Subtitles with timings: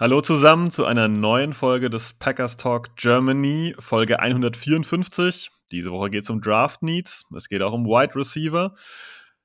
[0.00, 5.50] Hallo zusammen zu einer neuen Folge des Packers Talk Germany, Folge 154.
[5.72, 7.26] Diese Woche geht es um Draft Needs.
[7.36, 8.74] Es geht auch um Wide Receiver.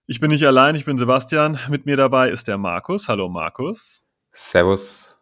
[0.07, 1.59] Ich bin nicht allein, ich bin Sebastian.
[1.67, 3.09] Mit mir dabei ist der Markus.
[3.09, 4.01] Hallo Markus.
[4.31, 5.17] Servus.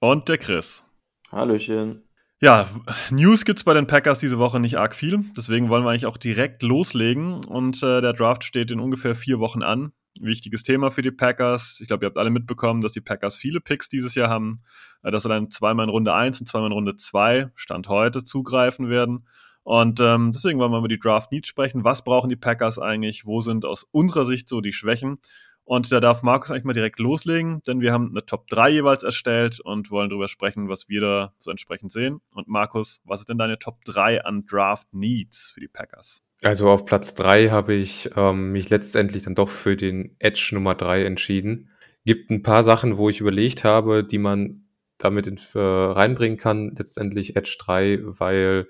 [0.00, 0.82] Und der Chris.
[1.30, 2.08] Hallöchen.
[2.40, 2.66] Ja,
[3.10, 5.22] News gibt's bei den Packers diese Woche nicht arg viel.
[5.36, 7.44] Deswegen wollen wir eigentlich auch direkt loslegen.
[7.44, 9.92] Und äh, der Draft steht in ungefähr vier Wochen an.
[10.20, 11.78] Wichtiges Thema für die Packers.
[11.80, 14.62] Ich glaube, ihr habt alle mitbekommen, dass die Packers viele Picks dieses Jahr haben.
[15.02, 18.24] Äh, dass sie dann zweimal in Runde 1 und zweimal in Runde 2, Stand heute,
[18.24, 19.26] zugreifen werden.
[19.62, 21.84] Und ähm, deswegen wollen wir über die Draft Needs sprechen.
[21.84, 23.26] Was brauchen die Packers eigentlich?
[23.26, 25.18] Wo sind aus unserer Sicht so die Schwächen?
[25.64, 29.02] Und da darf Markus eigentlich mal direkt loslegen, denn wir haben eine Top 3 jeweils
[29.02, 32.22] erstellt und wollen darüber sprechen, was wir da so entsprechend sehen.
[32.32, 36.22] Und Markus, was ist denn deine Top 3 an Draft Needs für die Packers?
[36.42, 40.74] Also auf Platz 3 habe ich ähm, mich letztendlich dann doch für den Edge Nummer
[40.74, 41.70] 3 entschieden.
[42.04, 44.64] Gibt ein paar Sachen, wo ich überlegt habe, die man
[44.98, 48.68] damit in, äh, reinbringen kann, letztendlich Edge 3, weil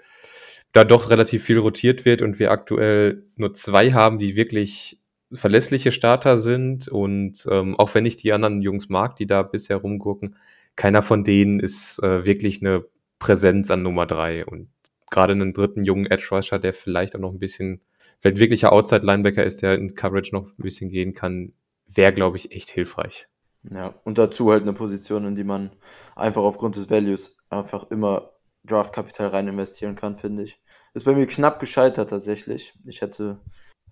[0.73, 5.01] da doch relativ viel rotiert wird und wir aktuell nur zwei haben, die wirklich
[5.33, 9.77] verlässliche Starter sind und ähm, auch wenn ich die anderen Jungs mag, die da bisher
[9.77, 10.37] rumgucken,
[10.77, 12.85] keiner von denen ist äh, wirklich eine
[13.19, 14.69] Präsenz an Nummer drei und
[15.11, 17.81] gerade einen dritten jungen Edge Rusher, der vielleicht auch noch ein bisschen,
[18.21, 21.53] vielleicht wirklicher Outside Linebacker ist, der in Coverage noch ein bisschen gehen kann,
[21.87, 23.29] wäre glaube ich echt hilfreich.
[23.71, 25.71] Ja, und dazu halt eine Position, in die man
[26.15, 28.33] einfach aufgrund des Values einfach immer
[28.65, 30.61] Draftkapital rein investieren kann, finde ich.
[30.95, 32.75] Ist bei mir knapp gescheitert tatsächlich.
[32.85, 33.41] Ich hätte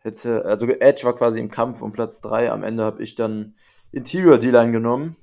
[0.06, 2.50] hätte, also Edge war quasi im Kampf um Platz 3.
[2.50, 3.54] Am Ende habe ich dann
[3.92, 5.16] Interior D-Line genommen,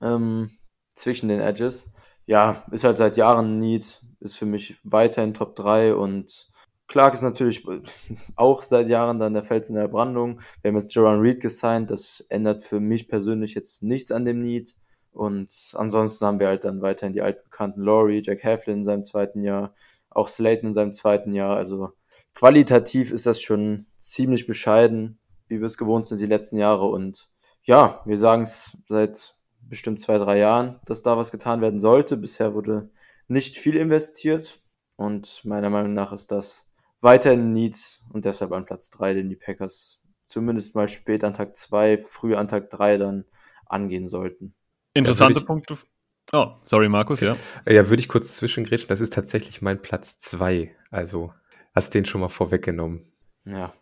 [0.00, 0.50] ähm,
[0.94, 1.90] zwischen den Edges.
[2.26, 6.48] Ja, ist halt seit Jahren ein Need, ist für mich weiterhin Top 3 und
[6.88, 7.64] Clark ist natürlich
[8.36, 10.40] auch seit Jahren dann der Fels in der Brandung.
[10.62, 14.40] Wir haben jetzt Joran Reed gesigned, das ändert für mich persönlich jetzt nichts an dem
[14.40, 14.74] Need.
[15.12, 19.04] Und ansonsten haben wir halt dann weiterhin die alten Bekannten Laurie, Jack Heflin in seinem
[19.04, 19.74] zweiten Jahr,
[20.10, 21.56] auch Slayton in seinem zweiten Jahr.
[21.56, 21.90] Also
[22.34, 26.86] qualitativ ist das schon ziemlich bescheiden, wie wir es gewohnt sind die letzten Jahre.
[26.86, 27.30] Und
[27.62, 29.35] ja, wir sagen es seit
[29.68, 32.16] bestimmt zwei, drei Jahren, dass da was getan werden sollte.
[32.16, 32.90] Bisher wurde
[33.28, 34.60] nicht viel investiert.
[34.96, 39.36] Und meiner Meinung nach ist das weiterhin Need und deshalb an Platz drei, den die
[39.36, 43.24] Packers zumindest mal spät an Tag zwei, früh an Tag drei dann
[43.66, 44.54] angehen sollten.
[44.94, 45.76] Interessante Punkte.
[46.32, 47.36] Oh, sorry, Markus, ja.
[47.66, 48.88] Ja, würde ich kurz zwischengrätschen.
[48.88, 50.74] Das ist tatsächlich mein Platz zwei.
[50.90, 51.32] Also
[51.74, 53.12] hast den schon mal vorweggenommen.
[53.44, 53.72] Ja.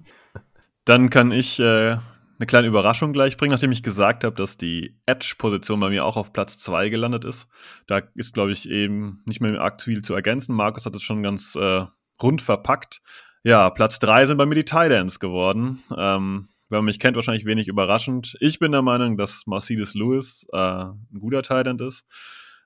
[0.84, 1.96] Dann kann ich äh,
[2.38, 6.16] eine kleine Überraschung gleich bringen, nachdem ich gesagt habe, dass die Edge-Position bei mir auch
[6.16, 7.46] auf Platz 2 gelandet ist.
[7.86, 10.54] Da ist, glaube ich, eben nicht mehr arg viel zu ergänzen.
[10.54, 11.86] Markus hat es schon ganz äh,
[12.22, 13.00] rund verpackt.
[13.42, 15.82] Ja, Platz 3 sind bei mir die Tidans geworden.
[15.96, 18.36] Ähm, wenn man mich kennt, wahrscheinlich wenig überraschend.
[18.40, 22.04] Ich bin der Meinung, dass Mercedes Lewis äh, ein guter Tident ist,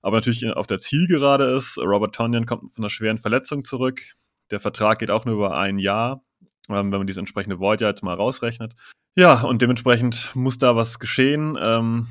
[0.03, 1.77] aber natürlich auf der Zielgerade ist.
[1.79, 4.01] Robert Tonyan kommt von einer schweren Verletzung zurück.
[4.51, 6.23] Der Vertrag geht auch nur über ein Jahr,
[6.71, 8.75] ähm, wenn man dieses entsprechende Void ja jetzt mal rausrechnet.
[9.19, 11.59] Ja, und dementsprechend muss da was geschehen.
[11.61, 12.07] Ähm,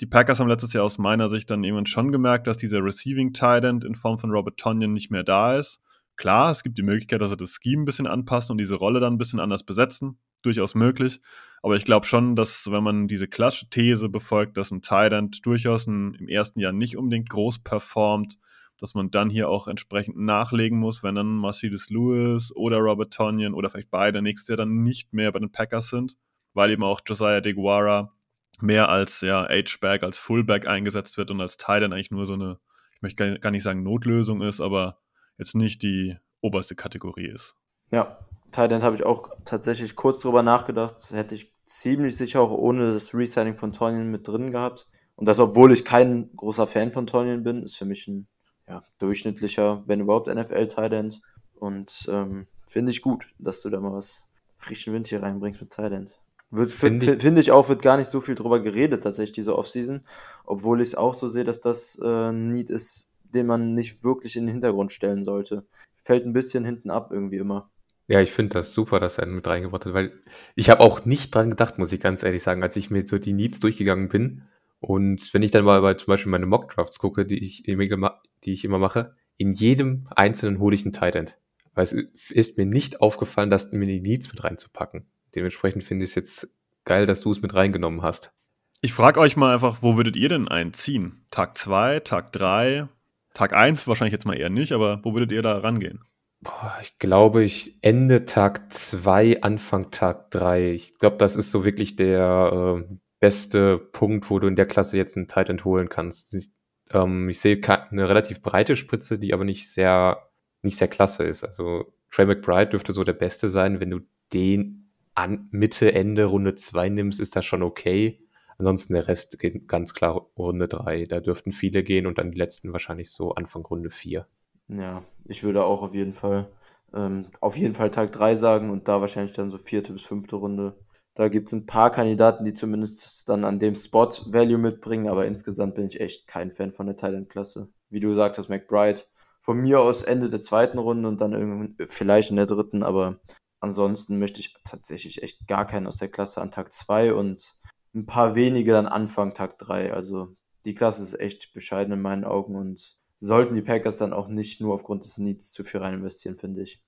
[0.00, 3.32] die Packers haben letztes Jahr aus meiner Sicht dann irgendwann schon gemerkt, dass dieser Receiving
[3.32, 5.80] Tight in Form von Robert Tonyan nicht mehr da ist.
[6.14, 9.00] Klar, es gibt die Möglichkeit, dass sie das Scheme ein bisschen anpassen und diese Rolle
[9.00, 10.20] dann ein bisschen anders besetzen.
[10.44, 11.20] Durchaus möglich.
[11.64, 15.12] Aber ich glaube schon, dass wenn man diese klassische These befolgt, dass ein Tight
[15.42, 18.38] durchaus ein, im ersten Jahr nicht unbedingt groß performt,
[18.78, 23.52] dass man dann hier auch entsprechend nachlegen muss, wenn dann Mercedes Lewis oder Robert Tonyan
[23.52, 26.16] oder vielleicht beide nächstes Jahr dann nicht mehr bei den Packers sind,
[26.54, 28.12] weil eben auch Josiah DeGuara
[28.60, 32.58] mehr als ja, H-Back, als Fullback eingesetzt wird und als Teil eigentlich nur so eine,
[32.94, 34.98] ich möchte gar nicht sagen Notlösung ist, aber
[35.38, 37.56] jetzt nicht die oberste Kategorie ist.
[37.90, 38.18] Ja,
[38.52, 41.10] Thailand habe ich auch tatsächlich kurz drüber nachgedacht.
[41.10, 44.86] Hätte ich ziemlich sicher auch ohne das Resigning von Tonyan mit drin gehabt.
[45.16, 48.28] Und das, obwohl ich kein großer Fan von Tonyan bin, ist für mich ein
[48.68, 51.20] ja, durchschnittlicher, wenn überhaupt NFL-Thailand.
[51.54, 55.70] Und ähm, finde ich gut, dass du da mal was frischen Wind hier reinbringst mit
[55.70, 56.21] Thailand.
[56.52, 60.04] Finde ich, find ich auch, wird gar nicht so viel drüber geredet, tatsächlich, diese Offseason.
[60.44, 64.04] Obwohl ich es auch so sehe, dass das äh, ein Need ist, den man nicht
[64.04, 65.64] wirklich in den Hintergrund stellen sollte.
[66.02, 67.70] Fällt ein bisschen hinten ab irgendwie immer.
[68.08, 70.12] Ja, ich finde das super, dass er mit reingebracht hat, weil
[70.54, 73.18] ich habe auch nicht dran gedacht, muss ich ganz ehrlich sagen, als ich mir so
[73.18, 74.42] die Needs durchgegangen bin.
[74.80, 78.64] Und wenn ich dann mal bei zum Beispiel meine Mock-Drafts gucke, die ich, die ich
[78.64, 81.38] immer mache, in jedem einzelnen hole ich einen Tight End.
[81.74, 85.06] Weil es ist mir nicht aufgefallen, dass mir die Needs mit reinzupacken.
[85.34, 86.48] Dementsprechend finde ich es jetzt
[86.84, 88.32] geil, dass du es mit reingenommen hast.
[88.80, 91.24] Ich frage euch mal einfach, wo würdet ihr denn einziehen?
[91.30, 92.88] Tag 2, Tag 3,
[93.34, 96.04] Tag 1 wahrscheinlich jetzt mal eher nicht, aber wo würdet ihr da rangehen?
[96.40, 100.72] Boah, ich glaube, ich Ende Tag 2, Anfang Tag 3.
[100.72, 104.96] Ich glaube, das ist so wirklich der äh, beste Punkt, wo du in der Klasse
[104.96, 106.34] jetzt einen Tight End holen kannst.
[106.34, 106.50] Ich,
[106.90, 110.28] ähm, ich sehe eine relativ breite Spritze, die aber nicht sehr,
[110.62, 111.44] nicht sehr klasse ist.
[111.44, 113.78] Also Trey McBride dürfte so der Beste sein.
[113.78, 114.00] Wenn du
[114.32, 114.81] den
[115.14, 118.22] an Mitte, Ende Runde 2 nimmst, ist das schon okay.
[118.58, 121.06] Ansonsten der Rest geht ganz klar Runde 3.
[121.06, 124.26] Da dürften viele gehen und dann die letzten wahrscheinlich so Anfang Runde 4.
[124.68, 126.48] Ja, ich würde auch auf jeden Fall,
[126.94, 130.36] ähm, auf jeden Fall Tag 3 sagen und da wahrscheinlich dann so vierte bis fünfte
[130.36, 130.76] Runde.
[131.14, 135.26] Da gibt es ein paar Kandidaten, die zumindest dann an dem Spot Value mitbringen, aber
[135.26, 137.68] insgesamt bin ich echt kein Fan von der Thailand-Klasse.
[137.90, 139.02] Wie du sagtest, McBride.
[139.40, 143.18] Von mir aus Ende der zweiten Runde und dann irgendwann, vielleicht in der dritten, aber
[143.62, 147.54] ansonsten möchte ich tatsächlich echt gar keinen aus der Klasse an Tag 2 und
[147.94, 149.92] ein paar wenige dann Anfang Tag 3.
[149.92, 154.28] Also die Klasse ist echt bescheiden in meinen Augen und sollten die Packers dann auch
[154.28, 156.82] nicht nur aufgrund des Needs zu viel rein investieren, finde ich.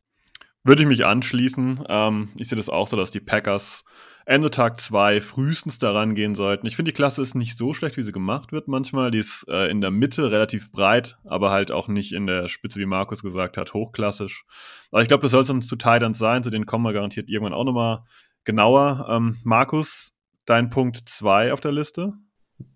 [0.65, 1.85] Würde ich mich anschließen.
[1.89, 3.85] Ähm, ich sehe das auch so, dass die Packers
[4.27, 6.67] Ende Tag 2 frühestens daran gehen sollten.
[6.67, 9.11] Ich finde, die Klasse ist nicht so schlecht, wie sie gemacht wird manchmal.
[9.11, 12.81] Die ist äh, in der Mitte relativ breit, aber halt auch nicht in der Spitze,
[12.81, 14.47] wie Markus gesagt hat, hochklassisch.
[14.91, 17.53] Aber ich glaube, das soll sonst zu Titans sein, zu denen kommen wir garantiert irgendwann
[17.53, 18.05] auch nochmal
[18.45, 19.07] genauer.
[19.11, 20.13] Ähm, Markus,
[20.47, 22.15] dein Punkt 2 auf der Liste?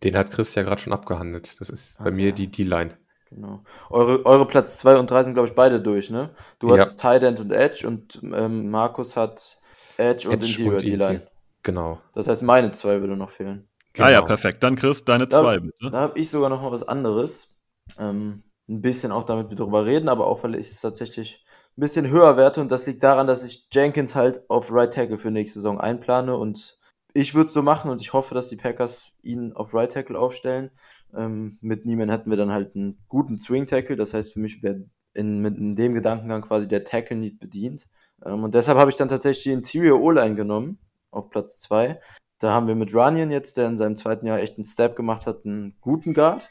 [0.03, 1.59] Den hat Chris ja gerade schon abgehandelt.
[1.61, 2.99] Das ist bei mir die D-Line.
[3.31, 3.63] Genau.
[3.91, 6.31] Eure, eure Platz 2 und 3 sind, glaube ich, beide durch, ne?
[6.59, 6.79] Du ja.
[6.79, 9.59] hattest Tight End und Edge und ähm, Markus hat
[9.97, 11.23] Edge, Edge und Interior D-Line.
[11.69, 12.01] Genau.
[12.15, 13.69] Das heißt, meine zwei würde noch fehlen.
[13.93, 14.09] Genau.
[14.09, 14.29] Ah ja, genau.
[14.29, 14.63] perfekt.
[14.63, 15.91] Dann Chris, deine da, zwei bitte.
[15.91, 17.55] Da habe ich sogar noch mal was anderes.
[17.99, 21.45] Ähm, ein bisschen auch damit wir darüber reden, aber auch weil ich es tatsächlich
[21.77, 25.19] ein bisschen höher werte und das liegt daran, dass ich Jenkins halt auf Right Tackle
[25.19, 26.79] für nächste Saison einplane und
[27.13, 30.19] ich würde es so machen und ich hoffe, dass die Packers ihn auf Right Tackle
[30.19, 30.71] aufstellen.
[31.15, 33.97] Ähm, mit Niemann hätten wir dann halt einen guten Swing Tackle.
[33.97, 37.89] Das heißt, für mich wäre in, in dem Gedankengang quasi der Tackle nicht bedient.
[38.25, 40.79] Ähm, und deshalb habe ich dann tatsächlich die Interior O-Line genommen
[41.11, 42.01] auf Platz 2.
[42.39, 45.27] Da haben wir mit Runyon jetzt, der in seinem zweiten Jahr echt einen Step gemacht
[45.27, 46.51] hat, einen guten Guard.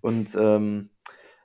[0.00, 0.90] Und ähm,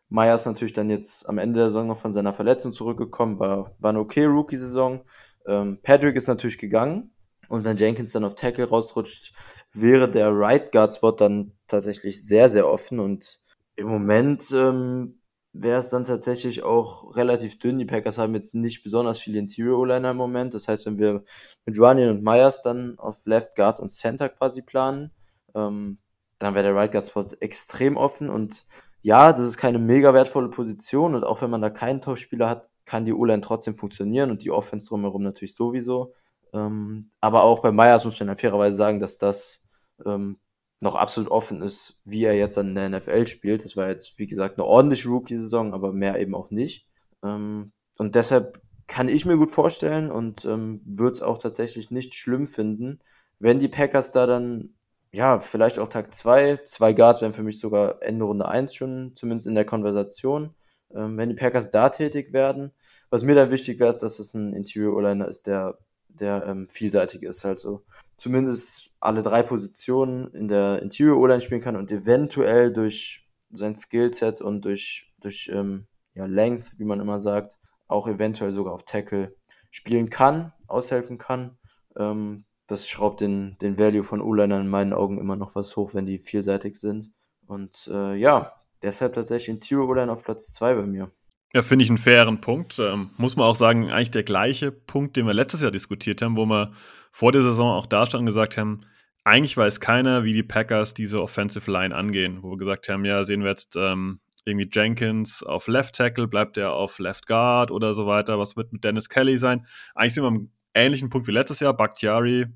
[0.09, 3.89] Myers natürlich dann jetzt am Ende der Saison noch von seiner Verletzung zurückgekommen, war, war
[3.89, 5.01] eine okay Rookie-Saison.
[5.47, 7.13] Ähm, Patrick ist natürlich gegangen.
[7.47, 9.33] Und wenn Jenkins dann auf Tackle rausrutscht,
[9.73, 13.41] wäre der Right Guard Spot dann tatsächlich sehr, sehr offen und
[13.75, 15.20] im Moment ähm,
[15.53, 17.77] wäre es dann tatsächlich auch relativ dünn.
[17.77, 20.53] Die Packers haben jetzt nicht besonders viele Interior O-Liner im Moment.
[20.53, 21.23] Das heißt, wenn wir
[21.65, 25.11] mit Runyon und Myers dann auf Left Guard und Center quasi planen,
[25.55, 25.97] ähm,
[26.39, 28.65] dann wäre der Right Guard Spot extrem offen und
[29.03, 32.69] ja, das ist keine mega wertvolle Position und auch wenn man da keinen Tauschspieler hat,
[32.85, 36.13] kann die O-Line trotzdem funktionieren und die Offense drumherum natürlich sowieso.
[36.53, 39.63] Ähm, aber auch bei Myers muss man ja fairerweise sagen, dass das
[40.05, 40.39] ähm,
[40.81, 43.63] noch absolut offen ist, wie er jetzt an der NFL spielt.
[43.63, 46.87] Das war jetzt, wie gesagt, eine ordentliche Rookie-Saison, aber mehr eben auch nicht.
[47.23, 52.15] Ähm, und deshalb kann ich mir gut vorstellen und ähm, würde es auch tatsächlich nicht
[52.15, 52.99] schlimm finden,
[53.39, 54.73] wenn die Packers da dann,
[55.11, 59.15] ja, vielleicht auch Tag 2, zwei Guards wären für mich sogar Ende Runde 1 schon,
[59.15, 60.55] zumindest in der Konversation,
[60.95, 62.71] ähm, wenn die Packers da tätig werden.
[63.11, 66.67] Was mir dann wichtig wäre, ist, dass es ein Interior O-Liner ist, der, der ähm,
[66.67, 67.45] vielseitig ist.
[67.45, 67.83] Also
[68.21, 74.41] zumindest alle drei Positionen in der Interior O-Line spielen kann und eventuell durch sein Skillset
[74.41, 79.35] und durch, durch ähm, ja, Length, wie man immer sagt, auch eventuell sogar auf Tackle
[79.71, 81.57] spielen kann, aushelfen kann.
[81.97, 85.95] Ähm, das schraubt den, den Value von O-Linern in meinen Augen immer noch was hoch,
[85.95, 87.09] wenn die vielseitig sind.
[87.47, 91.11] Und äh, ja, deshalb tatsächlich Interior O-Line auf Platz 2 bei mir.
[91.53, 92.79] Ja, finde ich einen fairen Punkt.
[92.79, 96.37] Ähm, muss man auch sagen, eigentlich der gleiche Punkt, den wir letztes Jahr diskutiert haben,
[96.37, 96.71] wo wir
[97.11, 98.81] vor der Saison auch da standen und gesagt haben,
[99.23, 103.23] eigentlich weiß keiner, wie die Packers diese Offensive Line angehen, wo wir gesagt haben, ja,
[103.23, 107.93] sehen wir jetzt ähm, irgendwie Jenkins auf Left Tackle, bleibt er auf Left Guard oder
[107.93, 109.67] so weiter, was wird mit Dennis Kelly sein?
[109.93, 112.47] Eigentlich sind wir am ähnlichen Punkt wie letztes Jahr, Bakhtiari,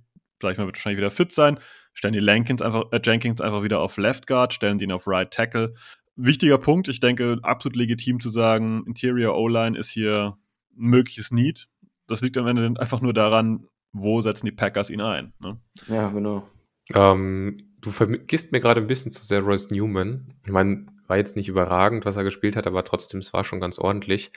[0.41, 1.59] sag ich mal, wird wahrscheinlich wieder fit sein,
[1.93, 5.31] stellen die Lankins einfach, äh, Jenkins einfach wieder auf Left Guard, stellen ihn auf Right
[5.31, 5.73] Tackle.
[6.15, 10.37] Wichtiger Punkt, ich denke, absolut legitim zu sagen, Interior O-Line ist hier
[10.77, 11.67] ein mögliches Need.
[12.07, 15.33] Das liegt am Ende einfach nur daran, wo setzen die Packers ihn ein.
[15.39, 15.59] Ne?
[15.87, 16.47] Ja, genau.
[16.93, 20.33] Ähm, du vergisst mir gerade ein bisschen zu sehr Royce Newman.
[20.45, 23.59] Ich meine, war jetzt nicht überragend, was er gespielt hat, aber trotzdem, es war schon
[23.59, 24.31] ganz ordentlich.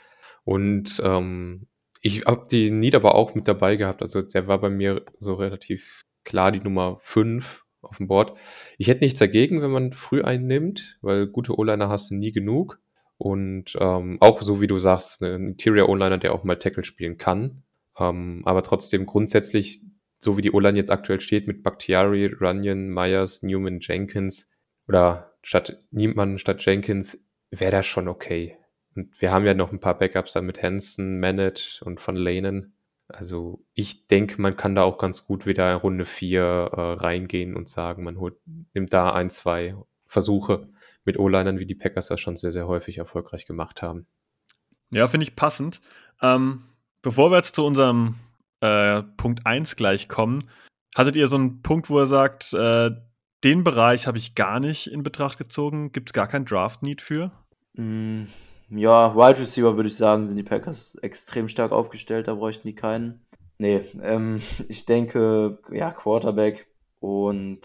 [0.44, 1.66] Und ähm,
[2.00, 4.02] ich habe die Need aber auch mit dabei gehabt.
[4.02, 8.36] Also der war bei mir so relativ klar die Nummer 5 auf dem Board.
[8.76, 12.32] Ich hätte nichts dagegen, wenn man früh einen nimmt, weil gute O-Liner hast du nie
[12.32, 12.80] genug.
[13.16, 17.18] Und ähm, auch so wie du sagst, ein Interior O-Liner, der auch mal Tackle spielen
[17.18, 17.62] kann.
[17.98, 19.82] Ähm, aber trotzdem grundsätzlich,
[20.18, 24.50] so wie die O-Line jetzt aktuell steht, mit Bakhtiari, Runyon, Myers, Newman, Jenkins
[24.86, 27.18] oder statt Niemann statt Jenkins,
[27.50, 28.56] wäre das schon okay.
[28.94, 32.74] Und wir haben ja noch ein paar Backups dann mit Hansen, Manet und von Lanen.
[33.08, 37.56] Also ich denke, man kann da auch ganz gut wieder in Runde 4 äh, reingehen
[37.56, 38.36] und sagen, man holt,
[38.74, 39.74] nimmt da ein, zwei
[40.06, 40.68] Versuche
[41.04, 44.06] mit O-Linern, wie die Packers das schon sehr, sehr häufig erfolgreich gemacht haben.
[44.90, 45.80] Ja, finde ich passend.
[46.20, 46.64] Ähm,
[47.00, 48.16] bevor wir jetzt zu unserem
[48.60, 50.50] äh, Punkt 1 gleich kommen,
[50.94, 52.90] hattet ihr so einen Punkt, wo ihr sagt, äh,
[53.44, 55.92] den Bereich habe ich gar nicht in Betracht gezogen?
[55.92, 57.30] Gibt es gar kein Draft-Need für?
[57.74, 58.24] Mm,
[58.70, 62.74] ja, Wide Receiver würde ich sagen, sind die Packers extrem stark aufgestellt, da bräuchten die
[62.74, 63.24] keinen.
[63.58, 66.68] Nee, ähm, ich denke, ja, Quarterback
[67.00, 67.60] und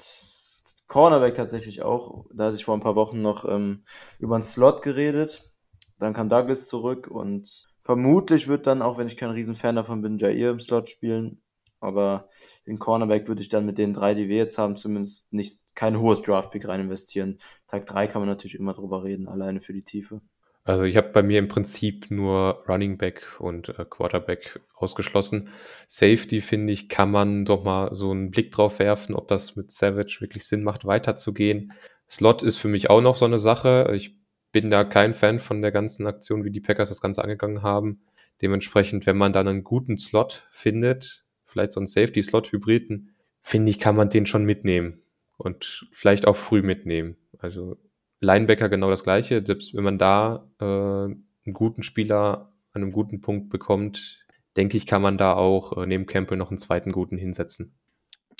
[0.88, 2.25] Cornerback tatsächlich auch.
[2.33, 3.83] Da hatte ich vor ein paar Wochen noch ähm,
[4.19, 5.51] über einen Slot geredet.
[6.00, 10.17] Dann kam Douglas zurück und vermutlich wird dann, auch wenn ich kein Riesenfan davon bin,
[10.17, 11.41] Jair im Slot spielen.
[11.79, 12.29] Aber
[12.65, 16.00] in Cornerback würde ich dann mit den drei, die wir jetzt haben, zumindest nicht kein
[16.00, 17.39] hohes Draftpick rein investieren.
[17.67, 20.22] Tag drei kann man natürlich immer drüber reden, alleine für die Tiefe.
[20.65, 25.50] Also ich habe bei mir im Prinzip nur Running Back und äh, Quarterback ausgeschlossen.
[25.88, 29.72] Safety, finde ich, kann man doch mal so einen Blick drauf werfen, ob das mit
[29.72, 31.74] Savage wirklich Sinn macht, weiterzugehen.
[32.10, 33.91] Slot ist für mich auch noch so eine Sache.
[33.93, 34.15] Ich
[34.53, 38.01] bin da kein Fan von der ganzen Aktion, wie die Packers das Ganze angegangen haben.
[38.41, 43.96] Dementsprechend, wenn man dann einen guten Slot findet, vielleicht so einen Safety-Slot-Hybriden, finde ich, kann
[43.96, 45.01] man den schon mitnehmen
[45.38, 47.17] und vielleicht auch früh mitnehmen.
[47.39, 47.77] Also
[48.24, 49.44] Linebacker genau das gleiche.
[49.46, 54.25] Selbst wenn man da äh, einen guten Spieler an einem guten Punkt bekommt,
[54.56, 57.75] denke ich, kann man da auch äh, neben Campbell noch einen zweiten guten hinsetzen.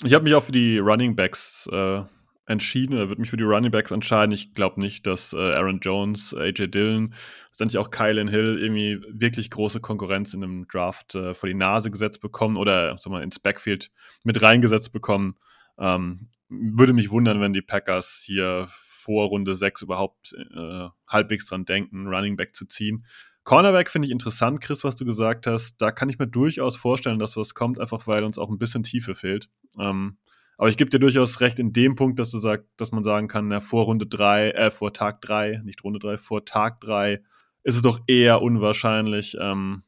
[0.02, 2.02] Ich habe mich auch für die Running Backs äh,
[2.46, 4.32] entschieden oder würde mich für die Running Backs entscheiden.
[4.32, 7.14] Ich glaube nicht, dass äh, Aaron Jones, AJ Dillon,
[7.50, 11.90] letztendlich auch Kylan Hill irgendwie wirklich große Konkurrenz in einem Draft äh, vor die Nase
[11.90, 13.90] gesetzt bekommen oder sag mal, ins Backfield
[14.24, 15.36] mit reingesetzt bekommen.
[15.78, 18.68] Ähm, würde mich wundern, wenn die Packers hier
[19.04, 23.04] vor Runde 6 überhaupt äh, halbwegs dran denken, Running Back zu ziehen.
[23.44, 25.76] Cornerback finde ich interessant, Chris, was du gesagt hast.
[25.76, 28.82] Da kann ich mir durchaus vorstellen, dass was kommt, einfach weil uns auch ein bisschen
[28.82, 29.50] Tiefe fehlt.
[29.78, 30.16] Ähm,
[30.56, 33.28] aber ich gebe dir durchaus recht in dem Punkt, dass du sagst, dass man sagen
[33.28, 37.22] kann, ja, vor Runde 3, äh, vor Tag 3, nicht Runde 3, vor Tag 3
[37.64, 39.82] ist es doch eher unwahrscheinlich, ähm,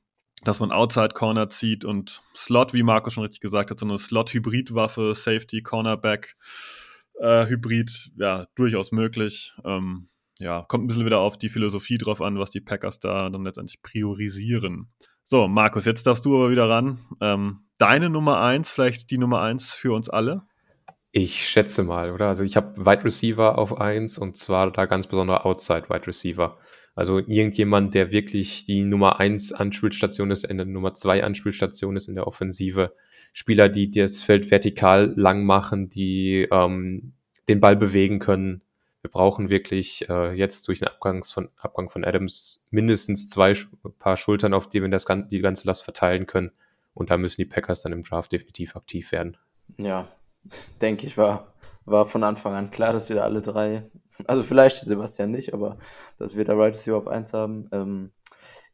[0.44, 3.98] dass man Outside Corner zieht und Slot, wie Markus schon richtig gesagt hat, so eine
[3.98, 6.36] Slot-Hybrid-Waffe, Safety, Cornerback
[7.20, 9.54] äh, Hybrid, ja, durchaus möglich.
[9.64, 10.06] Ähm,
[10.38, 13.44] ja, kommt ein bisschen wieder auf die Philosophie drauf an, was die Packers da dann
[13.44, 14.88] letztendlich priorisieren.
[15.24, 16.98] So, Markus, jetzt darfst du aber wieder ran.
[17.20, 20.42] Ähm, deine Nummer eins, vielleicht die Nummer eins für uns alle?
[21.10, 22.28] Ich schätze mal, oder?
[22.28, 26.58] Also ich habe Wide Receiver auf eins und zwar da ganz besonders Outside Wide Receiver.
[26.94, 32.08] Also irgendjemand, der wirklich die Nummer eins Anspielstation ist, in der Nummer zwei Anspielstation ist
[32.08, 32.94] in der Offensive.
[33.38, 37.12] Spieler, die das Feld vertikal lang machen, die ähm,
[37.50, 38.62] den Ball bewegen können.
[39.02, 43.52] Wir brauchen wirklich äh, jetzt durch den Abgangs von, Abgang von Adams mindestens zwei
[43.98, 46.50] Paar Schultern, auf die wir das, die ganze Last verteilen können.
[46.94, 49.36] Und da müssen die Packers dann im Draft definitiv aktiv werden.
[49.76, 50.08] Ja,
[50.80, 51.52] denke ich, war,
[51.84, 53.82] war von Anfang an klar, dass wir da alle drei,
[54.26, 55.76] also vielleicht Sebastian nicht, aber
[56.18, 57.68] dass wir da Right Receiver auf eins haben.
[57.70, 58.12] Ähm,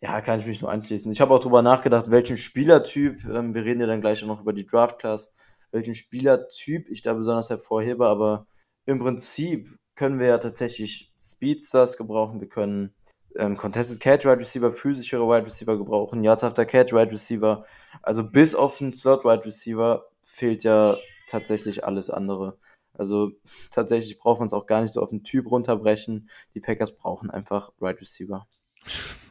[0.00, 1.10] ja, kann ich mich nur anschließen.
[1.12, 4.52] Ich habe auch drüber nachgedacht, welchen Spielertyp, ähm, wir reden ja dann gleich noch über
[4.52, 5.32] die Draft Class,
[5.70, 8.46] welchen Spielertyp ich da besonders hervorhebe, aber
[8.86, 12.94] im Prinzip können wir ja tatsächlich Speedsters gebrauchen, wir können
[13.36, 17.64] ähm, Contested Catch Wide Receiver, physischere Wide Receiver gebrauchen, Yards after Catch Wide Receiver,
[18.02, 22.58] also bis auf den Slot Wide Receiver fehlt ja tatsächlich alles andere.
[22.94, 23.32] Also
[23.70, 26.28] tatsächlich braucht man es auch gar nicht so auf den Typ runterbrechen.
[26.54, 28.46] Die Packers brauchen einfach Wide Receiver.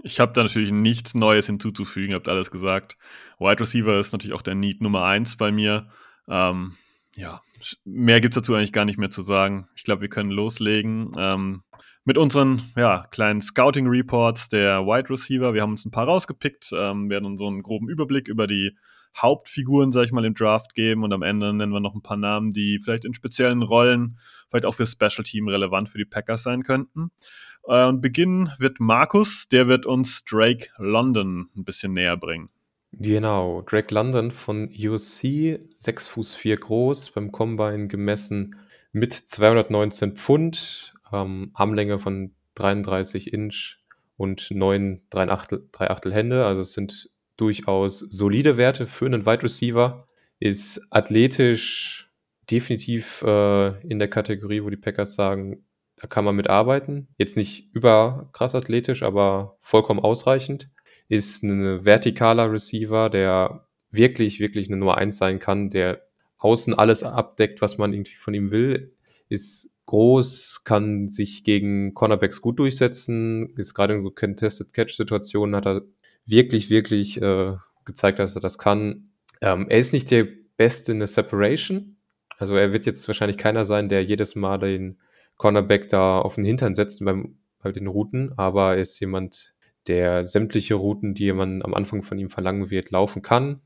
[0.03, 2.97] Ich habe da natürlich nichts Neues hinzuzufügen, habt alles gesagt.
[3.39, 5.89] Wide Receiver ist natürlich auch der Need Nummer eins bei mir.
[6.27, 6.73] Ähm,
[7.15, 7.41] ja,
[7.83, 9.67] mehr gibt es dazu eigentlich gar nicht mehr zu sagen.
[9.75, 11.63] Ich glaube, wir können loslegen ähm,
[12.03, 15.53] mit unseren ja, kleinen Scouting Reports der Wide Receiver.
[15.53, 18.75] Wir haben uns ein paar rausgepickt, ähm, werden uns so einen groben Überblick über die
[19.17, 22.17] Hauptfiguren, sag ich mal, im Draft geben und am Ende nennen wir noch ein paar
[22.17, 24.17] Namen, die vielleicht in speziellen Rollen,
[24.49, 27.11] vielleicht auch für Special Team relevant für die Packers sein könnten.
[27.65, 32.49] Äh, und beginnen wird Markus, der wird uns Drake London ein bisschen näher bringen.
[32.93, 38.57] Genau, Drake London von USC, 6 Fuß 4 groß, beim Combine gemessen
[38.91, 43.77] mit 219 Pfund, ähm, Armlänge von 33 Inch
[44.17, 49.25] und 9 3 Achtel, 3 Achtel Hände, also es sind durchaus solide Werte für einen
[49.25, 50.07] Wide Receiver,
[50.39, 52.11] ist athletisch
[52.51, 55.63] definitiv äh, in der Kategorie, wo die Packers sagen,
[56.01, 57.07] Da kann man mit arbeiten.
[57.17, 60.69] Jetzt nicht über krass athletisch, aber vollkommen ausreichend.
[61.07, 66.01] Ist ein vertikaler Receiver, der wirklich, wirklich eine Nummer eins sein kann, der
[66.39, 68.95] außen alles abdeckt, was man irgendwie von ihm will.
[69.29, 75.67] Ist groß, kann sich gegen Cornerbacks gut durchsetzen, ist gerade in Contested Catch Situationen hat
[75.67, 75.81] er
[76.25, 79.11] wirklich, wirklich äh, gezeigt, dass er das kann.
[79.41, 80.27] Ähm, er ist nicht der
[80.57, 81.97] Beste in der Separation.
[82.39, 84.97] Also er wird jetzt wahrscheinlich keiner sein, der jedes Mal den
[85.41, 89.55] Cornerback da auf den Hintern setzt beim, bei den Routen, aber er ist jemand,
[89.87, 93.59] der sämtliche Routen, die man am Anfang von ihm verlangen wird, laufen kann.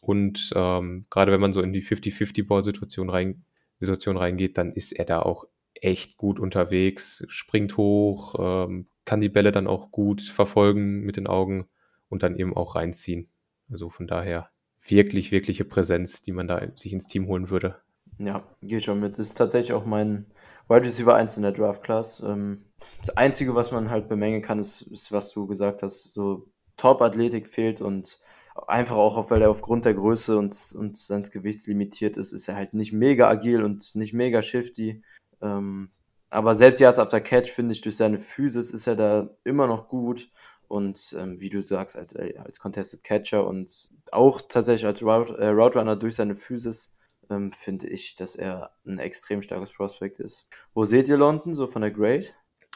[0.00, 3.44] Und ähm, gerade wenn man so in die 50-50-Ball-Situation rein,
[3.78, 5.44] Situation reingeht, dann ist er da auch
[5.74, 11.28] echt gut unterwegs, springt hoch, ähm, kann die Bälle dann auch gut verfolgen mit den
[11.28, 11.68] Augen
[12.08, 13.28] und dann eben auch reinziehen.
[13.70, 14.50] Also von daher
[14.84, 17.76] wirklich, wirkliche Präsenz, die man da sich ins Team holen würde.
[18.20, 19.18] Ja, gehe schon mit.
[19.18, 20.26] Ist tatsächlich auch mein
[20.68, 22.20] Wide Receiver 1 in der Draft Class.
[22.20, 22.66] Ähm,
[23.00, 27.48] das Einzige, was man halt bemängeln kann, ist, ist was du gesagt hast, so Top-Athletik
[27.48, 28.20] fehlt und
[28.66, 32.56] einfach auch, weil er aufgrund der Größe und, und seines Gewichts limitiert ist, ist er
[32.56, 35.02] halt nicht mega agil und nicht mega shifty.
[35.40, 35.90] Ähm,
[36.28, 39.66] aber selbst jetzt auf der Catch, finde ich, durch seine Physis ist er da immer
[39.66, 40.30] noch gut.
[40.68, 45.48] Und ähm, wie du sagst, als, als Contested Catcher und auch tatsächlich als Route, äh,
[45.48, 46.92] Route Runner durch seine Physis
[47.30, 50.46] ähm, finde ich, dass er ein extrem starkes Prospect ist.
[50.74, 52.26] Wo seht ihr London so von der Grade?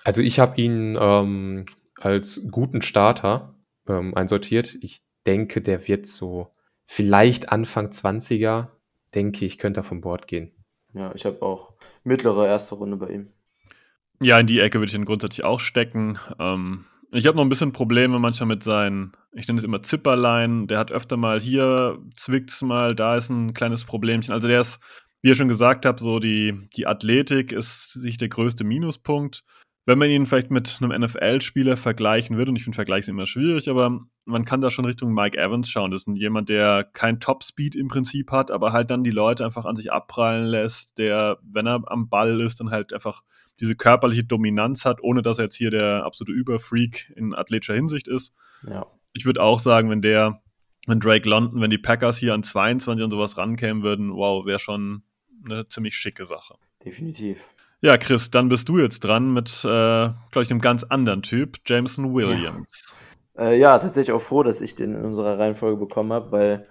[0.04, 3.54] Also ich habe ihn ähm, als guten Starter
[3.88, 4.76] ähm, einsortiert.
[4.80, 6.50] Ich denke, der wird so
[6.86, 8.68] vielleicht Anfang 20er,
[9.14, 10.52] denke ich, könnte er vom Bord gehen.
[10.92, 13.32] Ja, ich habe auch mittlere erste Runde bei ihm.
[14.22, 16.18] Ja, in die Ecke würde ich ihn grundsätzlich auch stecken.
[16.38, 16.84] Ähm,
[17.14, 20.66] ich habe noch ein bisschen Probleme manchmal mit seinen, ich nenne es immer Zipperlein.
[20.66, 24.34] Der hat öfter mal hier, zwickt es mal, da ist ein kleines Problemchen.
[24.34, 24.80] Also der ist,
[25.22, 29.44] wie ihr schon gesagt habt, so die, die Athletik ist sich der größte Minuspunkt
[29.86, 33.68] wenn man ihn vielleicht mit einem NFL-Spieler vergleichen würde, und ich finde Vergleiche immer schwierig,
[33.68, 35.90] aber man kann da schon Richtung Mike Evans schauen.
[35.90, 39.66] Das ist jemand, der kein Top-Speed im Prinzip hat, aber halt dann die Leute einfach
[39.66, 43.22] an sich abprallen lässt, der, wenn er am Ball ist, dann halt einfach
[43.60, 48.08] diese körperliche Dominanz hat, ohne dass er jetzt hier der absolute Überfreak in athletischer Hinsicht
[48.08, 48.32] ist.
[48.68, 48.86] Ja.
[49.12, 50.42] Ich würde auch sagen, wenn der,
[50.86, 54.58] wenn Drake London, wenn die Packers hier an 22 und sowas rankämen würden, wow, wäre
[54.58, 55.02] schon
[55.44, 56.56] eine ziemlich schicke Sache.
[56.84, 57.48] Definitiv.
[57.80, 61.58] Ja, Chris, dann bist du jetzt dran mit, äh, glaube ich, einem ganz anderen Typ,
[61.66, 62.94] Jameson Williams.
[63.36, 63.46] Ja.
[63.46, 66.68] Äh, ja, tatsächlich auch froh, dass ich den in unserer Reihenfolge bekommen habe, weil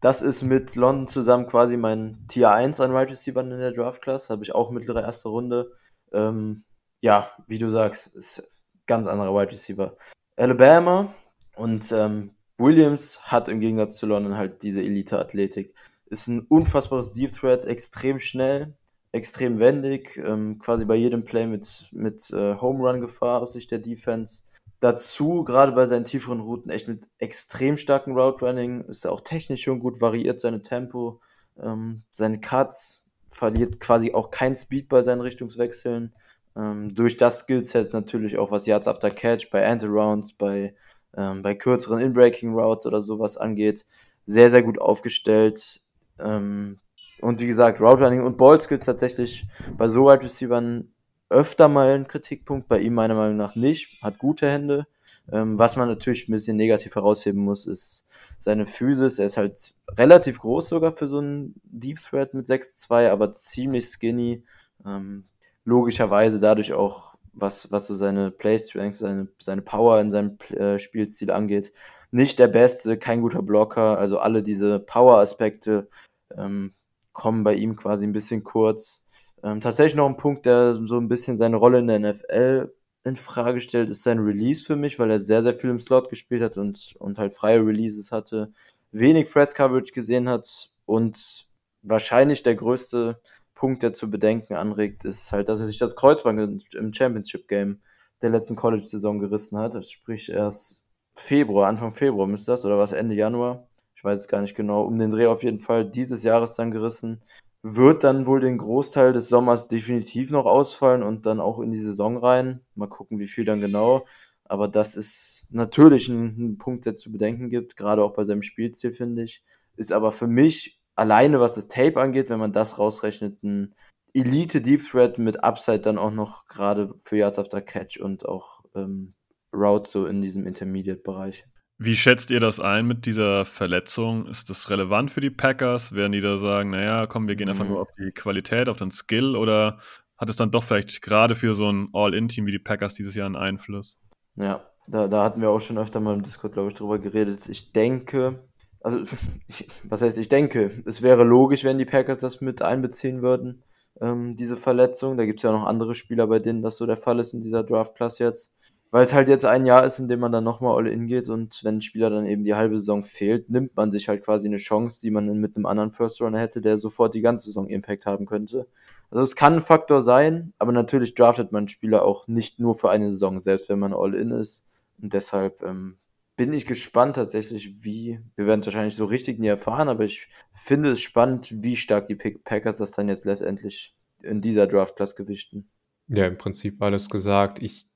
[0.00, 4.02] das ist mit London zusammen quasi mein Tier 1 an Right Receiver in der Draft
[4.02, 4.30] Class.
[4.30, 5.72] Habe ich auch mittlere erste Runde.
[6.12, 6.62] Ähm,
[7.00, 8.52] ja, wie du sagst, ist
[8.86, 9.96] ganz anderer Wide Receiver.
[10.36, 11.12] Alabama
[11.56, 15.74] und ähm, Williams hat im Gegensatz zu London halt diese Elite-Athletik.
[16.06, 18.74] Ist ein unfassbares Deep Threat, extrem schnell,
[19.12, 23.70] extrem wendig, ähm, quasi bei jedem Play mit, mit äh, Home Run Gefahr aus Sicht
[23.70, 24.42] der Defense.
[24.80, 29.20] Dazu, gerade bei seinen tieferen Routen, echt mit extrem starken Route Running, ist er auch
[29.20, 31.20] technisch schon gut, variiert seine Tempo,
[31.58, 36.12] ähm, seine Cuts, verliert quasi auch kein Speed bei seinen Richtungswechseln.
[36.56, 40.74] Ähm, durch das Skillset natürlich auch, was Yards after Catch bei Anti-Rounds, bei,
[41.16, 43.86] ähm, bei kürzeren In-Breaking Routes oder sowas angeht,
[44.26, 45.82] sehr, sehr gut aufgestellt.
[46.18, 46.78] Ähm,
[47.20, 50.88] und wie gesagt, Route Running und Ball Skills tatsächlich bei so Wide Receivern
[51.28, 54.86] öfter mal ein Kritikpunkt, bei ihm meiner Meinung nach nicht, hat gute Hände.
[55.32, 58.06] Ähm, was man natürlich ein bisschen negativ herausheben muss, ist
[58.40, 59.18] seine Physis.
[59.18, 63.86] Er ist halt relativ groß sogar für so einen Deep Threat mit 6'2, aber ziemlich
[63.86, 64.44] skinny.
[64.84, 65.24] Ähm,
[65.64, 70.78] logischerweise dadurch auch, was, was so seine Play Strength, seine, seine Power in seinem äh,
[70.78, 71.72] Spielstil angeht.
[72.10, 75.88] Nicht der Beste, kein guter Blocker, also alle diese Power-Aspekte
[76.36, 76.72] ähm,
[77.12, 79.04] kommen bei ihm quasi ein bisschen kurz.
[79.42, 82.72] Ähm, tatsächlich noch ein Punkt, der so ein bisschen seine Rolle in der NFL
[83.04, 86.10] in Frage stellt, ist sein Release für mich, weil er sehr, sehr viel im Slot
[86.10, 88.52] gespielt hat und, und halt freie Releases hatte,
[88.92, 91.46] wenig Press Coverage gesehen hat und
[91.82, 93.20] wahrscheinlich der größte
[93.54, 97.80] Punkt, der zu bedenken anregt, ist halt, dass er sich das Kreuzband im Championship Game
[98.22, 99.86] der letzten College-Saison gerissen hat.
[99.86, 100.82] Sprich, erst
[101.14, 103.66] Februar, Anfang Februar müsste das, oder was, Ende Januar
[104.00, 106.70] ich weiß es gar nicht genau, um den Dreh auf jeden Fall dieses Jahres dann
[106.70, 107.20] gerissen.
[107.62, 111.78] Wird dann wohl den Großteil des Sommers definitiv noch ausfallen und dann auch in die
[111.78, 112.60] Saison rein.
[112.74, 114.06] Mal gucken, wie viel dann genau.
[114.44, 118.42] Aber das ist natürlich ein, ein Punkt, der zu bedenken gibt, gerade auch bei seinem
[118.42, 119.44] Spielstil, finde ich.
[119.76, 123.74] Ist aber für mich alleine, was das Tape angeht, wenn man das rausrechnet, ein
[124.12, 128.64] Elite Deep Threat mit Upside dann auch noch gerade für Yards after Catch und auch
[128.74, 129.14] ähm,
[129.52, 131.46] Route so in diesem Intermediate-Bereich.
[131.82, 134.26] Wie schätzt ihr das ein mit dieser Verletzung?
[134.26, 135.92] Ist das relevant für die Packers?
[135.92, 137.70] Werden die da sagen, naja, komm, wir gehen einfach mhm.
[137.70, 139.78] nur auf die Qualität, auf den Skill oder
[140.18, 143.24] hat es dann doch vielleicht gerade für so ein All-In-Team wie die Packers dieses Jahr
[143.24, 143.98] einen Einfluss.
[144.36, 147.48] Ja, da, da hatten wir auch schon öfter mal im Discord, glaube ich, drüber geredet.
[147.48, 148.46] Ich denke,
[148.82, 148.98] also,
[149.48, 153.62] ich, was heißt, ich denke, es wäre logisch, wenn die Packers das mit einbeziehen würden,
[154.02, 155.16] ähm, diese Verletzung.
[155.16, 157.40] Da gibt es ja noch andere Spieler, bei denen das so der Fall ist in
[157.40, 158.54] dieser Draft-Class jetzt.
[158.92, 161.62] Weil es halt jetzt ein Jahr ist, in dem man dann nochmal all-in geht und
[161.62, 164.56] wenn ein Spieler dann eben die halbe Saison fehlt, nimmt man sich halt quasi eine
[164.56, 168.26] Chance, die man mit einem anderen First-Runner hätte, der sofort die ganze Saison Impact haben
[168.26, 168.66] könnte.
[169.10, 172.90] Also es kann ein Faktor sein, aber natürlich draftet man Spieler auch nicht nur für
[172.90, 174.64] eine Saison, selbst wenn man all-in ist.
[175.00, 175.98] Und deshalb ähm,
[176.36, 180.28] bin ich gespannt tatsächlich, wie, wir werden es wahrscheinlich so richtig nie erfahren, aber ich
[180.54, 185.68] finde es spannend, wie stark die Packers das dann jetzt letztendlich in dieser Draft-Class gewichten.
[186.08, 187.62] Ja, im Prinzip alles gesagt.
[187.62, 187.89] Ich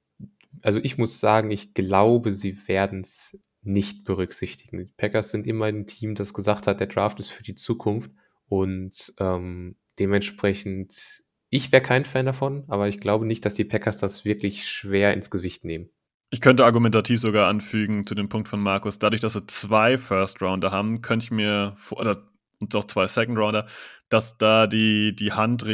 [0.63, 4.79] also ich muss sagen, ich glaube, sie werden es nicht berücksichtigen.
[4.79, 8.11] Die Packers sind immer ein Team, das gesagt hat, der Draft ist für die Zukunft
[8.49, 13.99] und ähm, dementsprechend, ich wäre kein Fan davon, aber ich glaube nicht, dass die Packers
[13.99, 15.89] das wirklich schwer ins Gewicht nehmen.
[16.31, 20.43] Ich könnte argumentativ sogar anfügen zu dem Punkt von Markus, dadurch, dass sie zwei First
[20.43, 22.29] Rounder haben, könnte ich mir, oder
[22.75, 23.67] auch zwei Second Rounder,
[24.09, 25.65] dass da die, die Hand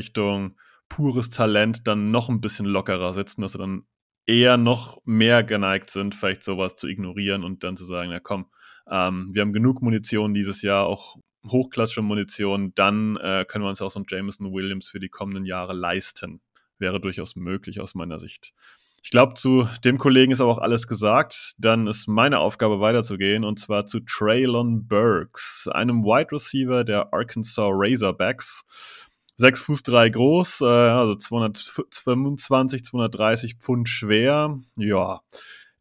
[0.89, 3.85] pures Talent dann noch ein bisschen lockerer sitzen, dass sie dann
[4.31, 8.47] eher noch mehr geneigt sind, vielleicht sowas zu ignorieren und dann zu sagen, na komm,
[8.89, 11.17] ähm, wir haben genug Munition dieses Jahr, auch
[11.47, 15.45] hochklassische Munition, dann äh, können wir uns auch so einen Jameson Williams für die kommenden
[15.45, 16.41] Jahre leisten.
[16.79, 18.53] Wäre durchaus möglich aus meiner Sicht.
[19.03, 21.55] Ich glaube, zu dem Kollegen ist aber auch alles gesagt.
[21.59, 27.71] Dann ist meine Aufgabe weiterzugehen und zwar zu Traylon Burks, einem Wide Receiver der Arkansas
[27.73, 28.63] Razorbacks.
[29.41, 34.59] 6 Fuß 3 groß, äh, also 225, 230 Pfund schwer.
[34.77, 35.23] Ja,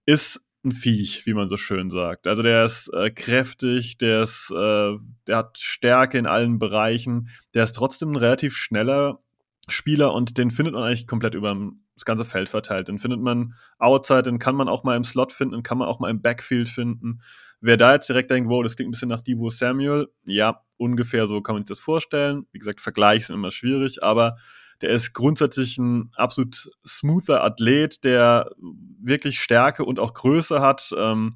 [0.06, 2.26] ist ein Viech, wie man so schön sagt.
[2.26, 4.96] Also der ist äh, kräftig, der ist, äh,
[5.28, 9.20] der hat Stärke in allen Bereichen, der ist trotzdem ein relativ schneller
[9.68, 11.54] Spieler und den findet man eigentlich komplett über
[11.96, 12.88] das ganze Feld verteilt.
[12.88, 15.90] Den findet man outside, den kann man auch mal im Slot finden, den kann man
[15.90, 17.22] auch mal im Backfield finden.
[17.62, 21.28] Wer da jetzt direkt denkt, wow, das klingt ein bisschen nach Debo Samuel, ja, ungefähr
[21.28, 22.46] so kann man sich das vorstellen.
[22.52, 24.38] Wie gesagt, Vergleiche sind immer schwierig, aber
[24.82, 28.50] der ist grundsätzlich ein absolut smoother Athlet, der
[29.02, 31.36] wirklich Stärke und auch Größe hat, ähm,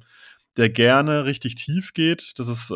[0.56, 2.38] der gerne richtig tief geht.
[2.38, 2.74] Das ist, äh,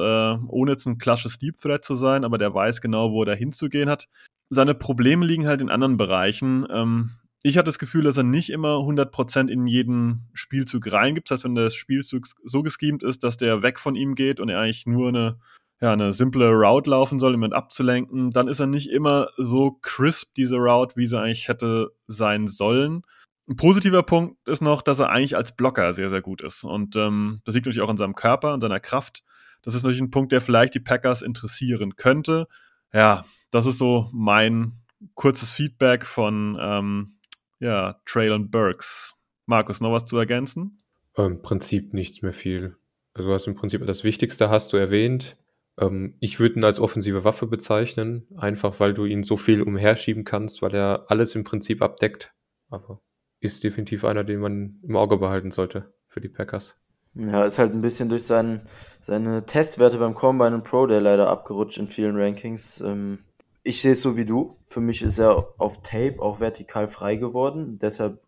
[0.49, 3.33] ohne jetzt ein klassisches Deep Threat zu sein, aber der weiß genau, wo er da
[3.33, 4.09] hinzugehen hat.
[4.51, 6.67] Seine Probleme liegen halt in anderen Bereichen.
[6.71, 7.11] Ähm,
[7.43, 11.31] ich hatte das Gefühl, dass er nicht immer 100% in jeden Spielzug reingibt.
[11.31, 14.49] Das heißt, wenn der Spielzug so geschemt ist, dass der weg von ihm geht und
[14.49, 15.39] er eigentlich nur eine,
[15.81, 20.35] ja, eine simple Route laufen soll, jemand abzulenken, dann ist er nicht immer so crisp,
[20.37, 23.03] diese Route, wie sie eigentlich hätte sein sollen.
[23.49, 26.65] Ein positiver Punkt ist noch, dass er eigentlich als Blocker sehr, sehr gut ist.
[26.65, 29.23] Und ähm, das liegt natürlich auch an seinem Körper, an seiner Kraft.
[29.63, 32.47] Das ist natürlich ein Punkt, der vielleicht die Packers interessieren könnte.
[32.93, 34.73] Ja, das ist so mein
[35.15, 37.18] kurzes Feedback von ähm,
[37.61, 39.15] ja, Traylon Burks.
[39.47, 40.83] Markus, noch was zu ergänzen?
[41.17, 42.77] Im Prinzip nichts mehr viel.
[43.15, 45.37] Also du hast im Prinzip das Wichtigste hast du erwähnt.
[45.79, 50.25] Ähm, ich würde ihn als offensive Waffe bezeichnen, einfach weil du ihn so viel umherschieben
[50.25, 52.33] kannst, weil er alles im Prinzip abdeckt.
[52.69, 53.01] Aber
[53.41, 56.77] ist definitiv einer, den man im Auge behalten sollte für die Packers.
[57.15, 58.69] Ja, ist halt ein bisschen durch seinen,
[59.07, 62.81] seine Testwerte beim Combine und Pro Day leider abgerutscht in vielen Rankings.
[62.81, 63.21] Ähm,
[63.69, 64.57] ich sehe es so wie du.
[64.65, 67.79] Für mich ist er auf Tape auch vertikal frei geworden.
[67.79, 68.23] Deshalb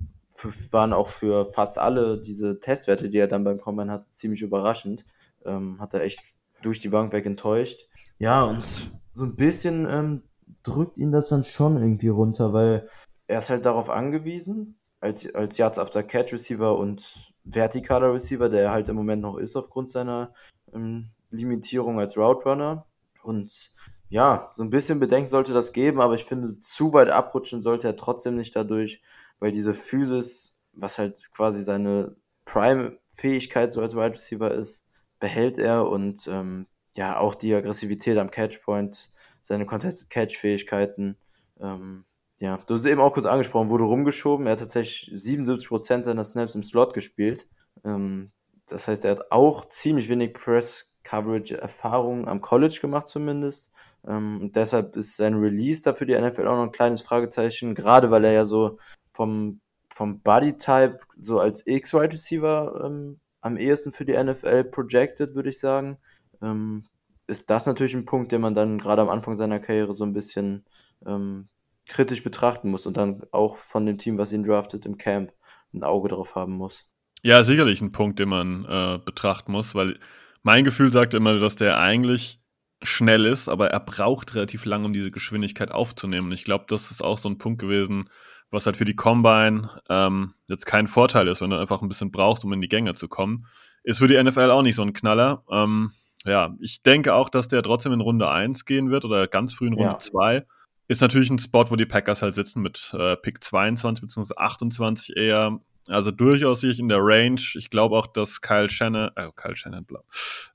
[0.71, 5.07] waren auch für fast alle diese Testwerte, die er dann beim Combine hat, ziemlich überraschend.
[5.47, 6.21] Ähm, hat er echt
[6.61, 7.89] durch die Bank weg enttäuscht.
[8.19, 10.23] Ja, und so ein bisschen ähm,
[10.63, 12.87] drückt ihn das dann schon irgendwie runter, weil
[13.27, 18.65] er ist halt darauf angewiesen, als, als Yards after Catch Receiver und vertikaler Receiver, der
[18.65, 20.35] er halt im Moment noch ist aufgrund seiner
[20.75, 22.87] ähm, Limitierung als Route Runner.
[23.23, 23.73] Und
[24.11, 27.87] ja, so ein bisschen Bedenken sollte das geben, aber ich finde, zu weit abrutschen sollte
[27.87, 29.01] er trotzdem nicht dadurch,
[29.39, 34.85] weil diese Physis, was halt quasi seine Prime-Fähigkeit so als Wide Receiver ist,
[35.21, 41.17] behält er und ähm, ja, auch die Aggressivität am Catchpoint, seine Contested Catch-Fähigkeiten.
[41.61, 42.05] Ähm,
[42.41, 44.47] ja, du hast eben auch kurz angesprochen, wurde rumgeschoben.
[44.47, 47.47] Er hat tatsächlich 77% seiner Snaps im Slot gespielt.
[47.85, 48.33] Ähm,
[48.67, 53.71] das heißt, er hat auch ziemlich wenig Press-Coverage-Erfahrung am College gemacht zumindest.
[54.07, 58.11] Ähm, und deshalb ist sein Release dafür die NFL auch noch ein kleines Fragezeichen, gerade
[58.11, 58.79] weil er ja so
[59.13, 59.61] vom,
[59.91, 65.59] vom Body-Type so als X-Wide Receiver ähm, am ehesten für die NFL projected, würde ich
[65.59, 65.99] sagen.
[66.43, 66.85] Ähm,
[67.27, 70.13] ist das natürlich ein Punkt, den man dann gerade am Anfang seiner Karriere so ein
[70.13, 70.65] bisschen
[71.07, 71.49] ähm,
[71.87, 75.33] kritisch betrachten muss und dann auch von dem Team, was ihn draftet im Camp,
[75.73, 76.87] ein Auge drauf haben muss.
[77.23, 79.99] Ja, sicherlich ein Punkt, den man äh, betrachten muss, weil
[80.43, 82.40] mein Gefühl sagt immer, dass der eigentlich
[82.83, 86.33] schnell ist, aber er braucht relativ lange, um diese Geschwindigkeit aufzunehmen.
[86.33, 88.09] Ich glaube, das ist auch so ein Punkt gewesen,
[88.51, 92.11] was halt für die Combine ähm, jetzt kein Vorteil ist, wenn du einfach ein bisschen
[92.11, 93.47] brauchst, um in die Gänge zu kommen.
[93.83, 95.45] Ist für die NFL auch nicht so ein Knaller.
[95.51, 95.93] Ähm,
[96.25, 99.69] ja, ich denke auch, dass der trotzdem in Runde 1 gehen wird oder ganz früh
[99.69, 99.99] in Runde ja.
[99.99, 100.47] 2.
[100.89, 104.35] Ist natürlich ein Spot, wo die Packers halt sitzen mit äh, Pick 22 bzw.
[104.37, 105.61] 28 eher.
[105.91, 107.41] Also durchaus sehe ich in der Range.
[107.55, 110.03] Ich glaube auch, dass Kyle Shannon, äh, Kyle Shannon, blau,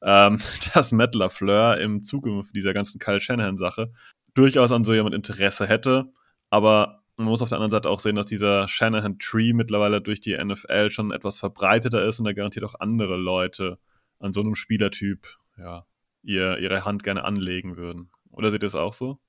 [0.02, 0.38] ähm,
[0.74, 3.91] dass Matt LaFleur im Zuge dieser ganzen Kyle Shanahan-Sache
[4.34, 6.12] durchaus an so jemand Interesse hätte.
[6.50, 10.38] Aber man muss auf der anderen Seite auch sehen, dass dieser Shanahan-Tree mittlerweile durch die
[10.38, 13.78] NFL schon etwas verbreiteter ist und da garantiert auch andere Leute
[14.19, 15.86] an so einem Spielertyp ja,
[16.24, 18.10] ihr, ihre Hand gerne anlegen würden.
[18.32, 19.19] Oder seht ihr es auch so?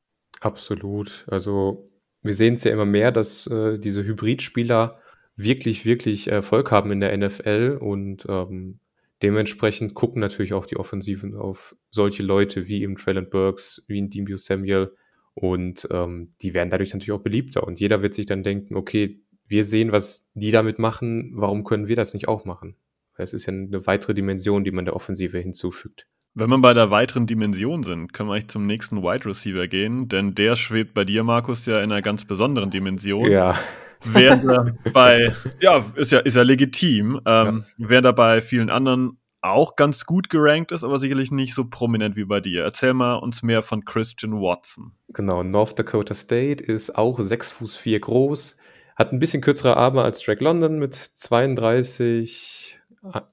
[0.41, 1.25] Absolut.
[1.29, 1.87] Also
[2.23, 4.99] wir sehen es ja immer mehr, dass äh, diese Hybridspieler
[5.37, 8.81] wirklich, wirklich Erfolg haben in der NFL und ähm,
[9.23, 14.11] dementsprechend gucken natürlich auch die Offensiven auf solche Leute wie im Traylon Burks, wie in
[14.11, 14.93] Debut Samuel
[15.35, 19.21] und ähm, die werden dadurch natürlich auch beliebter und jeder wird sich dann denken, okay,
[19.47, 22.75] wir sehen, was die damit machen, warum können wir das nicht auch machen?
[23.19, 26.07] Es ist ja eine weitere Dimension, die man der Offensive hinzufügt.
[26.35, 30.09] Wenn wir bei der weiteren Dimension sind, können wir eigentlich zum nächsten Wide Receiver gehen,
[30.09, 33.31] denn der schwebt bei dir, Markus, ja in einer ganz besonderen Dimension.
[33.31, 33.59] Ja.
[34.05, 37.89] Während er bei, ja, ist ja, ist ja legitim, ähm, ja.
[37.89, 42.17] während er bei vielen anderen auch ganz gut gerankt ist, aber sicherlich nicht so prominent
[42.17, 42.65] wie bei dir.
[42.65, 44.93] Erzähl mal uns mehr von Christian Watson.
[45.09, 48.57] Genau, North Dakota State ist auch 6 Fuß 4 groß,
[48.97, 52.79] hat ein bisschen kürzere Arme als Drake London mit 32,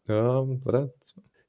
[0.07, 0.93] ja, oder?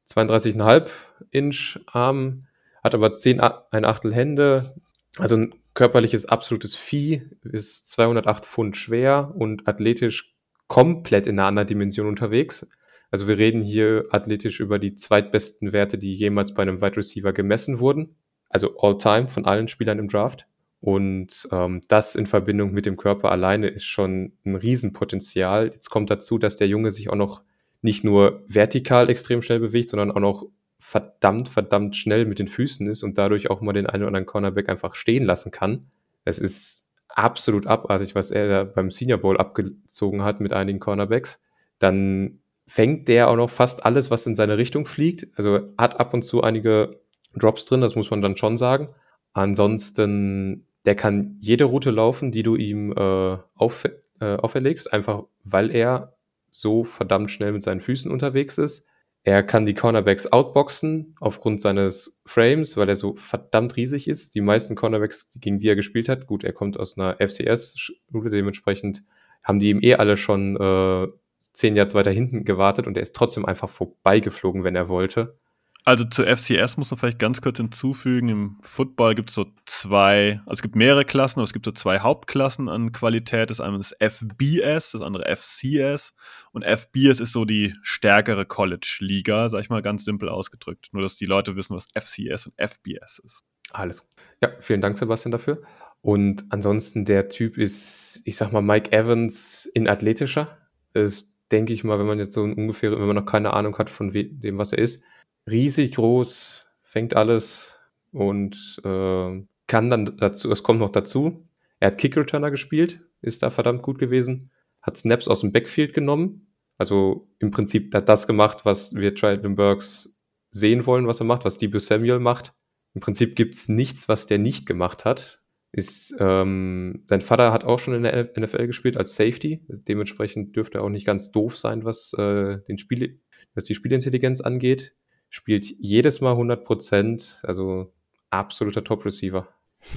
[0.08, 0.88] 32,5
[1.30, 2.46] Inch Arm,
[2.82, 4.74] hat aber 10 ein Achtel Hände,
[5.18, 10.34] also ein körperliches absolutes Vieh, ist 208 Pfund schwer und athletisch
[10.68, 12.66] komplett in einer anderen Dimension unterwegs.
[13.10, 17.32] Also wir reden hier athletisch über die zweitbesten Werte, die jemals bei einem Wide Receiver
[17.32, 18.16] gemessen wurden.
[18.48, 20.46] Also all time von allen Spielern im Draft.
[20.80, 25.68] Und ähm, das in Verbindung mit dem Körper alleine ist schon ein Riesenpotenzial.
[25.72, 27.42] Jetzt kommt dazu, dass der Junge sich auch noch
[27.82, 30.46] nicht nur vertikal extrem schnell bewegt, sondern auch noch
[30.94, 34.26] verdammt, verdammt schnell mit den Füßen ist und dadurch auch mal den einen oder anderen
[34.26, 35.88] Cornerback einfach stehen lassen kann.
[36.24, 41.42] Es ist absolut abartig, was er da beim Senior Bowl abgezogen hat mit einigen Cornerbacks.
[41.80, 45.26] Dann fängt der auch noch fast alles, was in seine Richtung fliegt.
[45.36, 47.00] Also hat ab und zu einige
[47.34, 48.88] Drops drin, das muss man dann schon sagen.
[49.32, 53.84] Ansonsten, der kann jede Route laufen, die du ihm äh, auf,
[54.20, 56.14] äh, auferlegst, einfach weil er
[56.52, 58.86] so verdammt schnell mit seinen Füßen unterwegs ist.
[59.26, 64.34] Er kann die Cornerbacks outboxen aufgrund seines Frames, weil er so verdammt riesig ist.
[64.34, 69.02] Die meisten Cornerbacks, gegen die er gespielt hat, gut, er kommt aus einer FCS-Schule, dementsprechend
[69.42, 71.08] haben die ihm eh alle schon äh,
[71.54, 75.36] zehn Yards weiter hinten gewartet und er ist trotzdem einfach vorbeigeflogen, wenn er wollte.
[75.86, 80.40] Also zu FCS muss man vielleicht ganz kurz hinzufügen, im Football gibt es so zwei,
[80.46, 83.50] also es gibt mehrere Klassen, aber es gibt so zwei Hauptklassen an Qualität.
[83.50, 86.14] Das eine ist FBS, das andere FCS.
[86.52, 90.88] Und FBS ist so die stärkere College-Liga, sag ich mal ganz simpel ausgedrückt.
[90.92, 93.44] Nur, dass die Leute wissen, was FCS und FBS ist.
[93.70, 94.08] Alles.
[94.40, 95.62] Ja, vielen Dank, Sebastian, dafür.
[96.00, 100.56] Und ansonsten, der Typ ist, ich sag mal, Mike Evans in athletischer.
[100.94, 103.90] Das denke ich mal, wenn man jetzt so ungefähr, wenn man noch keine Ahnung hat
[103.90, 105.04] von dem, was er ist
[105.50, 107.78] riesig groß, fängt alles
[108.12, 111.48] und äh, kann dann dazu, es kommt noch dazu,
[111.80, 116.54] er hat Kick-Returner gespielt, ist da verdammt gut gewesen, hat Snaps aus dem Backfield genommen,
[116.78, 121.44] also im Prinzip hat das gemacht, was wir Trident Burks sehen wollen, was er macht,
[121.44, 122.52] was Debo Samuel macht.
[122.94, 125.42] Im Prinzip gibt's nichts, was der nicht gemacht hat.
[125.72, 129.64] Ist, ähm, sein Vater hat auch schon in der NFL gespielt als Safety.
[129.68, 133.20] Dementsprechend dürfte er auch nicht ganz doof sein, was, äh, den Spiel,
[133.54, 134.94] was die Spielintelligenz angeht
[135.34, 137.92] spielt jedes Mal 100 Prozent, also
[138.30, 139.48] absoluter Top-Receiver.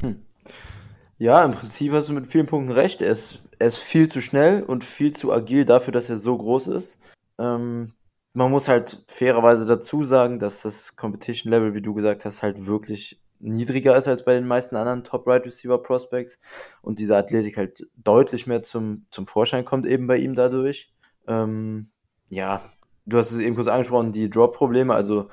[0.01, 0.25] Hm.
[1.19, 3.03] Ja, im Prinzip hast du mit vielen Punkten recht.
[3.03, 6.35] Er ist, er ist viel zu schnell und viel zu agil dafür, dass er so
[6.35, 6.99] groß ist.
[7.37, 7.93] Ähm,
[8.33, 12.65] man muss halt fairerweise dazu sagen, dass das Competition Level, wie du gesagt hast, halt
[12.65, 16.39] wirklich niedriger ist als bei den meisten anderen Top Right Receiver Prospects
[16.81, 20.91] und diese Athletik halt deutlich mehr zum, zum Vorschein kommt eben bei ihm dadurch.
[21.27, 21.91] Ähm,
[22.29, 22.73] ja,
[23.07, 25.29] du hast es eben kurz angesprochen, die Drop-Probleme, also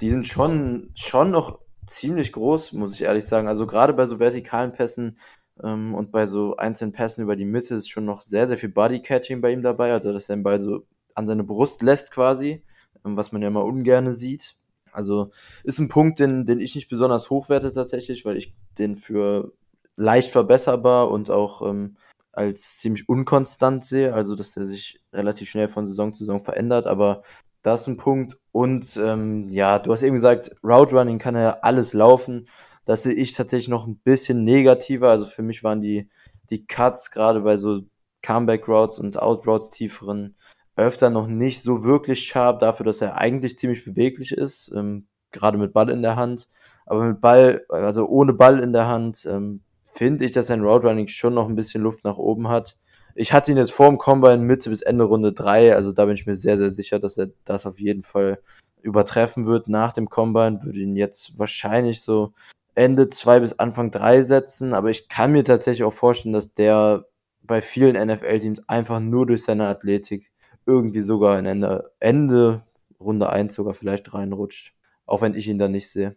[0.00, 3.48] die sind schon, schon noch ziemlich groß, muss ich ehrlich sagen.
[3.48, 5.18] Also gerade bei so vertikalen Pässen
[5.62, 8.68] ähm, und bei so einzelnen Pässen über die Mitte ist schon noch sehr, sehr viel
[8.68, 12.62] Body-Catching bei ihm dabei, also dass er den Ball so an seine Brust lässt quasi,
[13.04, 14.56] ähm, was man ja immer ungerne sieht.
[14.92, 15.30] Also
[15.64, 19.52] ist ein Punkt, den, den ich nicht besonders hochwerte tatsächlich, weil ich den für
[19.96, 21.96] leicht verbesserbar und auch ähm,
[22.36, 26.86] als ziemlich unkonstant sehe, also dass er sich relativ schnell von Saison zu Saison verändert,
[26.86, 27.22] aber
[27.62, 28.38] Das ist ein Punkt.
[28.52, 32.46] Und ähm, ja, du hast eben gesagt, Route Running kann ja alles laufen.
[32.84, 35.08] Das sehe ich tatsächlich noch ein bisschen negativer.
[35.10, 36.10] Also für mich waren die,
[36.50, 37.80] die Cuts gerade bei so
[38.22, 40.36] Comeback Routes und Out Routes tieferen
[40.76, 45.56] öfter noch nicht so wirklich sharp dafür, dass er eigentlich ziemlich beweglich ist, ähm, gerade
[45.58, 46.48] mit Ball in der Hand.
[46.86, 49.62] Aber mit Ball, also ohne Ball in der Hand, ähm,
[49.94, 52.76] finde ich, dass sein Route Running schon noch ein bisschen Luft nach oben hat.
[53.14, 56.14] Ich hatte ihn jetzt vor dem Combine Mitte bis Ende Runde drei, also da bin
[56.14, 58.40] ich mir sehr, sehr sicher, dass er das auf jeden Fall
[58.82, 60.60] übertreffen wird nach dem Combine.
[60.62, 62.32] Würde ihn jetzt wahrscheinlich so
[62.74, 67.06] Ende zwei bis Anfang drei setzen, aber ich kann mir tatsächlich auch vorstellen, dass der
[67.42, 70.32] bei vielen NFL-Teams einfach nur durch seine Athletik
[70.66, 72.64] irgendwie sogar in Ende, Ende
[72.98, 74.74] Runde eins sogar vielleicht reinrutscht.
[75.06, 76.16] Auch wenn ich ihn da nicht sehe.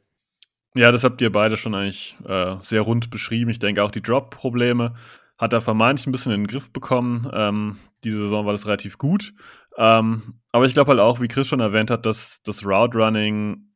[0.75, 3.49] Ja, das habt ihr beide schon eigentlich äh, sehr rund beschrieben.
[3.49, 4.93] Ich denke auch die Drop-Probleme
[5.37, 7.29] hat er vermeintlich ein bisschen in den Griff bekommen.
[7.31, 9.33] Ähm, diese Saison war das relativ gut.
[9.77, 13.71] Ähm, aber ich glaube halt auch, wie Chris schon erwähnt hat, dass das Route Running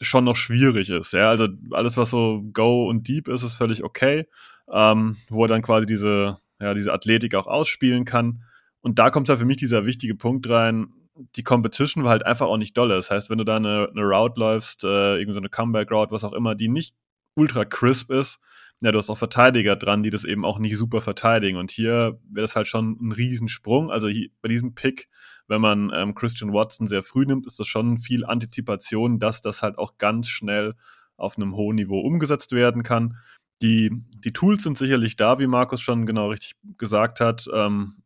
[0.00, 1.12] schon noch schwierig ist.
[1.12, 4.26] Ja, also alles, was so Go und Deep ist, ist völlig okay.
[4.72, 8.44] Ähm, wo er dann quasi diese, ja, diese Athletik auch ausspielen kann.
[8.80, 10.88] Und da kommt halt für mich dieser wichtige Punkt rein.
[11.14, 12.96] Die Competition war halt einfach auch nicht dolle.
[12.96, 16.24] Das heißt, wenn du da eine, eine Route läufst, äh, irgendwie so eine Comeback-Route, was
[16.24, 16.94] auch immer, die nicht
[17.34, 18.38] ultra crisp ist,
[18.82, 21.58] ja, du hast auch Verteidiger dran, die das eben auch nicht super verteidigen.
[21.58, 23.90] Und hier wäre das halt schon ein Riesensprung.
[23.90, 25.08] Also hier, bei diesem Pick,
[25.48, 29.62] wenn man ähm, Christian Watson sehr früh nimmt, ist das schon viel Antizipation, dass das
[29.62, 30.74] halt auch ganz schnell
[31.16, 33.18] auf einem hohen Niveau umgesetzt werden kann.
[33.60, 33.90] Die,
[34.24, 37.46] die Tools sind sicherlich da, wie Markus schon genau richtig gesagt hat.
[37.52, 37.96] Ähm,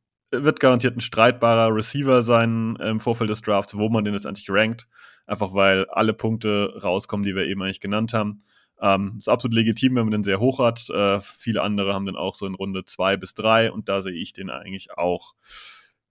[0.43, 4.51] wird garantiert ein streitbarer Receiver sein im Vorfeld des Drafts, wo man den jetzt eigentlich
[4.51, 4.89] rankt.
[5.27, 8.43] Einfach weil alle Punkte rauskommen, die wir eben eigentlich genannt haben.
[8.81, 10.91] Ähm, ist absolut legitim, wenn man den sehr hoch hat.
[10.91, 14.13] Äh, viele andere haben den auch so in Runde zwei bis drei und da sehe
[14.13, 15.35] ich den eigentlich auch.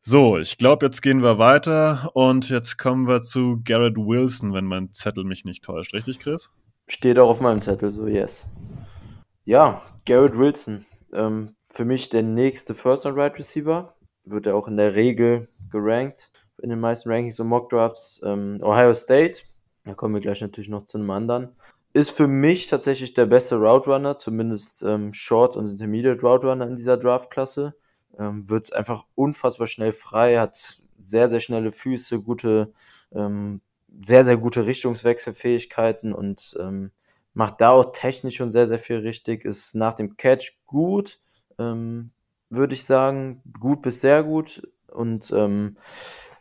[0.02, 4.66] So, ich glaube, jetzt gehen wir weiter und jetzt kommen wir zu Garrett Wilson, wenn
[4.66, 5.94] mein Zettel mich nicht täuscht.
[5.94, 6.52] Richtig, Chris?
[6.88, 8.50] Steht auch auf meinem Zettel, so yes.
[9.46, 10.86] Ja, Garrett Wilson.
[11.14, 13.96] Ähm, für mich der nächste First and Right Receiver.
[14.26, 16.32] Wird er auch in der Regel gerankt
[16.62, 18.22] in den meisten Rankings und Mock Drafts.
[18.24, 19.42] Ähm, Ohio State,
[19.86, 21.56] da kommen wir gleich natürlich noch zu einem anderen
[21.94, 26.68] ist für mich tatsächlich der beste Route Runner, zumindest ähm, Short und Intermediate Route Runner
[26.68, 27.76] in dieser Draftklasse.
[28.18, 32.74] Ähm, wird einfach unfassbar schnell frei, hat sehr, sehr schnelle Füße, gute,
[33.14, 33.62] ähm,
[34.04, 36.92] sehr, sehr gute Richtungswechselfähigkeiten und ähm,
[37.34, 39.46] macht da auch technisch schon sehr, sehr viel richtig.
[39.46, 41.20] Ist nach dem Catch gut,
[41.60, 42.12] ähm,
[42.54, 45.78] würde ich sagen, gut bis sehr gut und ähm,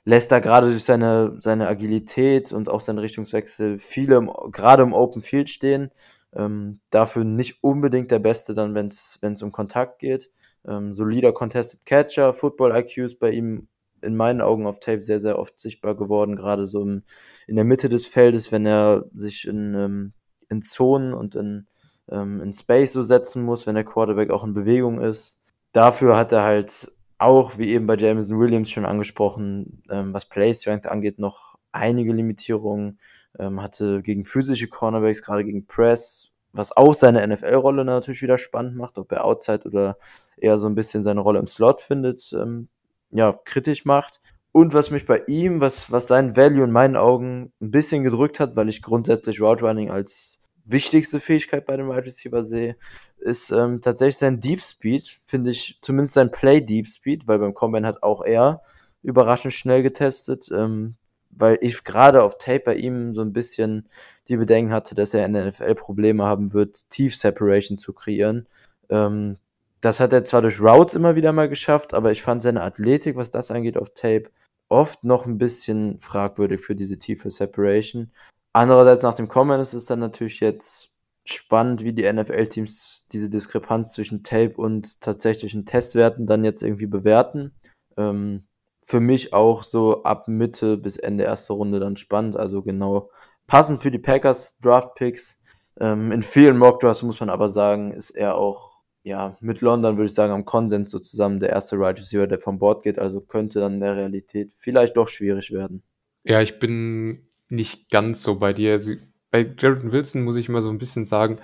[0.04, 5.22] lässt da gerade durch seine, seine Agilität und auch seine Richtungswechsel viele gerade im Open
[5.22, 5.90] Field stehen.
[6.34, 10.30] Ähm, dafür nicht unbedingt der Beste dann, wenn es um Kontakt geht.
[10.66, 13.68] Ähm, solider Contested Catcher, Football IQ ist bei ihm
[14.00, 17.02] in meinen Augen auf Tape sehr, sehr oft sichtbar geworden, gerade so im,
[17.46, 20.12] in der Mitte des Feldes, wenn er sich in, ähm,
[20.48, 21.66] in Zonen und in,
[22.10, 25.40] ähm, in Space so setzen muss, wenn der Quarterback auch in Bewegung ist.
[25.72, 30.52] Dafür hat er halt auch, wie eben bei Jameson Williams schon angesprochen, ähm, was Play
[30.52, 32.98] Strength angeht, noch einige Limitierungen.
[33.38, 38.76] Ähm, hatte gegen physische Cornerbacks, gerade gegen Press, was auch seine NFL-Rolle natürlich wieder spannend
[38.76, 39.96] macht, ob er Outside oder
[40.36, 42.68] eher so ein bisschen seine Rolle im Slot findet, ähm,
[43.10, 44.20] ja, kritisch macht.
[44.52, 48.38] Und was mich bei ihm, was, was sein Value in meinen Augen ein bisschen gedrückt
[48.38, 52.76] hat, weil ich grundsätzlich Route Running als wichtigste Fähigkeit bei dem Wide Receiver sehe,
[53.18, 57.54] ist ähm, tatsächlich sein Deep Speed, finde ich, zumindest sein Play Deep Speed, weil beim
[57.54, 58.62] Combine hat auch er
[59.02, 60.96] überraschend schnell getestet, ähm,
[61.30, 63.88] weil ich gerade auf Tape bei ihm so ein bisschen
[64.28, 68.46] die Bedenken hatte, dass er in der NFL Probleme haben wird, Tief Separation zu kreieren.
[68.88, 69.38] Ähm,
[69.80, 73.16] das hat er zwar durch Routes immer wieder mal geschafft, aber ich fand seine Athletik,
[73.16, 74.30] was das angeht, auf Tape
[74.68, 78.10] oft noch ein bisschen fragwürdig für diese tiefe Separation.
[78.52, 80.90] Andererseits nach dem Combine ist es dann natürlich jetzt
[81.24, 87.52] spannend, wie die NFL-Teams diese Diskrepanz zwischen Tape und tatsächlichen Testwerten dann jetzt irgendwie bewerten.
[87.96, 88.44] Ähm,
[88.82, 93.10] für mich auch so ab Mitte bis Ende erste Runde dann spannend, also genau
[93.46, 95.40] passend für die Packers Draft Picks.
[95.78, 98.72] Ähm, in vielen Mock Drafts muss man aber sagen, ist er auch
[99.04, 102.38] ja mit London würde ich sagen am Konsens so zusammen der erste Right Receiver, der
[102.38, 105.82] vom Board geht, also könnte dann in der Realität vielleicht doch schwierig werden.
[106.24, 108.72] Ja, ich bin nicht ganz so bei dir.
[108.72, 108.94] Also
[109.30, 111.38] bei Jared Wilson muss ich immer so ein bisschen sagen,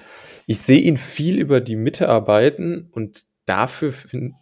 [0.47, 3.93] ich sehe ihn viel über die Mitte arbeiten und dafür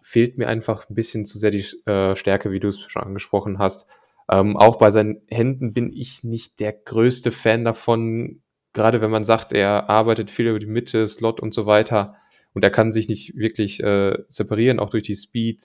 [0.02, 3.58] fehlt mir einfach ein bisschen zu sehr die äh, Stärke, wie du es schon angesprochen
[3.58, 3.88] hast.
[4.28, 8.42] Ähm, auch bei seinen Händen bin ich nicht der größte Fan davon,
[8.72, 12.16] gerade wenn man sagt, er arbeitet viel über die Mitte, Slot und so weiter
[12.52, 15.62] und er kann sich nicht wirklich äh, separieren, auch durch die Speed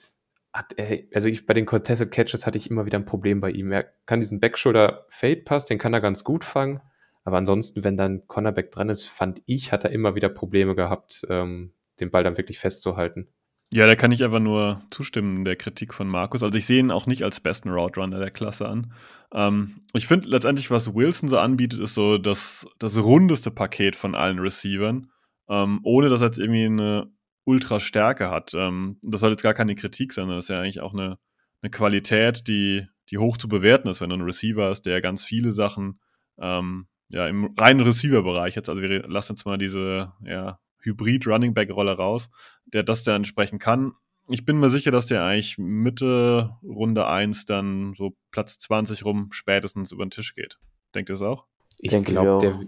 [0.52, 3.50] hat er, also ich, bei den Contested Catches hatte ich immer wieder ein Problem bei
[3.50, 3.72] ihm.
[3.72, 6.80] Er kann diesen Backshoulder Fade Pass, den kann er ganz gut fangen.
[7.24, 11.24] Aber ansonsten, wenn dann Cornerback dran ist, fand ich, hat er immer wieder Probleme gehabt,
[11.28, 13.28] ähm, den Ball dann wirklich festzuhalten.
[13.72, 16.42] Ja, da kann ich einfach nur zustimmen der Kritik von Markus.
[16.42, 18.92] Also ich sehe ihn auch nicht als besten Route Runner der Klasse an.
[19.32, 24.14] Ähm, ich finde letztendlich, was Wilson so anbietet, ist so das, das rundeste Paket von
[24.14, 25.10] allen Receivern,
[25.48, 27.10] ähm, ohne dass er jetzt irgendwie eine
[27.44, 28.54] Ultra-Stärke hat.
[28.54, 31.18] Ähm, das soll jetzt gar keine Kritik sein, das ist ja eigentlich auch eine,
[31.62, 35.24] eine Qualität, die, die hoch zu bewerten ist, wenn du ein Receiver hast, der ganz
[35.24, 36.00] viele Sachen
[36.38, 42.30] ähm, ja, im reinen Receiver-Bereich jetzt, also wir lassen jetzt mal diese ja, Hybrid-Running-Back-Rolle raus,
[42.66, 43.92] der das dann entsprechen kann.
[44.28, 49.28] Ich bin mir sicher, dass der eigentlich Mitte Runde 1 dann so Platz 20 rum
[49.32, 50.58] spätestens über den Tisch geht.
[50.94, 51.46] Denkt ihr es auch?
[51.80, 52.60] Ich glaube, der,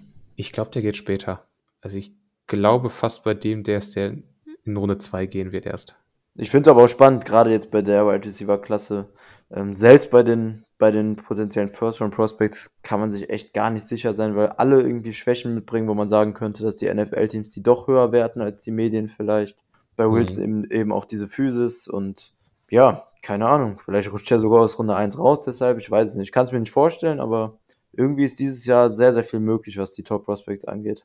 [0.51, 1.49] glaub, der geht später.
[1.81, 2.13] Also ich
[2.47, 4.19] glaube fast bei dem, der ist der
[4.65, 5.99] in Runde 2 gehen wird erst.
[6.37, 9.09] Ich finde es aber auch spannend, gerade jetzt bei der Wide Receiver Klasse.
[9.53, 13.71] Ähm, selbst bei den, bei den potenziellen First Round Prospects kann man sich echt gar
[13.71, 17.53] nicht sicher sein, weil alle irgendwie Schwächen mitbringen, wo man sagen könnte, dass die NFL-Teams
[17.53, 19.59] die doch höher werten als die Medien vielleicht.
[19.97, 20.43] Bei Wilson mhm.
[20.43, 22.33] eben, eben auch diese Physis und
[22.69, 23.79] ja, keine Ahnung.
[23.79, 26.29] Vielleicht rutscht er sogar aus Runde 1 raus, deshalb, ich weiß es nicht.
[26.29, 27.59] Ich kann es mir nicht vorstellen, aber
[27.93, 31.05] irgendwie ist dieses Jahr sehr, sehr viel möglich, was die Top Prospects angeht.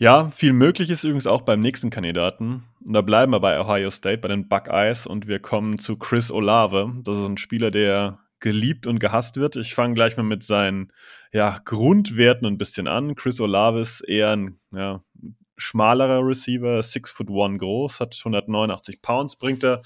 [0.00, 2.62] Ja, viel möglich ist übrigens auch beim nächsten Kandidaten.
[2.86, 6.30] Und da bleiben wir bei Ohio State, bei den Buckeyes und wir kommen zu Chris
[6.30, 6.94] Olave.
[7.02, 9.56] Das ist ein Spieler, der geliebt und gehasst wird.
[9.56, 10.92] Ich fange gleich mal mit seinen
[11.32, 13.16] ja, Grundwerten ein bisschen an.
[13.16, 15.02] Chris Olave ist eher ein ja,
[15.56, 19.82] schmalerer Receiver, 6 foot one groß, hat 189 Pounds, bringt er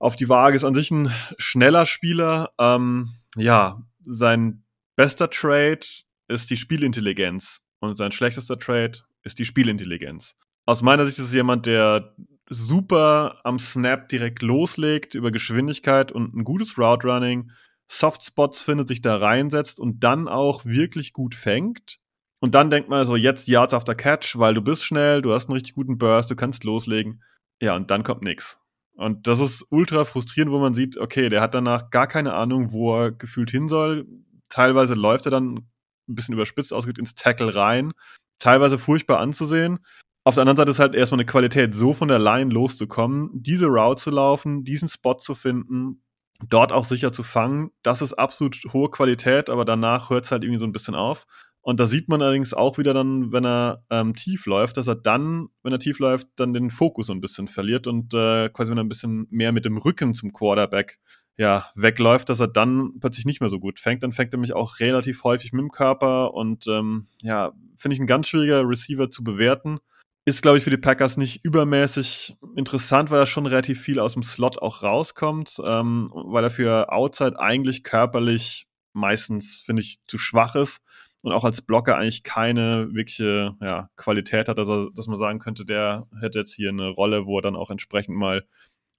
[0.00, 2.50] auf die Waage, ist an sich ein schneller Spieler.
[2.58, 4.64] Ähm, ja, sein
[4.96, 5.86] bester Trade
[6.26, 10.36] ist die Spielintelligenz und sein schlechtester Trade ist die Spielintelligenz.
[10.64, 12.14] Aus meiner Sicht ist es jemand, der
[12.48, 17.50] super am Snap direkt loslegt über Geschwindigkeit und ein gutes Route Running,
[17.88, 21.98] Softspots findet, sich da reinsetzt und dann auch wirklich gut fängt.
[22.40, 25.46] Und dann denkt man so, jetzt Yards after Catch, weil du bist schnell, du hast
[25.46, 27.22] einen richtig guten Burst, du kannst loslegen.
[27.60, 28.58] Ja, und dann kommt nichts.
[28.94, 32.72] Und das ist ultra frustrierend, wo man sieht, okay, der hat danach gar keine Ahnung,
[32.72, 34.06] wo er gefühlt hin soll.
[34.48, 35.68] Teilweise läuft er dann
[36.08, 37.92] ein bisschen überspitzt ausgedrückt ins Tackle rein
[38.38, 39.78] teilweise furchtbar anzusehen.
[40.24, 43.66] Auf der anderen Seite ist halt erstmal eine Qualität, so von der Line loszukommen, diese
[43.66, 46.02] Route zu laufen, diesen Spot zu finden,
[46.48, 47.70] dort auch sicher zu fangen.
[47.82, 51.26] Das ist absolut hohe Qualität, aber danach hört es halt irgendwie so ein bisschen auf.
[51.60, 54.94] Und da sieht man allerdings auch wieder dann, wenn er ähm, tief läuft, dass er
[54.94, 58.70] dann, wenn er tief läuft, dann den Fokus so ein bisschen verliert und äh, quasi
[58.70, 60.98] wenn er ein bisschen mehr mit dem Rücken zum Quarterback
[61.38, 64.02] ja, wegläuft, dass er dann plötzlich nicht mehr so gut fängt.
[64.02, 68.00] Dann fängt er mich auch relativ häufig mit dem Körper und ähm, ja, finde ich
[68.00, 69.78] ein ganz schwieriger Receiver zu bewerten.
[70.24, 74.14] Ist, glaube ich, für die Packers nicht übermäßig interessant, weil er schon relativ viel aus
[74.14, 80.18] dem Slot auch rauskommt, ähm, weil er für Outside eigentlich körperlich meistens, finde ich, zu
[80.18, 80.80] schwach ist
[81.22, 85.64] und auch als Blocker eigentlich keine wirkliche ja, Qualität hat, also dass man sagen könnte,
[85.64, 88.44] der hätte jetzt hier eine Rolle, wo er dann auch entsprechend mal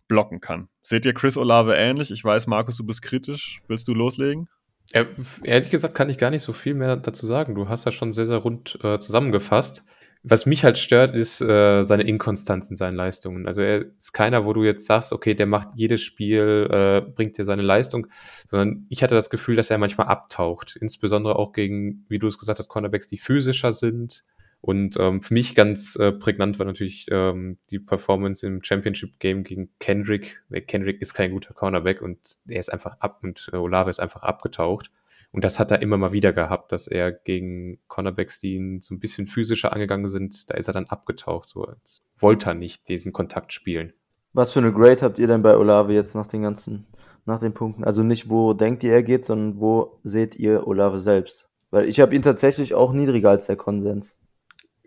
[0.07, 0.69] blocken kann.
[0.83, 2.11] Seht ihr Chris Olave ähnlich?
[2.11, 3.61] Ich weiß, Markus, du bist kritisch.
[3.67, 4.47] Willst du loslegen?
[4.93, 5.05] Ja,
[5.43, 7.55] ehrlich gesagt kann ich gar nicht so viel mehr dazu sagen.
[7.55, 9.83] Du hast das schon sehr, sehr rund äh, zusammengefasst.
[10.23, 13.47] Was mich halt stört, ist äh, seine Inkonstanz in seinen Leistungen.
[13.47, 17.37] Also er ist keiner, wo du jetzt sagst, okay, der macht jedes Spiel, äh, bringt
[17.37, 18.07] dir seine Leistung,
[18.47, 20.75] sondern ich hatte das Gefühl, dass er manchmal abtaucht.
[20.75, 24.23] Insbesondere auch gegen, wie du es gesagt hast, Cornerbacks, die physischer sind,
[24.61, 29.43] und ähm, für mich ganz äh, prägnant war natürlich ähm, die Performance im Championship Game
[29.43, 30.43] gegen Kendrick.
[30.67, 34.23] Kendrick ist kein guter Cornerback und er ist einfach ab und äh, Olave ist einfach
[34.23, 34.91] abgetaucht.
[35.31, 38.95] Und das hat er immer mal wieder gehabt, dass er gegen Cornerbacks, die ihn so
[38.95, 41.49] ein bisschen physischer angegangen sind, da ist er dann abgetaucht.
[41.49, 43.93] So als wollte er nicht diesen Kontakt spielen.
[44.33, 46.87] Was für eine Grade habt ihr denn bei Olave jetzt nach den ganzen,
[47.25, 47.83] nach den Punkten?
[47.83, 51.49] Also nicht, wo denkt ihr, er geht, sondern wo seht ihr Olave selbst?
[51.69, 54.15] Weil ich habe ihn tatsächlich auch niedriger als der Konsens.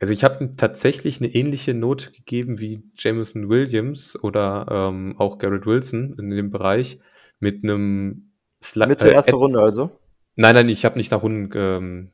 [0.00, 5.66] Also ich habe tatsächlich eine ähnliche Note gegeben wie Jameson Williams oder ähm, auch Garrett
[5.66, 6.98] Wilson in dem Bereich
[7.38, 8.32] mit einem
[8.62, 9.90] Sli Mitte äh, erste Runde also?
[10.36, 12.12] Nein, nein, ich habe nicht nach Runden ähm,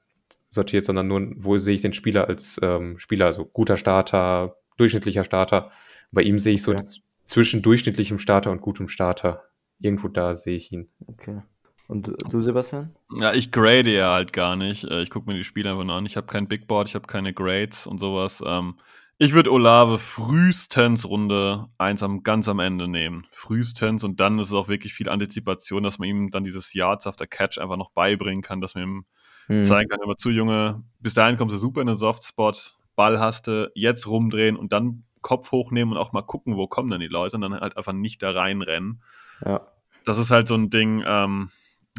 [0.48, 5.22] sortiert, sondern nur, wo sehe ich den Spieler als ähm, Spieler, also guter Starter, durchschnittlicher
[5.22, 5.70] Starter.
[6.10, 6.82] Bei ihm sehe ich so ja.
[7.24, 9.44] zwischen durchschnittlichem Starter und gutem Starter.
[9.78, 10.88] Irgendwo da sehe ich ihn.
[11.06, 11.42] Okay.
[11.88, 12.94] Und du, Sebastian?
[13.14, 14.84] Ja, ich grade ja halt gar nicht.
[14.84, 16.06] Äh, ich gucke mir die Spiele einfach nur an.
[16.06, 18.42] Ich habe kein Big Board, ich habe keine Grades und sowas.
[18.44, 18.74] Ähm,
[19.18, 23.26] ich würde Olave frühestens Runde 1 am, ganz am Ende nehmen.
[23.30, 27.06] Frühestens und dann ist es auch wirklich viel Antizipation, dass man ihm dann dieses Yards
[27.06, 29.06] after Catch einfach noch beibringen kann, dass man ihm
[29.46, 29.64] hm.
[29.64, 33.46] zeigen kann, immer zu Junge, bis dahin kommst du super in den Softspot, Ball hast
[33.46, 37.06] du, jetzt rumdrehen und dann Kopf hochnehmen und auch mal gucken, wo kommen denn die
[37.06, 39.02] Leute und dann halt einfach nicht da reinrennen.
[39.44, 39.66] Ja.
[40.04, 41.48] Das ist halt so ein Ding, ähm,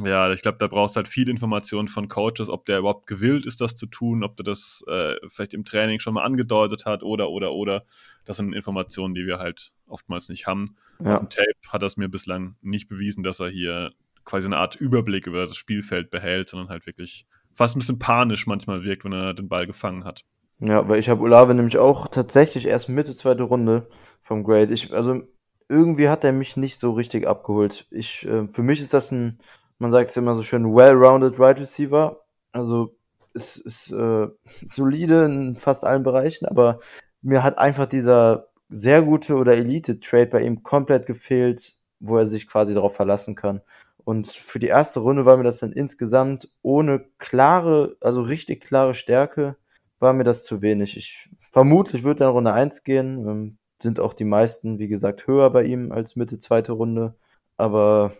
[0.03, 3.45] ja, ich glaube, da brauchst du halt viel Information von Coaches, ob der überhaupt gewillt
[3.45, 7.03] ist, das zu tun, ob der das äh, vielleicht im Training schon mal angedeutet hat
[7.03, 7.83] oder, oder, oder.
[8.25, 10.75] Das sind Informationen, die wir halt oftmals nicht haben.
[11.03, 11.13] Ja.
[11.13, 13.91] Auf dem Tape hat er es mir bislang nicht bewiesen, dass er hier
[14.25, 17.25] quasi eine Art Überblick über das Spielfeld behält, sondern halt wirklich
[17.55, 20.25] fast ein bisschen panisch manchmal wirkt, wenn er den Ball gefangen hat.
[20.59, 23.87] Ja, weil ich habe Olave nämlich auch tatsächlich erst Mitte zweite Runde
[24.21, 24.73] vom Grade.
[24.73, 25.21] Ich, also
[25.69, 27.87] irgendwie hat er mich nicht so richtig abgeholt.
[27.91, 29.39] Ich, äh, für mich ist das ein
[29.79, 32.23] man sagt es immer so schön, well-rounded Right Receiver.
[32.51, 32.95] Also
[33.33, 34.27] ist, ist äh,
[34.65, 36.79] solide in fast allen Bereichen, aber
[37.21, 42.47] mir hat einfach dieser sehr gute oder Elite-Trade bei ihm komplett gefehlt, wo er sich
[42.47, 43.61] quasi darauf verlassen kann.
[44.03, 48.93] Und für die erste Runde war mir das dann insgesamt ohne klare, also richtig klare
[48.93, 49.57] Stärke,
[49.99, 50.95] war mir das zu wenig.
[50.97, 53.27] Ich vermutlich würde dann Runde 1 gehen.
[53.27, 57.15] Ähm, sind auch die meisten, wie gesagt, höher bei ihm als Mitte zweite Runde.
[57.57, 58.13] Aber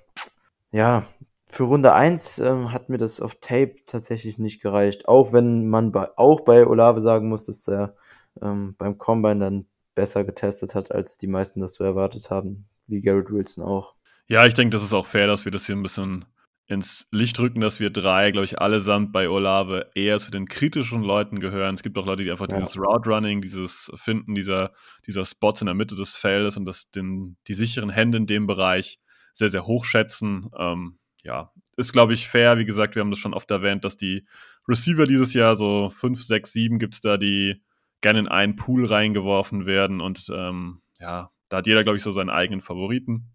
[0.72, 1.06] ja,
[1.50, 5.08] für Runde 1 ähm, hat mir das auf Tape tatsächlich nicht gereicht.
[5.08, 7.96] Auch wenn man bei, auch bei Olave sagen muss, dass er
[8.42, 13.02] ähm, beim Combine dann besser getestet hat, als die meisten das so erwartet haben, wie
[13.02, 13.96] Garrett Wilson auch.
[14.28, 16.26] Ja, ich denke, das ist auch fair, dass wir das hier ein bisschen
[16.68, 21.02] ins Licht rücken, dass wir drei, glaube ich, allesamt bei Olave eher zu den kritischen
[21.02, 21.76] Leuten gehören.
[21.76, 22.60] Es gibt auch Leute, die einfach ja.
[22.60, 24.74] dieses Route Running, dieses Finden dieser,
[25.08, 28.48] dieser Spots in der Mitte des Feldes und das, den, die sicheren Hände in dem
[28.48, 29.00] Bereich
[29.34, 30.50] sehr, sehr hoch schätzen.
[30.60, 32.58] Ähm, ja, ist, glaube ich, fair.
[32.58, 34.26] Wie gesagt, wir haben das schon oft erwähnt, dass die
[34.68, 37.62] Receiver dieses Jahr so 5, 6, 7 gibt es da, die
[38.02, 40.02] gerne in einen Pool reingeworfen werden.
[40.02, 43.32] Und ähm, ja, da hat jeder, glaube ich, so seinen eigenen Favoriten.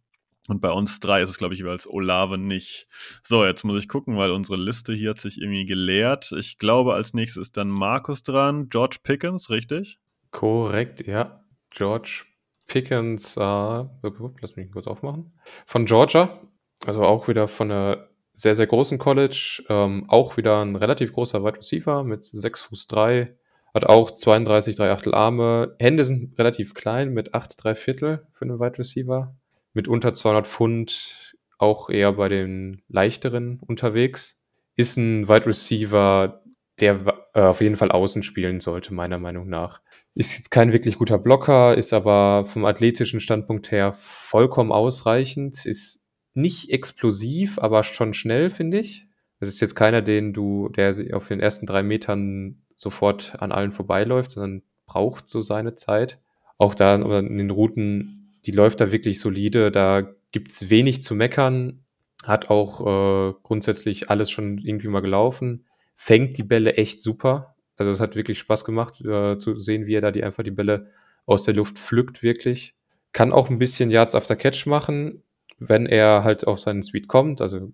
[0.49, 2.89] Und bei uns drei ist es, glaube ich, jeweils Olave nicht.
[3.23, 6.33] So, jetzt muss ich gucken, weil unsere Liste hier hat sich irgendwie geleert.
[6.33, 8.69] Ich glaube, als nächstes ist dann Markus dran.
[8.69, 10.01] George Pickens, richtig?
[10.33, 11.45] Korrekt, ja.
[11.71, 12.25] George
[12.67, 15.33] Pickens, äh, lass mich kurz aufmachen.
[15.67, 16.41] Von Georgia,
[16.87, 19.63] also auch wieder von einer sehr, sehr großen College.
[19.69, 23.37] Ähm, auch wieder ein relativ großer Wide Receiver mit 6 Fuß 3.
[23.75, 25.77] Hat auch 32, 3 Achtel Arme.
[25.79, 29.35] Hände sind relativ klein mit 8, 3 Viertel für einen Wide Receiver.
[29.75, 34.43] Mit unter 200 Pfund auch eher bei den leichteren unterwegs.
[34.77, 36.43] Ist ein Wide Receiver,
[36.81, 39.81] der äh, auf jeden Fall außen spielen sollte, meiner Meinung nach.
[40.15, 46.02] Ist kein wirklich guter Blocker, ist aber vom athletischen Standpunkt her vollkommen ausreichend, ist
[46.35, 49.07] nicht explosiv, aber schon schnell, finde ich.
[49.41, 53.73] Das ist jetzt keiner, den du, der auf den ersten drei Metern sofort an allen
[53.73, 56.21] vorbeiläuft, sondern braucht so seine Zeit.
[56.59, 59.71] Auch da in den Routen, die läuft da wirklich solide.
[59.71, 61.85] Da gibt's wenig zu meckern.
[62.23, 65.67] Hat auch äh, grundsätzlich alles schon irgendwie mal gelaufen.
[65.97, 67.57] Fängt die Bälle echt super.
[67.77, 70.51] Also es hat wirklich Spaß gemacht äh, zu sehen, wie er da die einfach die
[70.51, 70.91] Bälle
[71.27, 72.77] aus der Luft pflückt, wirklich.
[73.13, 75.23] Kann auch ein bisschen Yards after Catch machen
[75.69, 77.73] wenn er halt auf seinen Speed kommt, also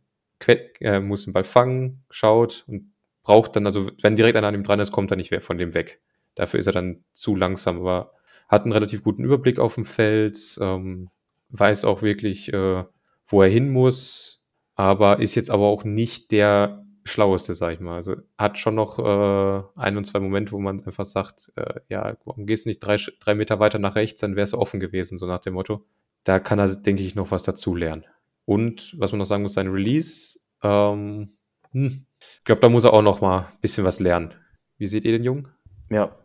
[0.81, 4.63] er muss den Ball fangen, schaut und braucht dann, also wenn direkt einer an ihm
[4.63, 6.01] dran ist, kommt er nicht mehr von dem weg.
[6.35, 8.13] Dafür ist er dann zu langsam, aber
[8.49, 11.11] hat einen relativ guten Überblick auf dem Feld, ähm,
[11.51, 12.85] weiß auch wirklich, äh,
[13.27, 14.43] wo er hin muss,
[14.77, 17.97] aber ist jetzt aber auch nicht der Schlaueste, sag ich mal.
[17.97, 22.17] Also hat schon noch äh, ein und zwei Momente, wo man einfach sagt, äh, ja,
[22.37, 25.27] gehst du nicht drei, drei Meter weiter nach rechts, dann wärst du offen gewesen, so
[25.27, 25.85] nach dem Motto
[26.25, 28.05] da kann er, denke ich, noch was dazu lernen.
[28.45, 31.37] Und was man noch sagen muss, sein Release, ähm,
[31.73, 34.35] hm, ich glaube, da muss er auch noch mal ein bisschen was lernen.
[34.79, 35.49] Wie seht ihr den Jungen?
[35.91, 36.17] Ja,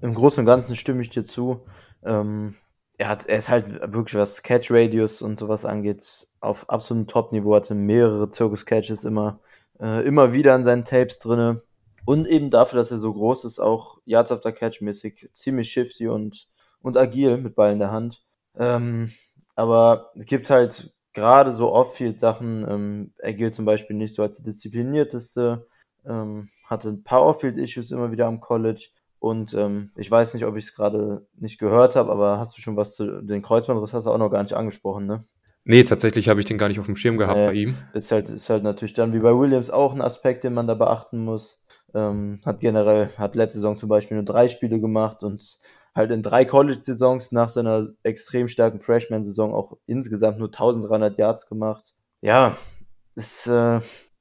[0.00, 1.66] im Großen und Ganzen stimme ich dir zu.
[2.02, 2.54] Ähm,
[2.98, 7.54] er, hat, er ist halt wirklich, was Catch Radius und sowas angeht, auf absolutem Top-Niveau,
[7.54, 9.40] hatte mehrere Zirkus-Catches immer,
[9.80, 11.62] äh, immer wieder in seinen Tapes drinne.
[12.04, 16.08] Und eben dafür, dass er so groß ist, auch Yards after Catch mäßig ziemlich shifty
[16.08, 16.48] und,
[16.80, 18.24] und agil mit Ball in der Hand.
[18.56, 19.10] Ähm,
[19.60, 22.66] aber es gibt halt gerade so Off-Field-Sachen.
[22.66, 25.66] Ähm, er gilt zum Beispiel nicht so als die disziplinierteste,
[26.06, 28.88] ähm, hatte ein paar Off-Field-Issues immer wieder am College.
[29.18, 32.62] Und ähm, ich weiß nicht, ob ich es gerade nicht gehört habe, aber hast du
[32.62, 35.24] schon was zu den Kreuzbandriss hast du auch noch gar nicht angesprochen, ne?
[35.64, 37.74] Nee, tatsächlich habe ich den gar nicht auf dem Schirm gehabt äh, bei ihm.
[37.92, 40.74] Ist halt, ist halt natürlich dann wie bei Williams auch ein Aspekt, den man da
[40.74, 41.62] beachten muss.
[41.92, 45.60] Ähm, hat generell, hat letzte Saison zum Beispiel nur drei Spiele gemacht und
[45.94, 51.94] halt in drei College-Saisons nach seiner extrem starken Freshman-Saison auch insgesamt nur 1300 Yards gemacht.
[52.20, 52.56] Ja,
[53.14, 53.80] es, äh,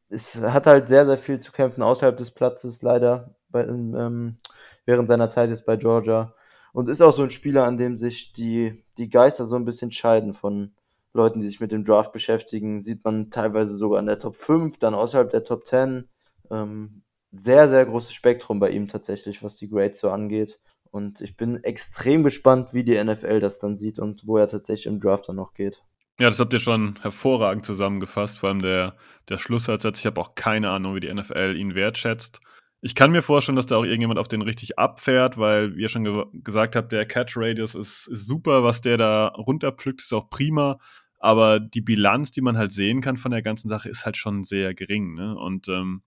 [0.09, 4.37] es hat halt sehr, sehr viel zu kämpfen außerhalb des Platzes, leider, bei, ähm,
[4.85, 6.33] während seiner Zeit jetzt bei Georgia.
[6.73, 9.91] Und ist auch so ein Spieler, an dem sich die, die Geister so ein bisschen
[9.91, 10.73] scheiden von
[11.13, 12.83] Leuten, die sich mit dem Draft beschäftigen.
[12.83, 16.07] Sieht man teilweise sogar in der Top 5, dann außerhalb der Top 10.
[16.51, 17.01] Ähm,
[17.31, 20.59] sehr, sehr großes Spektrum bei ihm tatsächlich, was die Grades so angeht.
[20.91, 24.87] Und ich bin extrem gespannt, wie die NFL das dann sieht und wo er tatsächlich
[24.87, 25.83] im Draft dann noch geht.
[26.19, 28.97] Ja, das habt ihr schon hervorragend zusammengefasst, vor allem der,
[29.29, 29.85] der Schlusssatz.
[29.99, 32.41] Ich habe auch keine Ahnung, wie die NFL ihn wertschätzt.
[32.81, 35.89] Ich kann mir vorstellen, dass da auch irgendjemand auf den richtig abfährt, weil, wie ihr
[35.89, 40.13] schon ge gesagt habt, der Catch Radius ist, ist super, was der da runterpflückt, ist
[40.13, 40.77] auch prima.
[41.19, 44.43] Aber die Bilanz, die man halt sehen kann von der ganzen Sache, ist halt schon
[44.43, 45.13] sehr gering.
[45.13, 45.35] Ne?
[45.37, 46.03] Und ähm,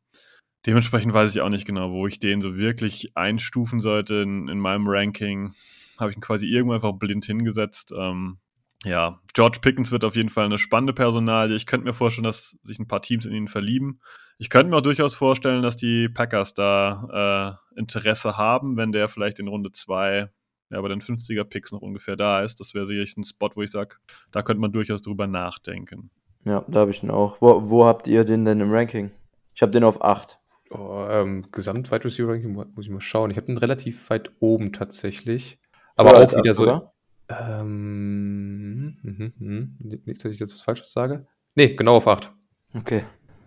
[0.66, 4.58] dementsprechend weiß ich auch nicht genau, wo ich den so wirklich einstufen sollte in, in
[4.58, 5.52] meinem Ranking.
[5.98, 7.92] Habe ich ihn quasi irgendwo einfach blind hingesetzt.
[7.96, 8.38] Ähm,
[8.84, 11.54] ja, George Pickens wird auf jeden Fall eine spannende Personalie.
[11.54, 14.00] Ich könnte mir vorstellen, dass sich ein paar Teams in ihn verlieben.
[14.38, 19.08] Ich könnte mir auch durchaus vorstellen, dass die Packers da äh, Interesse haben, wenn der
[19.08, 20.30] vielleicht in Runde 2
[20.70, 22.58] ja, bei den 50er-Picks noch ungefähr da ist.
[22.58, 23.96] Das wäre sicherlich ein Spot, wo ich sage,
[24.32, 26.10] da könnte man durchaus drüber nachdenken.
[26.44, 27.40] Ja, da habe ich ihn auch.
[27.40, 29.12] Wo, wo habt ihr den denn im Ranking?
[29.54, 30.40] Ich habe den auf 8.
[30.72, 33.30] Oh, ähm, Gesamt Wide Receiver Ranking muss ich mal schauen.
[33.30, 35.58] Ich habe den relativ weit oben tatsächlich.
[35.96, 36.64] Aber Oder auch wieder so.
[36.64, 36.94] Sogar?
[37.28, 39.66] Ähm, mh, mh.
[40.06, 41.26] Nicht, dass ich jetzt was Falsches sage.
[41.54, 42.32] Nee, genau auf 8.
[42.74, 43.04] Okay.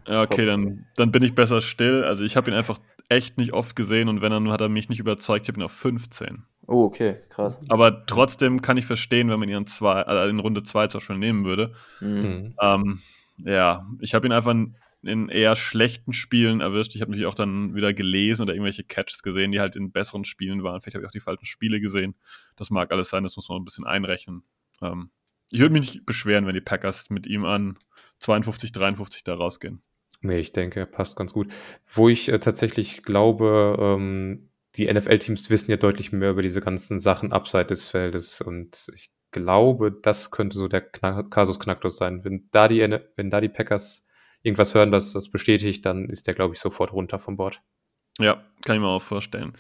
[0.08, 2.04] Ja, okay, dann, dann bin ich besser still.
[2.04, 2.78] Also ich habe ihn einfach
[3.10, 5.44] echt nicht oft gesehen und wenn dann hat er mich nicht überzeugt.
[5.44, 6.44] Ich habe ihn auf 15.
[6.68, 7.60] Oh, okay, krass.
[7.70, 11.00] Aber trotzdem kann ich verstehen, wenn man ihn in, zwei, äh, in Runde 2 zum
[11.00, 11.74] Beispiel nehmen würde.
[12.02, 12.56] Mhm.
[12.62, 13.00] Ähm,
[13.44, 14.56] ja, ich habe ihn einfach
[15.08, 16.96] in eher schlechten Spielen erwischt.
[16.96, 20.26] Ich habe natürlich auch dann wieder gelesen oder irgendwelche Catches gesehen, die halt in besseren
[20.26, 20.82] Spielen waren.
[20.82, 22.16] Vielleicht habe ich auch die falschen Spiele gesehen.
[22.56, 24.44] Das mag alles sein, das muss man ein bisschen einrechnen.
[24.82, 25.10] Ähm,
[25.52, 27.78] ich würde mich nicht beschweren, wenn die Packers mit ihm an
[28.20, 29.82] 52, 53 da rausgehen.
[30.22, 31.52] Nee, ich denke, passt ganz gut.
[31.88, 37.00] Wo ich äh, tatsächlich glaube, ähm, die NFL-Teams wissen ja deutlich mehr über diese ganzen
[37.00, 42.24] Sachen abseits des Feldes und ich glaube, das könnte so der Knack Knacktus sein.
[42.24, 42.80] Wenn da die,
[43.16, 44.05] wenn da die Packers
[44.46, 47.62] irgendwas hören, das das bestätigt, dann ist der, glaube ich, sofort runter vom Bord.
[48.20, 49.54] Ja, kann ich mir auch vorstellen.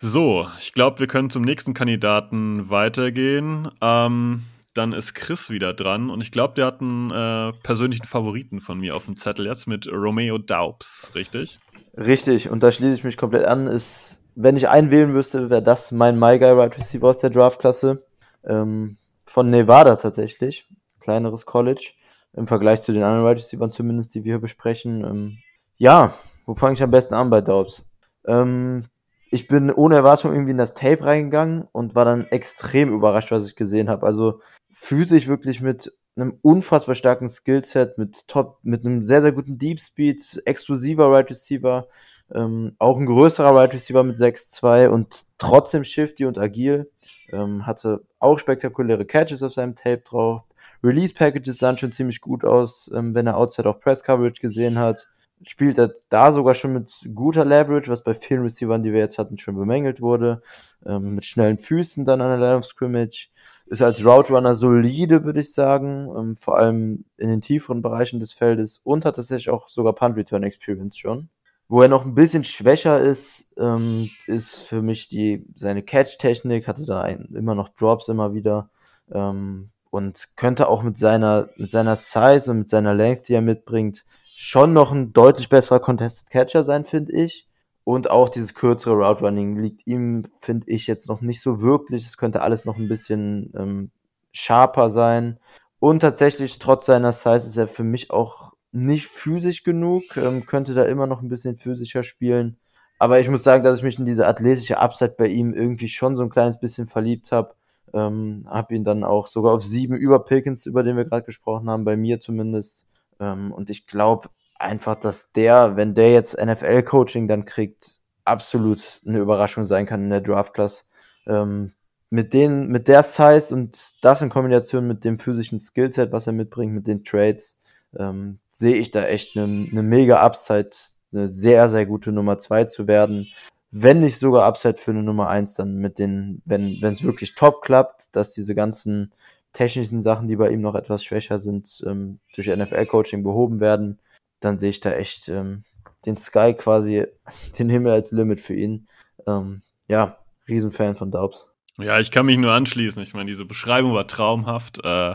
[0.00, 3.68] So, ich glaube, wir können zum nächsten Kandidaten weitergehen.
[3.82, 8.60] Ähm, dann ist Chris wieder dran und ich glaube, der hat einen äh, persönlichen Favoriten
[8.60, 11.58] von mir auf dem Zettel jetzt mit Romeo Daubs, richtig?
[11.96, 13.66] Richtig, und da schließe ich mich komplett an.
[13.66, 17.30] Ist, wenn ich einen wählen wüsste, wäre das mein My Guy Right Receiver aus der
[17.30, 18.06] Draftklasse.
[18.44, 20.68] Ähm, von Nevada tatsächlich.
[21.00, 21.90] Kleineres College.
[22.34, 25.04] Im Vergleich zu den anderen Right Receivers zumindest, die wir hier besprechen.
[25.04, 25.38] Ähm,
[25.76, 26.14] ja,
[26.46, 27.90] wo fange ich am besten an bei Daubs?
[28.26, 28.86] Ähm,
[29.30, 33.46] ich bin ohne Erwartung irgendwie in das Tape reingegangen und war dann extrem überrascht, was
[33.46, 34.06] ich gesehen habe.
[34.06, 34.40] Also
[34.72, 39.80] physisch wirklich mit einem unfassbar starken Skillset, mit top, mit einem sehr, sehr guten Deep
[39.80, 41.88] Speed, explosiver Right Receiver,
[42.34, 46.90] ähm, auch ein größerer Right Receiver mit 6'2 und trotzdem shifty und agil.
[47.30, 50.42] Ähm, hatte auch spektakuläre Catches auf seinem Tape drauf.
[50.82, 54.78] Release Packages sahen schon ziemlich gut aus, ähm, wenn er Outside of Press Coverage gesehen
[54.78, 55.08] hat.
[55.44, 59.18] Spielt er da sogar schon mit guter Leverage, was bei vielen Receivern, die wir jetzt
[59.18, 60.42] hatten, schon bemängelt wurde.
[60.84, 63.30] Ähm, mit schnellen Füßen dann an der Line of Scrimmage
[63.66, 68.18] ist als Route Runner solide, würde ich sagen, ähm, vor allem in den tieferen Bereichen
[68.18, 71.28] des Feldes und hat tatsächlich auch sogar Punt Return Experience schon.
[71.68, 76.86] Wo er noch ein bisschen schwächer ist, ähm, ist für mich die seine Catch-Technik, hatte
[76.86, 78.70] da ein, immer noch Drops immer wieder
[79.12, 83.42] ähm, und könnte auch mit seiner mit seiner Size und mit seiner Length, die er
[83.42, 84.04] mitbringt,
[84.36, 87.48] schon noch ein deutlich besserer Contested Catcher sein, finde ich.
[87.84, 92.06] Und auch dieses kürzere Route Running liegt ihm, finde ich, jetzt noch nicht so wirklich.
[92.06, 93.90] Es könnte alles noch ein bisschen ähm,
[94.30, 95.40] sharper sein.
[95.80, 100.16] Und tatsächlich, trotz seiner Size, ist er für mich auch nicht physisch genug.
[100.16, 102.58] Ähm, könnte da immer noch ein bisschen physischer spielen.
[102.98, 106.14] Aber ich muss sagen, dass ich mich in diese athletische Upside bei ihm irgendwie schon
[106.14, 107.54] so ein kleines bisschen verliebt habe.
[107.94, 111.70] Ähm, habe ihn dann auch sogar auf sieben über Pickens, über den wir gerade gesprochen
[111.70, 112.86] haben, bei mir zumindest.
[113.20, 114.28] Ähm, und ich glaube,
[114.58, 120.10] einfach, dass der, wenn der jetzt NFL-Coaching dann kriegt, absolut eine Überraschung sein kann in
[120.10, 120.88] der Draft-Class.
[121.26, 121.72] Ähm,
[122.10, 126.32] mit den, mit der Size und das in Kombination mit dem physischen Skillset, was er
[126.32, 127.58] mitbringt, mit den Trades,
[127.98, 130.70] ähm, sehe ich da echt eine, eine mega Upside,
[131.12, 133.28] eine sehr, sehr gute Nummer zwei zu werden.
[133.70, 137.62] Wenn nicht sogar Upside für eine Nummer eins, dann mit den, wenn, es wirklich top
[137.62, 139.12] klappt, dass diese ganzen
[139.52, 143.98] technischen Sachen, die bei ihm noch etwas schwächer sind, ähm, durch NFL-Coaching behoben werden
[144.40, 145.64] dann sehe ich da echt ähm,
[146.06, 147.06] den Sky quasi,
[147.58, 148.86] den Himmel als Limit für ihn.
[149.26, 151.48] Ähm, ja, Riesenfan von Daubs.
[151.78, 153.02] Ja, ich kann mich nur anschließen.
[153.02, 154.84] Ich meine, diese Beschreibung war traumhaft.
[154.84, 155.14] Äh,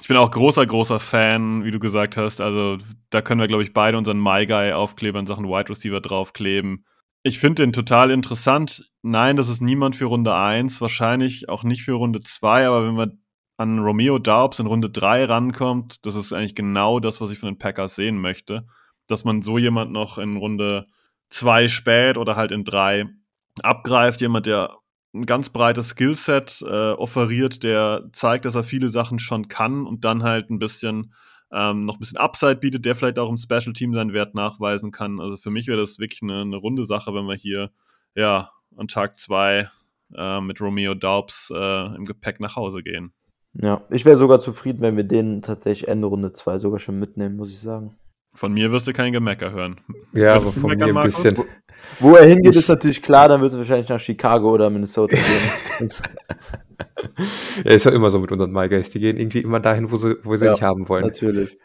[0.00, 2.40] ich bin auch großer, großer Fan, wie du gesagt hast.
[2.40, 2.78] Also
[3.10, 6.84] da können wir, glaube ich, beide unseren My Guy Aufkleber in Sachen Wide Receiver draufkleben.
[7.24, 8.90] Ich finde den total interessant.
[9.02, 12.96] Nein, das ist niemand für Runde 1, wahrscheinlich auch nicht für Runde 2, aber wenn
[12.96, 13.12] wir
[13.56, 17.48] an Romeo Daubs in Runde 3 rankommt, das ist eigentlich genau das, was ich von
[17.48, 18.66] den Packers sehen möchte.
[19.06, 20.86] Dass man so jemand noch in Runde
[21.30, 23.06] 2 spät oder halt in 3
[23.62, 24.78] abgreift, jemand, der
[25.14, 30.04] ein ganz breites Skillset äh, offeriert, der zeigt, dass er viele Sachen schon kann und
[30.04, 31.14] dann halt ein bisschen
[31.52, 34.90] ähm, noch ein bisschen Upside bietet, der vielleicht auch im Special Team seinen Wert nachweisen
[34.90, 35.20] kann.
[35.20, 37.70] Also für mich wäre das wirklich eine, eine runde Sache, wenn wir hier
[38.14, 39.68] ja an Tag zwei
[40.14, 43.12] äh, mit Romeo Daubs äh, im Gepäck nach Hause gehen.
[43.54, 47.36] Ja, ich wäre sogar zufrieden, wenn wir den tatsächlich Ende Runde 2 sogar schon mitnehmen,
[47.36, 47.96] muss ich sagen.
[48.34, 49.78] Von mir wirst du kein Gemecker hören.
[50.14, 51.36] Ja, aber von mir ein bisschen.
[52.00, 55.88] Wo, er hingeht, ist natürlich klar, dann wird es wahrscheinlich nach Chicago oder Minnesota gehen.
[57.64, 58.90] ja, ist ja immer so mit unseren MyGuys.
[58.90, 61.04] Die gehen irgendwie immer dahin, wo sie, wo sie ja, dich haben wollen.
[61.04, 61.58] Natürlich.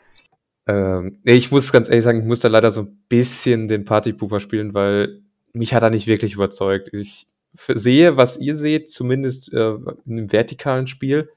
[0.67, 4.39] Ähm, ich muss ganz ehrlich sagen, ich muss da leider so ein bisschen den Partypooper
[4.39, 5.21] spielen, weil
[5.53, 6.89] mich hat er nicht wirklich überzeugt.
[6.93, 9.75] Ich sehe, was ihr seht, zumindest äh,
[10.05, 11.29] im vertikalen Spiel.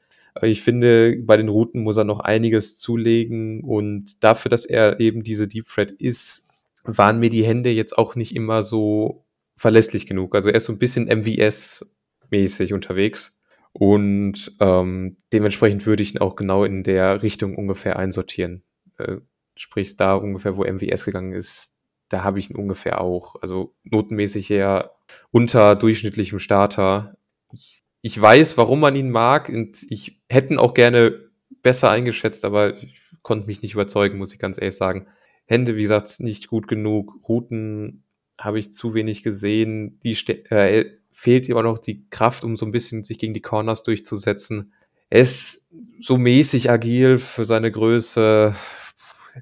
[0.43, 5.24] Ich finde, bei den Routen muss er noch einiges zulegen und dafür, dass er eben
[5.24, 6.47] diese Deep Thread ist,
[6.85, 9.24] waren mir die Hände jetzt auch nicht immer so
[9.57, 10.35] verlässlich genug.
[10.35, 13.41] Also er ist so ein bisschen MVS-mäßig unterwegs
[13.72, 18.62] und ähm, dementsprechend würde ich ihn auch genau in der Richtung ungefähr einsortieren.
[18.99, 19.18] Äh,
[19.55, 21.74] sprich, da ungefähr, wo MVS gegangen ist,
[22.09, 23.37] da habe ich ihn ungefähr auch.
[23.41, 24.93] Also notenmäßig eher
[25.31, 27.16] unter durchschnittlichem Starter.
[27.53, 31.31] Ich, ich weiß, warum man ihn mag und ich hätte ihn auch gerne
[31.62, 35.07] besser eingeschätzt, aber ich konnte mich nicht überzeugen, muss ich ganz ehrlich sagen.
[35.51, 37.19] Hände, wie gesagt, nicht gut genug.
[37.29, 38.05] Routen
[38.39, 39.99] habe ich zu wenig gesehen.
[40.05, 43.83] Die äh, fehlt auch noch die Kraft, um so ein bisschen sich gegen die Corners
[43.83, 44.73] durchzusetzen.
[45.09, 45.69] Er ist
[46.01, 48.55] so mäßig agil für seine Größe.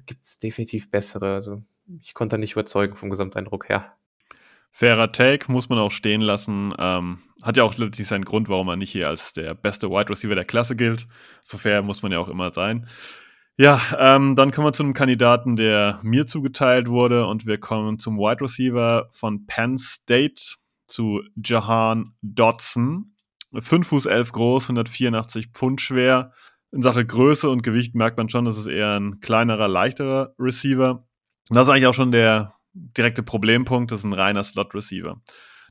[0.07, 1.35] Gibt es definitiv bessere.
[1.35, 1.61] Also
[2.01, 3.93] ich konnte nicht überzeugen vom Gesamteindruck her.
[4.71, 6.73] Fairer Take muss man auch stehen lassen.
[6.79, 10.09] Ähm, hat ja auch letztlich seinen Grund, warum er nicht hier als der beste Wide
[10.09, 11.05] Receiver der Klasse gilt.
[11.45, 12.87] So fair muss man ja auch immer sein.
[13.61, 17.99] Ja, ähm, dann kommen wir zu einem Kandidaten, der mir zugeteilt wurde und wir kommen
[17.99, 20.55] zum Wide Receiver von Penn State
[20.87, 23.17] zu Jahan Dodson.
[23.53, 26.31] 5 Fuß 11 groß, 184 Pfund schwer.
[26.71, 31.05] In Sache Größe und Gewicht merkt man schon, dass es eher ein kleinerer, leichterer Receiver.
[31.49, 35.21] Und das ist eigentlich auch schon der direkte Problempunkt, das ist ein reiner Slot-Receiver.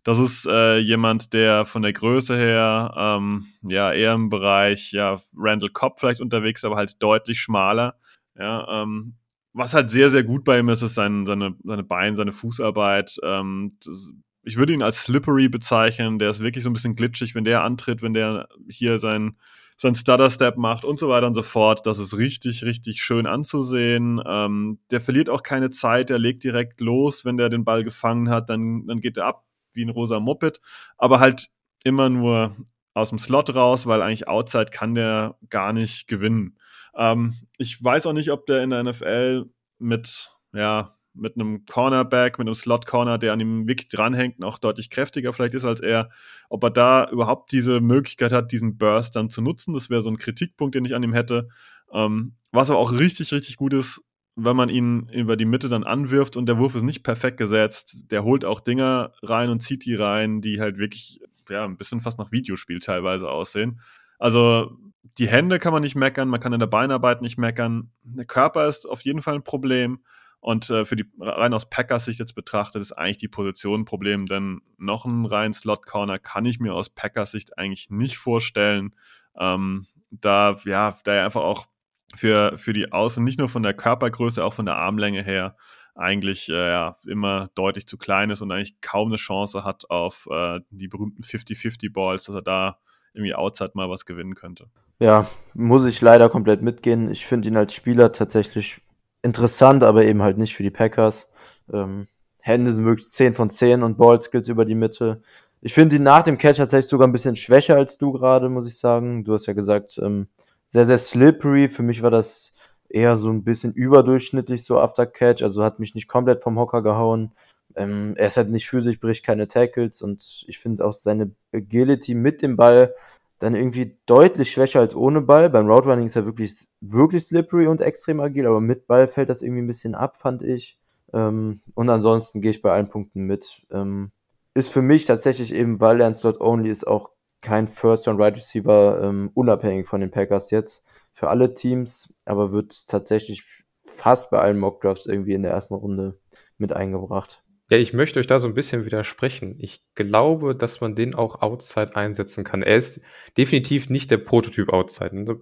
[0.09, 5.21] Das ist äh, jemand, der von der Größe her ähm, ja eher im Bereich ja,
[5.37, 7.95] Randall Cobb vielleicht unterwegs, aber halt deutlich schmaler.
[8.35, 9.17] Ja, ähm,
[9.53, 13.19] was halt sehr, sehr gut bei ihm ist, ist sein, seine, seine Beine, seine Fußarbeit.
[13.23, 14.09] Ähm, das,
[14.45, 16.19] ich würde ihn als slippery bezeichnen.
[16.19, 19.37] Der ist wirklich so ein bisschen glitschig, wenn der antritt, wenn der hier sein,
[19.77, 21.85] sein Stutter-Step macht und so weiter und so fort.
[21.85, 24.23] Das ist richtig, richtig schön anzusehen.
[24.27, 27.27] Ähm, der verliert auch keine Zeit, der legt direkt los.
[27.27, 29.45] Wenn der den Ball gefangen hat, dann, dann geht er ab
[29.79, 30.61] wie ein rosa Moped.
[30.99, 31.49] Aber halt
[31.85, 32.55] immer nur
[32.93, 36.59] aus dem Slot raus, weil eigentlich Outside kann der gar nicht gewinnen.
[36.95, 39.47] Ähm, ich weiß auch nicht, ob der in der NFL
[39.79, 44.91] mit, ja, mit einem Cornerback, mit einem Slot-Corner, der an ihm wirklich dranhängt, noch deutlich
[44.91, 46.11] kräftiger vielleicht ist als er,
[46.49, 49.75] ob er da überhaupt diese Möglichkeit hat, diesen Burst dann zu nutzen.
[49.75, 51.49] Das wäre so ein Kritikpunkt, den ich an ihm hätte.
[51.93, 54.01] Ähm, was aber auch richtig, richtig gut ist,
[54.41, 58.11] wenn man ihn über die Mitte dann anwirft und der Wurf ist nicht perfekt gesetzt,
[58.11, 62.01] der holt auch Dinger rein und zieht die rein, die halt wirklich ja, ein bisschen
[62.01, 63.81] fast nach Videospiel teilweise aussehen.
[64.19, 64.77] Also
[65.19, 67.91] die Hände kann man nicht meckern, man kann in der Beinarbeit nicht meckern.
[68.05, 70.01] Der Körper ist auf jeden Fall ein Problem.
[70.41, 73.87] Und äh, für die rein aus Packers Sicht jetzt betrachtet, ist eigentlich die Position ein
[73.87, 78.95] Problem, denn noch einen reinen Slot-Corner kann ich mir aus Packers Sicht eigentlich nicht vorstellen.
[79.37, 81.67] Ähm, da, ja, da er einfach auch
[82.15, 85.57] für, für die Außen nicht nur von der Körpergröße, auch von der Armlänge her
[85.95, 90.29] eigentlich äh, ja, immer deutlich zu klein ist und eigentlich kaum eine Chance hat auf
[90.31, 92.79] äh, die berühmten 50-50 Balls, dass er da
[93.15, 94.67] irgendwie outside mal was gewinnen könnte.
[95.01, 97.11] Ja, muss ich leider komplett mitgehen.
[97.11, 98.81] Ich finde ihn als Spieler tatsächlich
[99.23, 101.31] interessant, aber eben halt nicht für die Packers.
[101.73, 102.07] Ähm,
[102.39, 105.23] Hände sind wirklich 10 von 10 und Ballskills über die Mitte.
[105.61, 108.69] Ich finde ihn nach dem Catch tatsächlich sogar ein bisschen schwächer als du gerade, muss
[108.69, 109.25] ich sagen.
[109.25, 110.29] Du hast ja gesagt, ähm,
[110.69, 111.69] sehr, sehr slippery.
[111.69, 112.53] Für mich war das
[112.89, 116.83] eher so ein bisschen überdurchschnittlich so after Catch, also hat mich nicht komplett vom Hocker
[116.83, 117.33] gehauen.
[117.77, 122.15] Ähm, er ist halt nicht physisch, bricht keine Tackles und ich finde auch seine Agility
[122.15, 122.95] mit dem Ball
[123.39, 125.51] dann irgendwie deutlich schwächer als ohne Ball.
[125.51, 129.29] Beim Route Running ist er wirklich, wirklich slippery und extrem agil, aber mit Ball fällt
[129.29, 130.79] das irgendwie ein bisschen ab, fand ich.
[131.13, 133.63] Ähm, und ansonsten gehe ich bei allen Punkten mit.
[133.71, 134.11] Ähm,
[134.55, 137.11] ist für mich tatsächlich eben, weil er ein Slot Only ist, auch
[137.41, 142.53] kein First und Right Receiver, ähm, unabhängig von den Packers jetzt für alle Teams, aber
[142.53, 143.45] wird tatsächlich
[143.87, 146.19] fast bei allen Mock Drafts irgendwie in der ersten Runde
[146.59, 147.43] mit eingebracht.
[147.71, 149.57] Ja, ich möchte euch da so ein bisschen widersprechen.
[149.59, 152.63] Ich glaube, dass man den auch Outside einsetzen kann.
[152.63, 153.03] Er ist
[153.37, 155.25] definitiv nicht der Prototyp Outside.
[155.25, 155.35] Da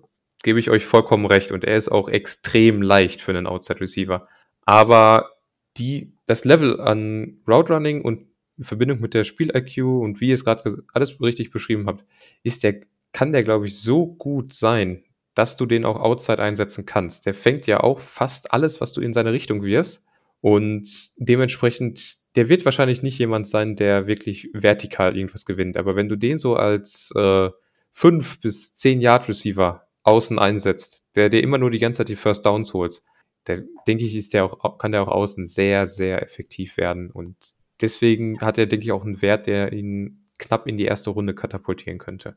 [0.42, 1.52] gebe ich euch vollkommen recht.
[1.52, 4.26] Und er ist auch extrem leicht für einen Outside Receiver.
[4.62, 5.30] Aber
[5.76, 8.26] die, das Level an Route Running und
[8.58, 12.04] in Verbindung mit der Spiel-IQ und wie ihr es gerade alles richtig beschrieben habt,
[12.42, 12.80] ist der,
[13.12, 15.04] kann der, glaube ich, so gut sein,
[15.34, 17.26] dass du den auch outside einsetzen kannst.
[17.26, 20.04] Der fängt ja auch fast alles, was du in seine Richtung wirfst.
[20.40, 25.76] Und dementsprechend, der wird wahrscheinlich nicht jemand sein, der wirklich vertikal irgendwas gewinnt.
[25.76, 27.50] Aber wenn du den so als äh,
[27.92, 32.16] 5 bis 10 Yard Receiver außen einsetzt, der dir immer nur die ganze Zeit die
[32.16, 33.06] First Downs holst,
[33.46, 37.10] der, denke ich, ist der auch, kann der auch außen sehr, sehr effektiv werden.
[37.10, 37.36] Und
[37.80, 41.34] deswegen hat er, denke ich, auch einen Wert, der ihn knapp in die erste Runde
[41.34, 42.36] katapultieren könnte.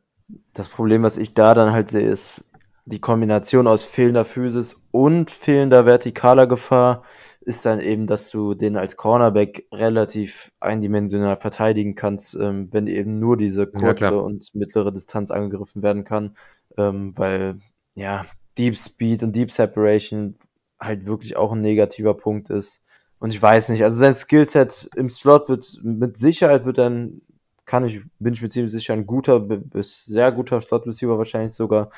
[0.53, 2.45] Das Problem, was ich da dann halt sehe, ist
[2.85, 7.03] die Kombination aus fehlender Physis und fehlender vertikaler Gefahr
[7.41, 13.19] ist dann eben, dass du den als Cornerback relativ eindimensional verteidigen kannst, ähm, wenn eben
[13.19, 16.35] nur diese kurze ja, und mittlere Distanz angegriffen werden kann,
[16.77, 17.59] ähm, weil
[17.95, 18.25] ja
[18.57, 20.35] Deep Speed und Deep Separation
[20.79, 22.83] halt wirklich auch ein negativer Punkt ist.
[23.19, 27.21] Und ich weiß nicht, also sein Skillset im Slot wird mit Sicherheit wird dann,
[27.65, 31.91] kann ich, bin ich mir ziemlich sicher, ein guter bis sehr guter Slot-Receiver wahrscheinlich sogar.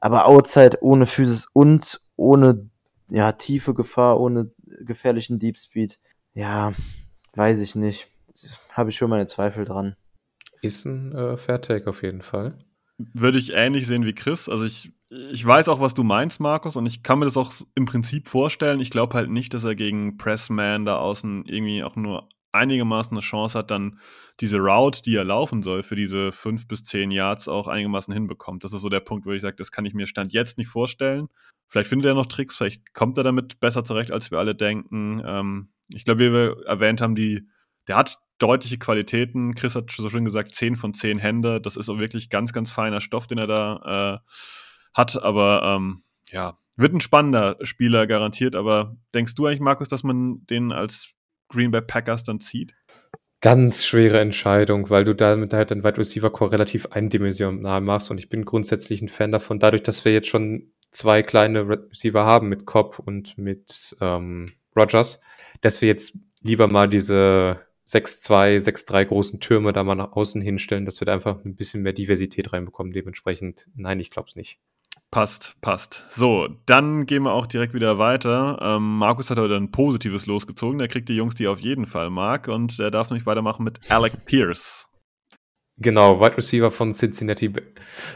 [0.00, 2.68] Aber Outside ohne Physis und ohne
[3.10, 4.50] ja, tiefe Gefahr, ohne
[4.80, 5.98] gefährlichen Deep Speed,
[6.34, 6.72] ja,
[7.34, 8.08] weiß ich nicht.
[8.70, 9.94] Habe ich schon meine Zweifel dran.
[10.62, 12.56] Ist ein äh, Fair Take auf jeden Fall.
[13.14, 14.48] Würde ich ähnlich sehen wie Chris.
[14.48, 14.92] Also ich
[15.30, 18.28] ich weiß auch, was du meinst, Markus, und ich kann mir das auch im Prinzip
[18.28, 18.80] vorstellen.
[18.80, 23.20] Ich glaube halt nicht, dass er gegen Pressman da außen irgendwie auch nur einigermaßen eine
[23.20, 23.98] Chance hat, dann
[24.40, 28.64] diese Route, die er laufen soll, für diese fünf bis zehn Yards auch einigermaßen hinbekommt.
[28.64, 30.68] Das ist so der Punkt, wo ich sage, das kann ich mir Stand jetzt nicht
[30.68, 31.28] vorstellen.
[31.68, 35.22] Vielleicht findet er noch Tricks, vielleicht kommt er damit besser zurecht, als wir alle denken.
[35.24, 37.48] Ähm, ich glaube, wie wir erwähnt haben, die,
[37.86, 39.54] der hat deutliche Qualitäten.
[39.54, 41.60] Chris hat so schön gesagt, 10 von 10 Hände.
[41.60, 44.28] Das ist auch wirklich ganz, ganz feiner Stoff, den er da äh,
[44.94, 45.22] hat.
[45.22, 48.56] Aber ähm, ja, wird ein spannender Spieler garantiert.
[48.56, 51.10] Aber denkst du eigentlich, Markus, dass man den als
[51.48, 52.74] Green Bay Packers dann zieht?
[53.40, 58.18] Ganz schwere Entscheidung, weil du damit halt den Wide Receiver Core relativ eindimensional machst und
[58.18, 62.48] ich bin grundsätzlich ein Fan davon, dadurch, dass wir jetzt schon zwei kleine Receiver haben
[62.48, 65.20] mit Cobb und mit ähm, Rogers,
[65.60, 67.60] dass wir jetzt lieber mal diese
[67.92, 71.82] 6-2, 6-3 großen Türme da mal nach außen hinstellen, dass wir da einfach ein bisschen
[71.82, 72.92] mehr Diversität reinbekommen.
[72.92, 74.58] Dementsprechend, nein, ich glaube es nicht.
[75.10, 76.02] Passt, passt.
[76.10, 78.58] So, dann gehen wir auch direkt wieder weiter.
[78.62, 80.78] Ähm, Markus hat heute ein positives losgezogen.
[80.78, 82.48] Der kriegt die Jungs, die er auf jeden Fall mag.
[82.48, 84.88] Und der darf nicht weitermachen mit Alec Pierce.
[85.76, 87.52] Genau, Wide Receiver von Cincinnati.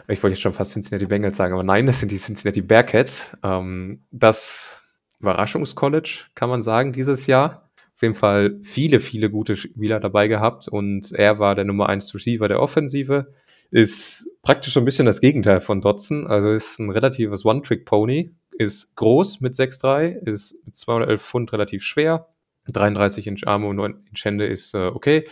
[0.09, 3.37] Ich wollte jetzt schon fast Cincinnati Bengals sagen, aber nein, das sind die Cincinnati Bearcats.
[3.43, 4.83] Ähm, das
[5.21, 7.66] Überraschungscollege, kann man sagen, dieses Jahr.
[7.97, 12.15] Auf jeden Fall viele, viele gute Spieler dabei gehabt und er war der Nummer 1
[12.15, 13.27] Receiver der Offensive
[13.71, 16.27] ist praktisch so ein bisschen das Gegenteil von Dotson.
[16.27, 18.35] Also ist ein relatives One-Trick-Pony.
[18.59, 22.29] Ist groß mit 6'3, ist mit 211 Pfund relativ schwer.
[22.73, 25.25] 33 Inch Arme und 9 Inch Hände ist äh, okay.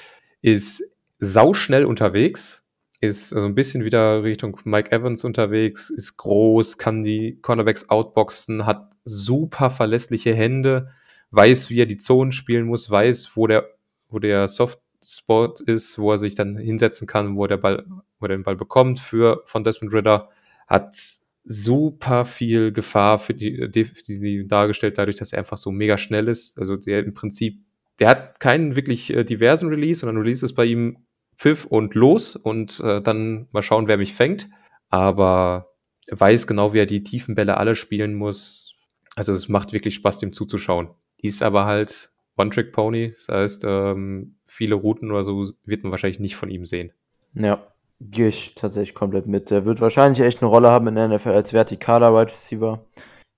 [0.43, 0.83] Ist
[1.21, 2.65] sauschnell unterwegs.
[3.01, 5.91] Ist so ein bisschen wieder Richtung Mike Evans unterwegs.
[5.91, 10.91] Ist groß, kann die Cornerbacks outboxen, hat super verlässliche Hände,
[11.35, 13.69] weiß, wie er die Zonen spielen muss, weiß, wo der,
[14.09, 17.85] wo der Soft Spot ist, wo er sich dann hinsetzen kann, wo der Ball,
[18.19, 20.31] wo er den Ball bekommt für von Desmond Ritter,
[20.67, 20.97] hat
[21.45, 26.29] super viel Gefahr für die, die, die dargestellt, dadurch, dass er einfach so mega schnell
[26.29, 26.59] ist.
[26.59, 27.61] Also der im Prinzip,
[27.99, 31.05] der hat keinen wirklich äh, diversen Release, sondern Release ist bei ihm
[31.37, 34.49] Pfiff und los und äh, dann mal schauen, wer mich fängt.
[34.89, 35.75] Aber
[36.07, 38.75] er weiß genau, wie er die tiefen Bälle alle spielen muss.
[39.17, 40.91] Also es macht wirklich Spaß, dem zuzuschauen.
[41.25, 46.37] Ist aber halt One-Trick-Pony, das heißt, ähm, viele Routen oder so wird man wahrscheinlich nicht
[46.37, 46.93] von ihm sehen.
[47.33, 47.67] Ja,
[47.99, 49.49] gehe ich tatsächlich komplett mit.
[49.49, 52.85] Der wird wahrscheinlich echt eine Rolle haben in der NFL als vertikaler Wide Receiver.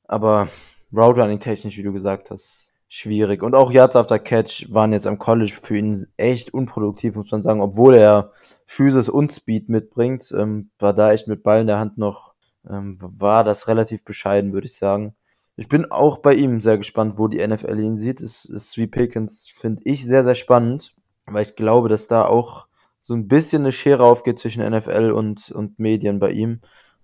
[0.03, 0.49] Aber
[0.93, 3.45] Route Running technisch, wie du gesagt hast, schwierig.
[3.45, 7.45] Und auch Yards after Catch waren jetzt am College für ihn echt unproduktiv, muss man
[7.45, 7.61] sagen.
[7.61, 8.33] Obwohl er
[8.65, 12.35] Physis und Speed mitbringt, ähm, war da echt mit Ball in der Hand noch,
[12.69, 15.15] ähm, war das relativ bescheiden, würde ich sagen.
[15.57, 18.21] Ich bin auch bei ihm sehr gespannt, wo die NFL ihn sieht.
[18.21, 20.95] Es ist Sweet Pickens, finde ich, sehr, sehr spannend
[21.27, 22.67] weil ich glaube, dass da auch
[23.03, 26.61] so ein bisschen eine Schere aufgeht zwischen NFL und, und Medien bei ihm.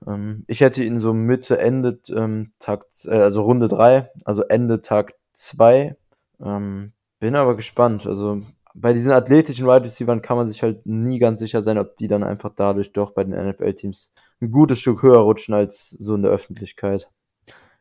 [0.06, 4.82] Ähm, ich hätte ihn so Mitte, Ende ähm, Tag, äh, also Runde drei, also Ende
[4.82, 5.96] Tag zwei.
[6.40, 8.06] Ähm, bin aber gespannt.
[8.06, 8.42] Also
[8.74, 12.08] bei diesen athletischen Wide Receivers kann man sich halt nie ganz sicher sein, ob die
[12.08, 16.22] dann einfach dadurch doch bei den NFL-Teams ein gutes Stück höher rutschen als so in
[16.22, 17.08] der Öffentlichkeit.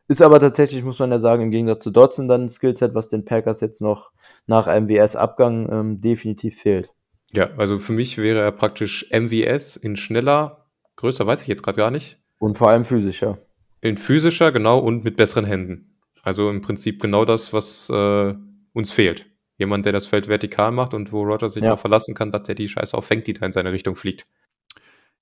[0.08, 3.08] Ist aber tatsächlich, muss man ja sagen, im Gegensatz zu Dodson dann ein Skillset, was
[3.08, 4.10] den Packers jetzt noch
[4.46, 6.90] nach MWS-Abgang ähm, definitiv fehlt.
[7.32, 11.78] Ja, also für mich wäre er praktisch MWS in schneller, größer weiß ich jetzt gerade
[11.78, 12.18] gar nicht.
[12.38, 13.38] Und vor allem physischer.
[13.80, 15.98] In physischer, genau, und mit besseren Händen.
[16.22, 18.34] Also im Prinzip genau das, was äh,
[18.72, 19.26] uns fehlt
[19.58, 21.68] Jemand, der das Feld vertikal macht und wo Rogers sich Ja.
[21.68, 24.26] darauf verlassen kann, dass der die Scheiße auch fängt, die da in seine Richtung fliegt.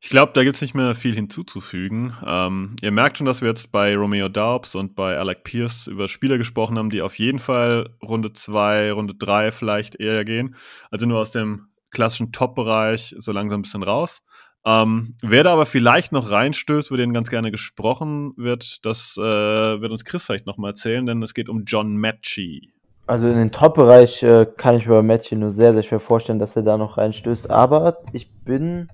[0.03, 2.15] Ich glaube, da gibt es nicht mehr viel hinzuzufügen.
[2.27, 6.09] Ähm, ihr merkt schon, dass wir jetzt bei Romeo Daubs und bei Alec Pierce über
[6.09, 10.57] Spieler gesprochen haben, die auf jeden Fall Runde 2, Runde 3 vielleicht eher gehen.
[10.91, 14.23] Also nur aus dem klassischen Top-Bereich so langsam ein bisschen raus.
[14.65, 19.23] Ähm, wer da aber vielleicht noch reinstößt, über den ganz gerne gesprochen wird, das äh,
[19.23, 22.73] wird uns Chris vielleicht nochmal erzählen, denn es geht um John Matchy.
[23.07, 26.39] Also in den Top-Bereich äh, kann ich mir bei Matthew nur sehr, sehr schwer vorstellen,
[26.39, 27.51] dass er da noch reinstößt.
[27.51, 28.89] Aber ich bin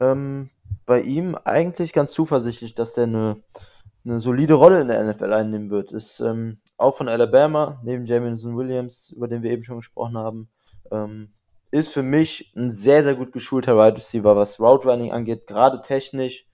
[0.00, 0.50] ähm,
[0.84, 3.42] bei ihm eigentlich ganz zuversichtlich, dass er eine,
[4.04, 5.92] eine solide Rolle in der NFL einnehmen wird.
[5.92, 10.48] Ist ähm, auch von Alabama, neben Jamison Williams, über den wir eben schon gesprochen haben.
[10.90, 11.32] Ähm,
[11.70, 15.82] ist für mich ein sehr, sehr gut geschulter Wide Receiver, was Route Running angeht, gerade
[15.82, 16.46] technisch.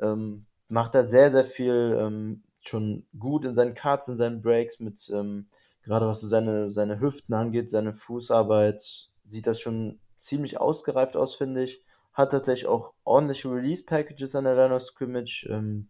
[0.00, 4.78] Ähm, macht er sehr, sehr viel ähm, schon gut in seinen Cuts, in seinen Breaks,
[4.78, 5.48] mit ähm,
[5.82, 11.34] gerade was so seine, seine Hüften angeht, seine Fußarbeit, sieht das schon ziemlich ausgereift aus,
[11.34, 11.82] finde ich.
[12.12, 15.88] Hat tatsächlich auch ordentliche Release-Packages an der Line of Scrimmage, ähm,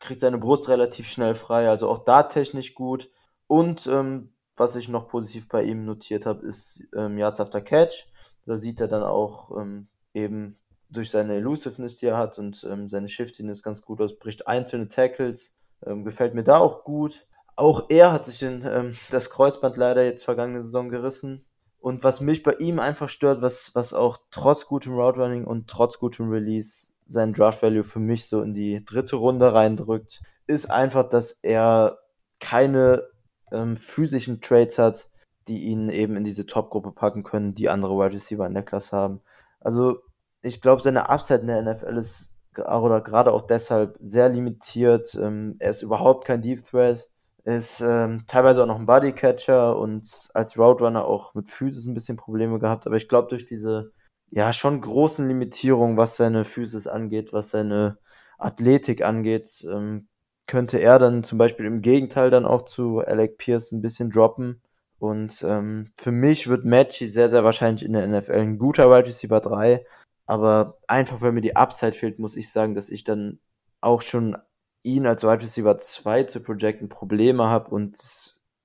[0.00, 3.10] kriegt seine Brust relativ schnell frei, also auch da technisch gut.
[3.46, 8.06] Und ähm, was ich noch positiv bei ihm notiert habe, ist ähm, Yards after Catch.
[8.44, 10.58] Da sieht er dann auch ähm, eben
[10.90, 14.88] durch seine Elusiveness, die er hat und ähm, seine Shiftiness ganz gut aus, bricht einzelne
[14.88, 15.54] Tackles,
[15.86, 17.26] ähm, gefällt mir da auch gut.
[17.56, 21.44] Auch er hat sich in, ähm, das Kreuzband leider jetzt vergangene Saison gerissen.
[21.82, 25.68] Und was mich bei ihm einfach stört, was, was auch trotz gutem Route Running und
[25.68, 30.70] trotz gutem Release sein Draft Value für mich so in die dritte Runde reindrückt, ist
[30.70, 31.98] einfach, dass er
[32.38, 33.08] keine
[33.50, 35.10] ähm, physischen Traits hat,
[35.48, 38.96] die ihn eben in diese Top-Gruppe packen können, die andere Wide Receiver in der Klasse
[38.96, 39.20] haben.
[39.58, 39.98] Also
[40.40, 45.16] ich glaube, seine Upside in der NFL ist oder gerade auch deshalb sehr limitiert.
[45.16, 47.10] Ähm, er ist überhaupt kein Deep Threat,
[47.44, 51.94] ist ähm, teilweise auch noch ein Bodycatcher und als Route Runner auch mit Physis ein
[51.94, 52.86] bisschen Probleme gehabt.
[52.86, 53.92] Aber ich glaube, durch diese
[54.30, 57.98] ja schon großen Limitierungen, was seine Physis angeht, was seine
[58.38, 60.08] Athletik angeht, ähm,
[60.46, 64.62] könnte er dann zum Beispiel im Gegenteil dann auch zu Alec Pierce ein bisschen droppen.
[64.98, 69.08] Und ähm, für mich wird Matchy sehr, sehr wahrscheinlich in der NFL ein guter Wide
[69.08, 69.84] Receiver 3.
[70.26, 73.40] Aber einfach, weil mir die Upside fehlt, muss ich sagen, dass ich dann
[73.80, 74.36] auch schon
[74.82, 77.96] ihn als Wide Receiver 2 zu projecten Probleme habe und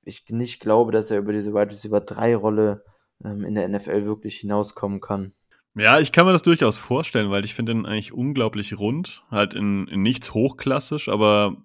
[0.04, 2.84] ich nicht glaube, dass er über diese Wide Receiver 3 Rolle
[3.24, 5.34] ähm, in der NFL wirklich hinauskommen kann.
[5.76, 9.54] Ja, ich kann mir das durchaus vorstellen, weil ich finde ihn eigentlich unglaublich rund, halt
[9.54, 11.58] in, in nichts hochklassisch, aber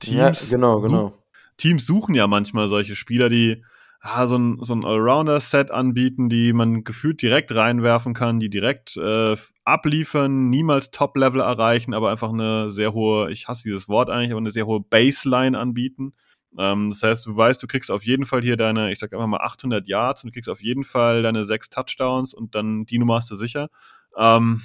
[0.00, 1.12] Teams, ja, genau, genau.
[1.56, 3.62] Teams suchen ja manchmal solche Spieler, die
[4.00, 8.96] ah, so ein, so ein Allrounder-Set anbieten, die man gefühlt direkt reinwerfen kann, die direkt
[8.96, 14.32] äh, abliefern, niemals Top-Level erreichen, aber einfach eine sehr hohe, ich hasse dieses Wort eigentlich,
[14.32, 16.14] aber eine sehr hohe Baseline anbieten.
[16.58, 19.26] Ähm, das heißt, du weißt, du kriegst auf jeden Fall hier deine, ich sag einfach
[19.26, 22.98] mal 800 Yards und du kriegst auf jeden Fall deine sechs Touchdowns und dann die
[22.98, 23.68] Nummer hast du sicher.
[24.16, 24.60] Ähm,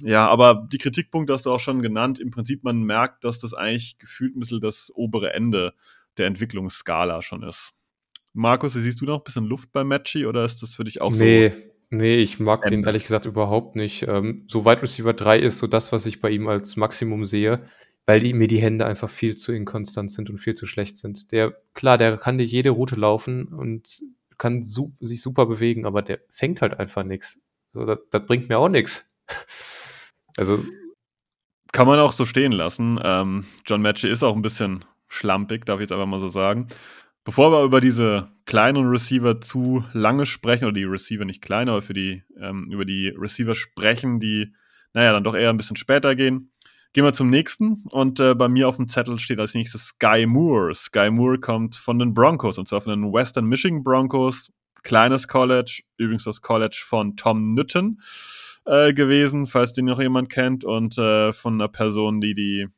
[0.00, 2.18] ja, aber die Kritikpunkte hast du auch schon genannt.
[2.20, 5.74] Im Prinzip, man merkt, dass das eigentlich gefühlt ein bisschen das obere Ende
[6.18, 7.72] der Entwicklungsskala schon ist.
[8.32, 11.12] Markus, siehst du noch ein bisschen Luft bei Matchy oder ist das für dich auch
[11.12, 11.56] nee, so?
[11.90, 12.70] Nee, ich mag Ähm.
[12.70, 14.06] den ehrlich gesagt überhaupt nicht.
[14.06, 17.62] Ähm, so Wide Receiver 3 ist so das, was ich bei ihm als Maximum sehe,
[18.06, 21.32] weil die, mir die Hände einfach viel zu inkonstant sind und viel zu schlecht sind.
[21.32, 24.02] Der, klar, der kann dir jede Route laufen und
[24.36, 27.40] kann su sich super bewegen, aber der fängt halt einfach nichts.
[27.72, 29.06] So, das, das bringt mir auch nichts.
[30.36, 30.64] Also,
[31.72, 33.00] Kann man auch so stehen lassen.
[33.02, 36.68] Ähm, John Matchy ist auch ein bisschen schlampig, darf ich jetzt einfach mal so sagen.
[37.28, 41.82] Bevor wir über diese kleinen Receiver zu lange sprechen, oder die Receiver nicht klein, aber
[41.82, 44.54] für die, ähm, über die Receiver sprechen, die,
[44.94, 46.52] naja, dann doch eher ein bisschen später gehen,
[46.94, 47.84] gehen wir zum nächsten.
[47.90, 50.74] Und äh, bei mir auf dem Zettel steht als nächstes Sky Moore.
[50.74, 54.50] Sky Moore kommt von den Broncos, und zwar von den Western Michigan Broncos.
[54.82, 58.00] Kleines College, übrigens das College von Tom Nütten
[58.64, 62.68] äh, gewesen, falls den noch jemand kennt, und äh, von einer Person, die die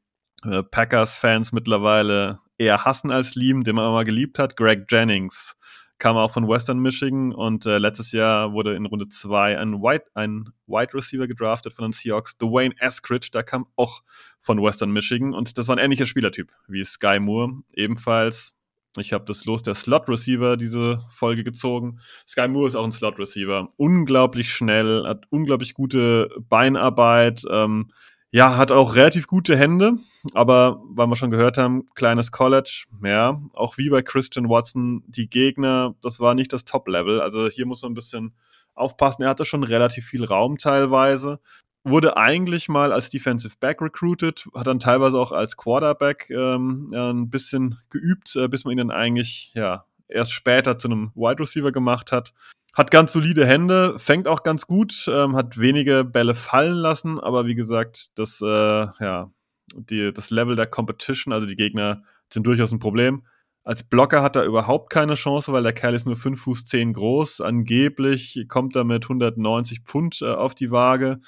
[0.42, 5.56] äh, Packers-Fans mittlerweile eher hassen als lieben, den man aber mal geliebt hat, Greg Jennings.
[5.98, 10.04] Kam auch von Western Michigan und äh, letztes Jahr wurde in Runde 2 ein Wide,
[10.14, 14.02] ein Wide Receiver gedraftet von den Seahawks, Dwayne Eskridge, der kam auch
[14.38, 18.54] von Western Michigan und das war ein ähnlicher Spielertyp wie Sky Moore, ebenfalls.
[18.96, 22.00] Ich habe das Los der Slot Receiver diese Folge gezogen.
[22.26, 23.72] Sky Moore ist auch ein Slot Receiver.
[23.76, 27.92] Unglaublich schnell, hat unglaublich gute Beinarbeit, ähm,
[28.32, 29.94] ja, hat auch relativ gute Hände,
[30.34, 35.28] aber weil wir schon gehört haben, kleines College, ja, auch wie bei Christian Watson, die
[35.28, 37.20] Gegner, das war nicht das Top-Level.
[37.20, 38.32] Also hier muss man ein bisschen
[38.74, 39.22] aufpassen.
[39.22, 41.40] Er hatte schon relativ viel Raum teilweise.
[41.82, 47.30] Wurde eigentlich mal als Defensive Back recruited, hat dann teilweise auch als Quarterback ähm, ein
[47.30, 51.72] bisschen geübt, äh, bis man ihn dann eigentlich ja erst später zu einem Wide Receiver
[51.72, 52.32] gemacht hat.
[52.74, 57.46] Hat ganz solide Hände, fängt auch ganz gut, ähm, hat wenige Bälle fallen lassen, aber
[57.46, 59.30] wie gesagt, das, äh, ja,
[59.74, 62.02] die, das Level der Competition, also die Gegner
[62.32, 63.24] sind durchaus ein Problem.
[63.62, 66.92] Als Blocker hat er überhaupt keine Chance, weil der Kerl ist nur 5 Fuß 10
[66.94, 67.40] groß.
[67.40, 71.20] Angeblich kommt er mit 190 Pfund äh, auf die Waage.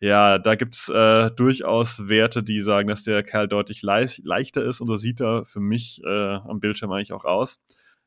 [0.00, 4.64] Ja, da gibt es äh, durchaus Werte, die sagen, dass der Kerl deutlich leicht, leichter
[4.64, 7.60] ist und so sieht er für mich äh, am Bildschirm eigentlich auch aus.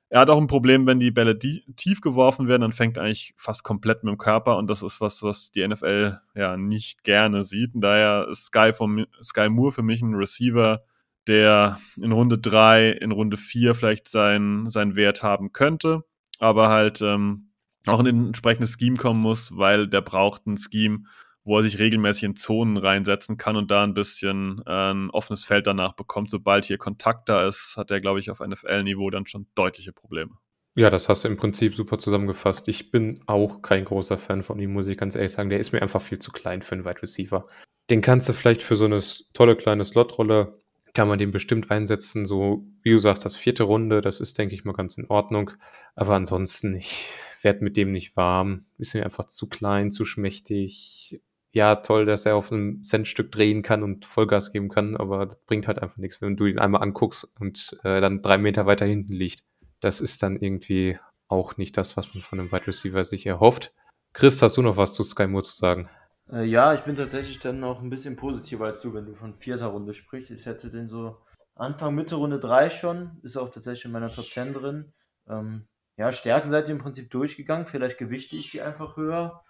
[0.10, 3.34] Er hat auch ein Problem, wenn die Bälle tief geworfen werden, dann fängt er eigentlich
[3.38, 7.44] fast komplett mit dem Körper und das ist was, was die NFL ja nicht gerne
[7.44, 7.74] sieht.
[7.74, 10.84] Und daher ist Sky, vom, Sky Moore für mich ein Receiver,
[11.28, 16.04] der in Runde 3, in Runde 4 vielleicht seinen, seinen Wert haben könnte,
[16.40, 17.50] aber halt ähm,
[17.88, 21.06] auch in ein entsprechendes Scheme kommen muss, weil der braucht ein Scheme,
[21.46, 25.46] wo er sich regelmäßig in Zonen reinsetzen kann und da ein bisschen äh, ein offenes
[25.46, 26.32] Feld danach bekommt.
[26.32, 30.32] Sobald hier Kontakt da ist, hat er, glaube ich, auf NFL-Niveau dann schon deutliche Probleme.
[30.78, 32.68] Ja, das hast du im Prinzip super zusammengefasst.
[32.68, 35.50] Ich bin auch kein großer Fan von ihm, muss ich ganz ehrlich sagen.
[35.50, 37.48] Der ist mir einfach viel zu klein für einen Wide Receiver.
[37.90, 39.02] Den kannst du vielleicht für so eine
[39.34, 40.60] tolle kleine Slotrolle,
[40.94, 42.26] kann man den bestimmt einsetzen.
[42.26, 45.52] So, wie du sagst, das vierte Runde, das ist, denke ich mal, ganz in Ordnung.
[45.96, 47.08] Aber ansonsten, ich
[47.42, 48.66] werde mit dem nicht warm.
[48.78, 51.22] Ist mir einfach zu klein, zu schmächtig
[51.56, 55.38] ja, toll, dass er auf einem Centstück drehen kann und Vollgas geben kann, aber das
[55.46, 58.86] bringt halt einfach nichts, wenn du ihn einmal anguckst und äh, dann drei Meter weiter
[58.86, 59.46] hinten liegt.
[59.80, 61.00] Das ist dann irgendwie
[61.30, 63.74] auch nicht das, was man von einem Wide Receiver sich erhofft.
[64.12, 65.88] Chris, hast du noch was zu Sky Moore zu sagen?
[66.30, 69.34] Äh, ja, ich bin tatsächlich dann noch ein bisschen positiver als du, wenn du von
[69.34, 70.32] vierter Runde sprichst.
[70.32, 71.22] Ich hätte den so
[71.56, 74.92] Anfang, Mitte Runde 3 schon, ist auch tatsächlich in meiner Top 10 drin.
[75.30, 79.42] Ähm, ja, Stärken seid ihr im Prinzip durchgegangen, vielleicht gewichte ich die einfach höher.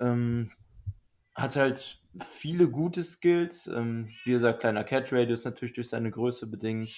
[0.00, 0.50] Ähm,
[1.34, 3.66] hat halt viele gute Skills.
[3.66, 6.96] Ähm, wie gesagt, kleiner Catch Radius natürlich durch seine Größe bedingt.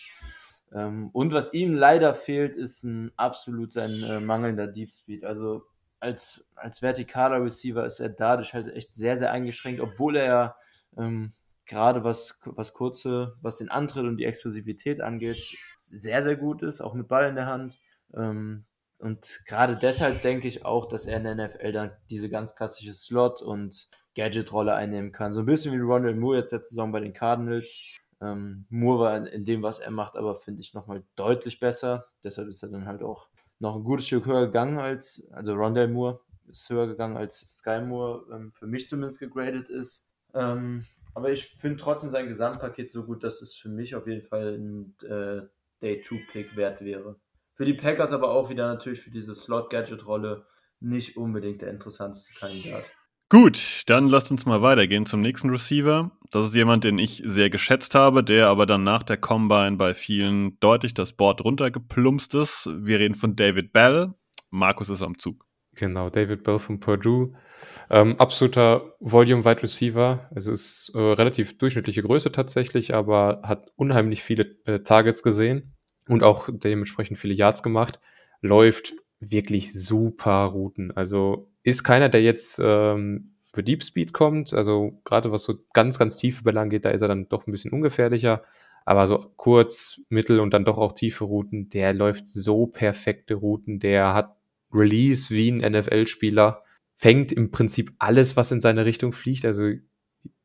[0.72, 5.24] Ähm, und was ihm leider fehlt, ist ein absolut sein äh, mangelnder Deep Speed.
[5.24, 5.64] Also
[6.01, 10.57] als, als vertikaler Receiver ist er dadurch halt echt sehr, sehr eingeschränkt, obwohl er ja
[10.97, 11.33] ähm,
[11.66, 16.80] gerade was, was kurze, was den Antritt und die Explosivität angeht, sehr, sehr gut ist,
[16.80, 17.78] auch mit Ball in der Hand.
[18.14, 18.64] Ähm,
[19.03, 22.95] und gerade deshalb denke ich auch, dass er in der NFL dann diese ganz klassische
[22.95, 25.33] Slot- und Gadget-Rolle einnehmen kann.
[25.33, 27.81] So ein bisschen wie Ronald Moore jetzt letzte Saison bei den Cardinals.
[28.21, 32.07] Ähm, Moore war in, dem, was er macht, aber finde ich nochmal deutlich besser.
[32.23, 33.29] Deshalb ist er dann halt auch
[33.59, 37.81] noch ein gutes Stück höher gegangen als, also Rondell Moore ist höher gegangen als Sky
[37.81, 40.07] Moore, ähm, für mich zumindest gegradet ist.
[40.33, 40.85] Ähm,
[41.15, 44.55] aber ich finde trotzdem sein Gesamtpaket so gut, dass es für mich auf jeden Fall
[44.55, 45.43] ein äh,
[45.83, 47.17] Day-2-Pick wert wäre.
[47.63, 50.45] Für die Packers aber auch wieder natürlich für diese Slot-Gadget-Rolle
[50.81, 52.83] nicht unbedingt der interessanteste Kandidat.
[53.29, 56.11] Gut, dann lasst uns mal weitergehen zum nächsten Receiver.
[56.33, 59.95] Das ist jemand, den ich sehr geschätzt habe, der aber dann nach der Combine bei
[59.95, 62.69] vielen deutlich das Board runtergeplumpst ist.
[62.75, 64.13] Wir reden von David Bell.
[64.51, 65.47] Markus ist am Zug.
[65.77, 67.33] Genau, David Bell von Purdue.
[67.91, 70.29] Ähm, absoluter Volume-Wide Receiver.
[70.35, 75.77] Es ist äh, relativ durchschnittliche Größe tatsächlich, aber hat unheimlich viele äh, Targets gesehen
[76.09, 78.01] und auch dementsprechend viele Yards gemacht.
[78.41, 80.91] Läuft wirklich super Routen.
[80.97, 84.53] Also ist keiner, der jetzt ähm, für Deep Speed kommt.
[84.53, 87.53] Also gerade was so ganz, ganz tiefe Bälle angeht, da ist er dann doch ein
[87.53, 88.43] bisschen ungefährlicher.
[88.85, 93.79] Aber so kurz, mittel und dann doch auch tiefe Routen, der läuft so perfekte Routen.
[93.79, 94.37] Der hat
[94.73, 99.45] Release wie ein NFL-Spieler, fängt im Prinzip alles, was in seine Richtung fliegt.
[99.45, 99.71] Also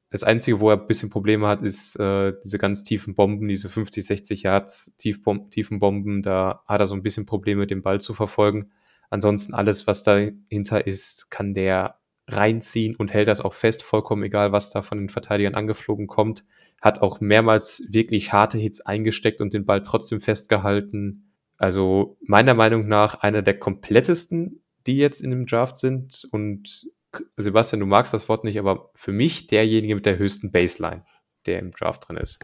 [0.09, 3.69] das Einzige, wo er ein bisschen Probleme hat, ist äh, diese ganz tiefen Bomben, diese
[3.69, 6.21] 50, 60 Yards tiefen Bomben.
[6.21, 8.71] Da hat er so ein bisschen Probleme, den Ball zu verfolgen.
[9.09, 14.51] Ansonsten alles, was dahinter ist, kann der reinziehen und hält das auch fest, vollkommen egal,
[14.51, 16.43] was da von den Verteidigern angeflogen kommt.
[16.81, 21.33] Hat auch mehrmals wirklich harte Hits eingesteckt und den Ball trotzdem festgehalten.
[21.57, 26.27] Also meiner Meinung nach einer der komplettesten, die jetzt in dem Draft sind.
[26.31, 26.87] Und
[27.37, 31.05] Sebastian, du magst das Wort nicht, aber für mich derjenige mit der höchsten Baseline,
[31.45, 32.39] der im Draft drin ist.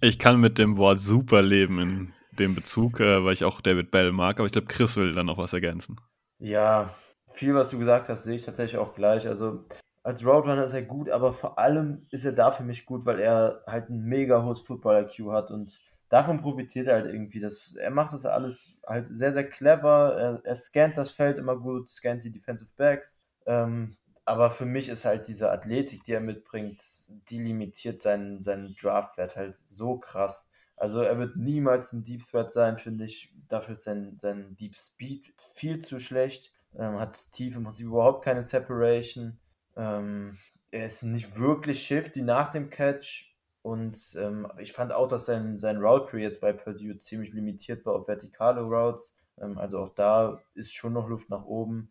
[0.00, 3.90] Ich kann mit dem Wort super leben in dem Bezug, äh, weil ich auch David
[3.90, 6.00] Bell mag, aber ich glaube, Chris will dann noch was ergänzen.
[6.38, 6.94] Ja,
[7.32, 9.26] viel, was du gesagt hast, sehe ich tatsächlich auch gleich.
[9.26, 9.64] Also
[10.02, 13.18] als Roadrunner ist er gut, aber vor allem ist er da für mich gut, weil
[13.18, 15.78] er halt ein mega hohes Football-IQ hat und
[16.08, 17.40] davon profitiert er halt irgendwie.
[17.40, 20.16] Das, er macht das alles halt sehr, sehr clever.
[20.16, 23.18] Er, er scannt das Feld immer gut, scannt die Defensive Backs.
[23.46, 23.96] Ähm,
[24.28, 26.82] aber für mich ist halt diese Athletik, die er mitbringt,
[27.30, 30.50] die limitiert seinen, seinen Draftwert halt so krass.
[30.76, 33.32] Also er wird niemals ein Deep Threat sein, finde ich.
[33.48, 36.52] Dafür ist sein, sein Deep Speed viel zu schlecht.
[36.76, 39.38] Ähm, hat tief im Prinzip überhaupt keine Separation.
[39.76, 40.36] Ähm,
[40.70, 43.34] er ist nicht wirklich shifty nach dem Catch.
[43.62, 47.86] Und ähm, ich fand auch, dass sein, sein Route Tree jetzt bei Purdue ziemlich limitiert
[47.86, 49.16] war auf vertikale Routes.
[49.40, 51.90] Ähm, also auch da ist schon noch Luft nach oben.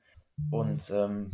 [0.51, 1.31] Und ähm,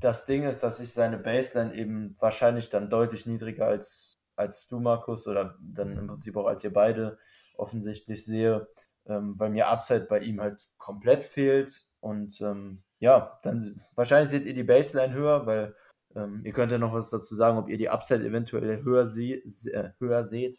[0.00, 4.80] das Ding ist, dass ich seine Baseline eben wahrscheinlich dann deutlich niedriger als, als du,
[4.80, 7.18] Markus, oder dann im Prinzip auch als ihr beide
[7.56, 8.68] offensichtlich sehe,
[9.06, 11.86] ähm, weil mir Upside bei ihm halt komplett fehlt.
[12.00, 15.74] Und ähm, ja, dann wahrscheinlich seht ihr die Baseline höher, weil
[16.14, 19.42] ähm, ihr könnt ja noch was dazu sagen, ob ihr die Upside eventuell höher, se
[19.72, 20.56] äh, höher seht.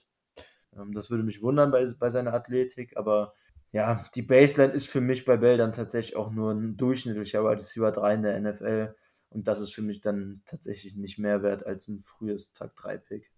[0.76, 3.34] Ähm, das würde mich wundern bei, bei seiner Athletik, aber
[3.72, 7.58] ja, die Baseline ist für mich bei Bell dann tatsächlich auch nur ein durchschnittlicher Wide
[7.58, 8.96] Receiver 3 in der NFL.
[9.30, 12.98] Und das ist für mich dann tatsächlich nicht mehr wert als ein frühes Tag 3
[12.98, 13.32] Pick.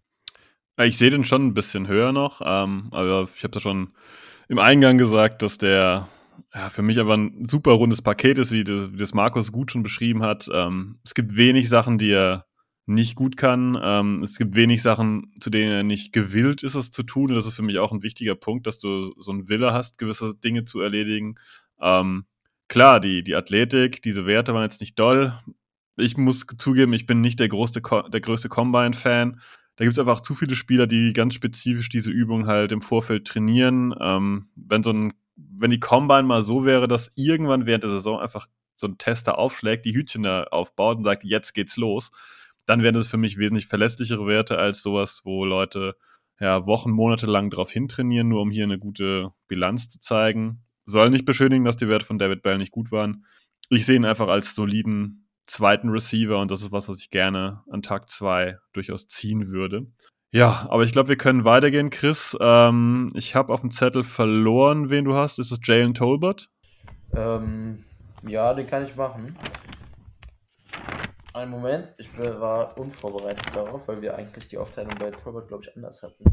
[0.82, 3.94] Ich sehe den schon ein bisschen höher noch, ähm, aber ich habe da schon
[4.48, 6.08] im Eingang gesagt, dass der
[6.54, 9.72] ja, für mich aber ein super rundes Paket ist, wie das, wie das Markus gut
[9.72, 10.50] schon beschrieben hat.
[10.54, 12.46] Ähm, es gibt wenig Sachen, die er
[12.86, 13.80] nicht gut kann.
[13.82, 17.30] Ähm, es gibt wenig Sachen, zu denen er nicht gewillt ist, es zu tun.
[17.30, 19.98] Und das ist für mich auch ein wichtiger Punkt, dass du so einen Wille hast,
[19.98, 21.36] gewisse Dinge zu erledigen.
[21.80, 22.26] Ähm,
[22.68, 25.34] klar, die, die Athletik, diese Werte waren jetzt nicht doll.
[26.00, 29.40] Ich muss zugeben, ich bin nicht der, größte, der größte Combine-Fan.
[29.76, 33.26] Da gibt es einfach zu viele Spieler, die ganz spezifisch diese Übung halt im Vorfeld
[33.28, 33.96] trainieren.
[34.02, 38.20] Ähm, wenn so ein, wenn die Combine mal so wäre, dass irgendwann während der Saison
[38.20, 42.12] einfach so ein Tester aufschlägt, die Hütchen da aufbaut und sagt, jetzt geht's los,
[42.66, 45.96] dann wären das für mich wesentlich verlässlichere Werte als sowas, wo Leute
[46.40, 50.64] ja Wochen, Monate lang drauf hintrainieren, nur um hier eine gute Bilanz zu zeigen.
[50.86, 53.26] Soll nicht beschönigen, dass die Werte von David Bell nicht gut waren.
[53.70, 57.64] Ich sehe ihn einfach als soliden zweiten Receiver und das ist was, was ich gerne
[57.70, 59.88] an Tag 2 durchaus ziehen würde.
[60.32, 62.38] Ja, aber ich glaube, wir können weitergehen, Chris.
[62.40, 65.40] Ähm, ich habe auf dem Zettel verloren, wen du hast.
[65.40, 66.50] Ist es Jalen Tolbert?
[67.16, 67.84] Ähm,
[68.28, 69.36] ja, den kann ich machen.
[71.34, 75.76] Einen Moment, ich war unvorbereitet darauf, weil wir eigentlich die Aufteilung bei Torwart, glaube ich,
[75.76, 76.24] anders hatten.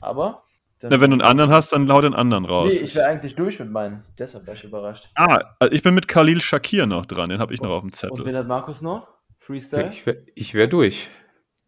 [0.00, 0.42] Aber.
[0.82, 2.72] Na, wenn du einen anderen hast, dann hau den anderen raus.
[2.72, 4.02] Nee, ich wäre eigentlich durch mit meinen.
[4.18, 5.10] Deshalb war ich überrascht.
[5.14, 7.92] Ah, also ich bin mit Khalil Shakir noch dran, den habe ich noch auf dem
[7.92, 8.20] Zettel.
[8.20, 9.08] Und wen hat Markus noch?
[9.38, 9.90] Freestyle?
[9.90, 10.24] Ich wäre
[10.54, 11.10] wär durch.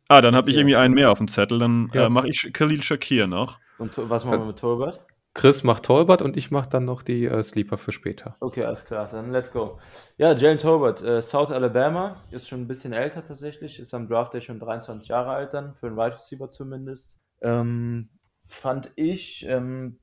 [0.08, 1.58] Ah, dann habe ich irgendwie einen mehr auf dem Zettel.
[1.58, 2.06] Dann ja.
[2.06, 3.58] äh, mache ich Khalil Shakir noch.
[3.78, 5.00] Und was machen wir mit Tolbert?
[5.34, 8.36] Chris macht Tolbert und ich mache dann noch die äh, Sleeper für später.
[8.40, 9.78] Okay, alles klar, dann let's go.
[10.18, 14.34] Ja, Jalen Tolbert, äh, South Alabama, ist schon ein bisschen älter tatsächlich, ist am Draft
[14.34, 17.18] Day schon 23 Jahre alt dann, für einen Wide Receiver zumindest.
[17.40, 18.10] Ähm,
[18.44, 19.98] fand ich ähm,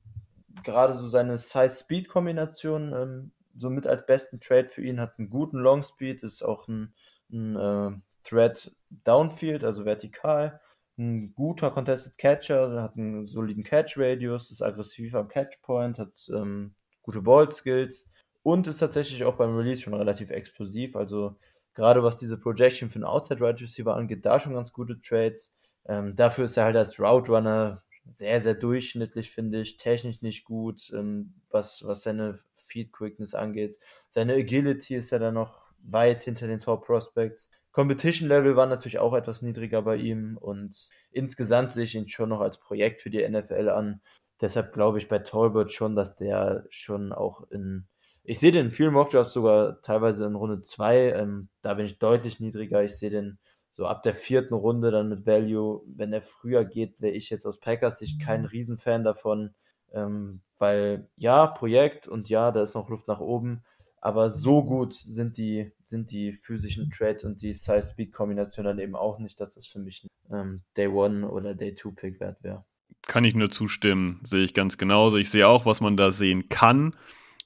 [0.64, 5.82] gerade so seine Size-Speed-Kombination ähm, somit als besten Trade für ihn, hat einen guten Long
[5.82, 6.94] Speed, ist auch ein,
[7.32, 7.90] ein äh,
[8.24, 10.60] Thread Downfield, also vertikal
[11.00, 17.22] ein guter Contested Catcher, hat einen soliden Catch-Radius, ist aggressiv am Catch-Point, hat ähm, gute
[17.22, 18.10] Ball-Skills
[18.42, 20.96] und ist tatsächlich auch beim Release schon relativ explosiv.
[20.96, 21.36] Also
[21.74, 25.54] gerade was diese Projection für einen Outside-Right Receiver angeht, da schon ganz gute Trades.
[25.86, 29.76] Ähm, dafür ist er halt als Route Runner sehr, sehr durchschnittlich, finde ich.
[29.76, 33.78] Technisch nicht gut, ähm, was, was seine Feed Quickness angeht.
[34.08, 37.50] Seine Agility ist ja dann noch weit hinter den Top Prospects.
[37.72, 42.28] Competition Level war natürlich auch etwas niedriger bei ihm und insgesamt sehe ich ihn schon
[42.28, 44.00] noch als Projekt für die NFL an.
[44.40, 47.86] Deshalb glaube ich bei Tolbert schon, dass der schon auch in,
[48.24, 51.98] ich sehe den in vielen Mockdrafts sogar teilweise in Runde 2, ähm, da bin ich
[51.98, 52.82] deutlich niedriger.
[52.82, 53.38] Ich sehe den
[53.80, 55.80] so ab der vierten Runde dann mit Value.
[55.86, 59.54] Wenn er früher geht, wäre ich jetzt aus Packers Sicht kein Riesenfan davon,
[59.94, 63.62] ähm, weil ja, Projekt und ja, da ist noch Luft nach oben.
[64.02, 69.18] Aber so gut sind die, sind die physischen Trades und die Size-Speed-Kombination dann eben auch
[69.18, 72.66] nicht, dass das für mich ein ähm, Day One oder Day Two Pick wert wäre.
[73.06, 75.16] Kann ich nur zustimmen, sehe ich ganz genauso.
[75.16, 76.94] Ich sehe auch, was man da sehen kann,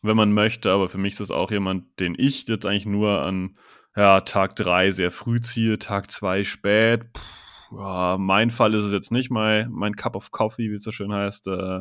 [0.03, 3.23] wenn man möchte, aber für mich ist das auch jemand, den ich jetzt eigentlich nur
[3.23, 3.57] an
[3.97, 7.13] ja, Tag 3 sehr früh ziehe, Tag 2 spät.
[7.13, 10.85] Puh, ja, mein Fall ist es jetzt nicht mein, mein Cup of Coffee, wie es
[10.85, 11.81] so schön heißt, äh,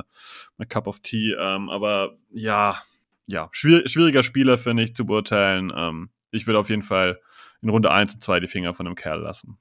[0.57, 2.81] mein Cup of Tea, ähm, aber ja,
[3.25, 5.71] ja, schwierig, schwieriger Spieler, finde ich, zu beurteilen.
[5.75, 7.19] Ähm, ich würde auf jeden Fall
[7.61, 9.59] in Runde 1 und 2 die Finger von dem Kerl lassen.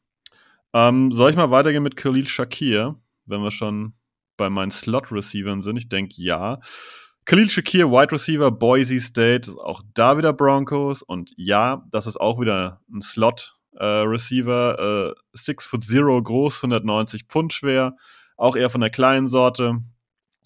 [0.73, 2.97] Ähm, soll ich mal weitergehen mit Khalil Shakir,
[3.27, 3.95] wenn wir schon
[4.37, 5.77] bei meinen Slot-Receivern sind?
[5.77, 6.61] Ich denke ja.
[7.25, 11.03] Khalil Shakir, Wide Receiver, Boise State, auch da wieder Broncos.
[11.03, 15.15] Und ja, das ist auch wieder ein Slot-Receiver.
[15.15, 17.97] Äh, 6 foot 0 groß, 190 Pfund schwer.
[18.37, 19.79] Auch eher von der kleinen Sorte.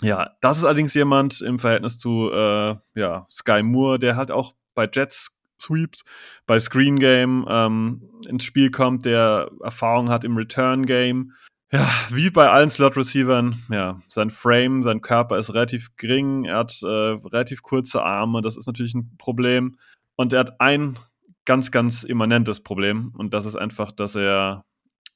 [0.03, 4.55] Ja, das ist allerdings jemand im Verhältnis zu äh, ja, Sky Moore, der halt auch
[4.75, 5.31] bei Jets
[5.61, 6.05] Sweeps,
[6.47, 11.33] bei Screen Game ähm, ins Spiel kommt, der Erfahrung hat im Return Game.
[11.73, 16.81] Ja, wie bei allen Slot-Receivern, ja, sein Frame, sein Körper ist relativ gering, er hat
[16.83, 19.77] äh, relativ kurze Arme, das ist natürlich ein Problem.
[20.15, 20.97] Und er hat ein
[21.45, 24.65] ganz, ganz immanentes Problem und das ist einfach, dass er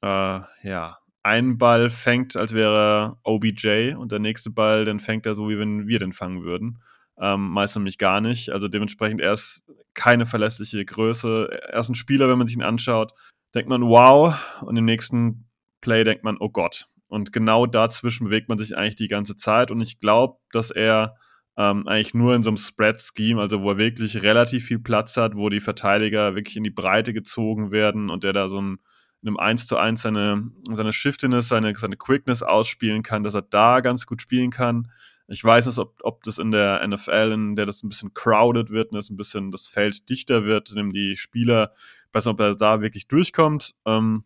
[0.01, 5.35] äh, ja einen Ball fängt, als wäre OBJ und der nächste Ball, den fängt er
[5.35, 6.81] so, wie wenn wir den fangen würden.
[7.19, 8.49] ähm, meist nämlich gar nicht.
[8.49, 9.63] Also dementsprechend er ist
[9.93, 11.49] keine verlässliche Größe.
[11.69, 13.13] Er ist ein Spieler, wenn man sich ihn anschaut,
[13.53, 15.50] denkt man, wow, und im nächsten
[15.81, 16.87] Play denkt man, oh Gott.
[17.07, 19.69] Und genau dazwischen bewegt man sich eigentlich die ganze Zeit.
[19.69, 21.15] Und ich glaube, dass er
[21.57, 25.35] ähm, eigentlich nur in so einem Spread-Scheme, also wo er wirklich relativ viel Platz hat,
[25.35, 28.79] wo die Verteidiger wirklich in die Breite gezogen werden und der da so ein,
[29.21, 33.43] in einem 1 zu 1 seine, seine Shiftiness, seine, seine Quickness ausspielen kann, dass er
[33.43, 34.91] da ganz gut spielen kann.
[35.27, 38.69] Ich weiß nicht, ob, ob das in der NFL, in der das ein bisschen crowded
[38.69, 41.73] wird, und das ein bisschen das Feld dichter wird, in die Spieler,
[42.07, 43.73] ich weiß nicht, ob er da wirklich durchkommt.
[43.85, 44.23] Ähm,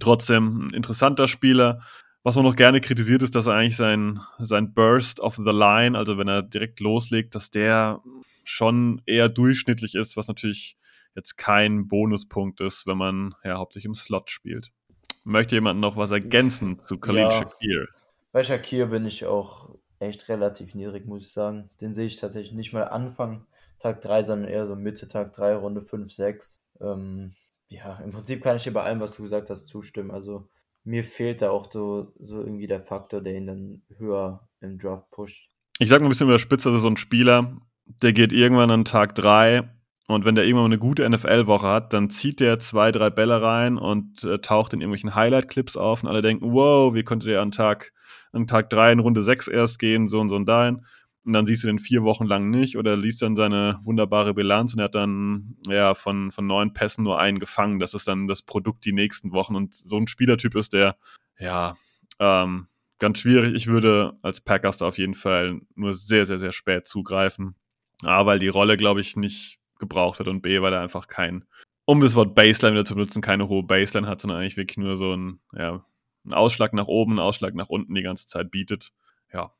[0.00, 1.80] trotzdem ein interessanter Spieler.
[2.24, 5.96] Was man noch gerne kritisiert, ist, dass er eigentlich sein, sein Burst of the Line,
[5.96, 8.02] also wenn er direkt loslegt, dass der
[8.44, 10.76] schon eher durchschnittlich ist, was natürlich
[11.14, 14.70] jetzt kein Bonuspunkt ist, wenn man ja hauptsächlich im Slot spielt.
[15.24, 17.86] Möchte jemand noch was ergänzen zu Khalil ja, Shakir?
[18.32, 21.70] Bei Shakir bin ich auch echt relativ niedrig, muss ich sagen.
[21.80, 23.46] Den sehe ich tatsächlich nicht mal Anfang
[23.80, 26.62] Tag 3, sondern eher so Mitte Tag 3, Runde 5, 6.
[26.80, 27.34] Ähm,
[27.68, 30.10] ja, im Prinzip kann ich dir bei allem, was du gesagt hast, zustimmen.
[30.10, 30.48] Also
[30.84, 35.10] mir fehlt da auch so, so irgendwie der Faktor, der ihn dann höher im Draft
[35.10, 35.48] pusht.
[35.78, 37.56] Ich sag mal ein bisschen überspitzt, also so ein Spieler,
[38.02, 39.68] der geht irgendwann an Tag 3
[40.06, 43.76] und wenn der irgendwann eine gute NFL-Woche hat, dann zieht der zwei, drei Bälle rein
[43.76, 47.52] und äh, taucht in irgendwelchen Highlight-Clips auf und alle denken, wow, wie konnte der an
[47.52, 47.92] Tag,
[48.32, 50.84] an Tag 3 in Runde 6 erst gehen, so und so und dahin
[51.24, 54.72] und dann siehst du den vier Wochen lang nicht oder liest dann seine wunderbare Bilanz
[54.72, 57.78] und er hat dann ja von, von neun Pässen nur einen gefangen.
[57.78, 60.96] Das ist dann das Produkt die nächsten Wochen und so ein Spielertyp ist der,
[61.38, 61.74] ja,
[62.18, 62.66] ähm,
[62.98, 63.54] ganz schwierig.
[63.54, 67.54] Ich würde als Packers da auf jeden Fall nur sehr, sehr, sehr spät zugreifen.
[68.02, 71.44] A, weil die Rolle, glaube ich, nicht gebraucht wird und B, weil er einfach kein,
[71.84, 74.96] um das Wort Baseline wieder zu benutzen, keine hohe Baseline hat, sondern eigentlich wirklich nur
[74.96, 75.84] so ein, ja,
[76.24, 78.92] einen Ausschlag nach oben, einen Ausschlag nach unten die ganze Zeit bietet.
[79.32, 79.52] Ja,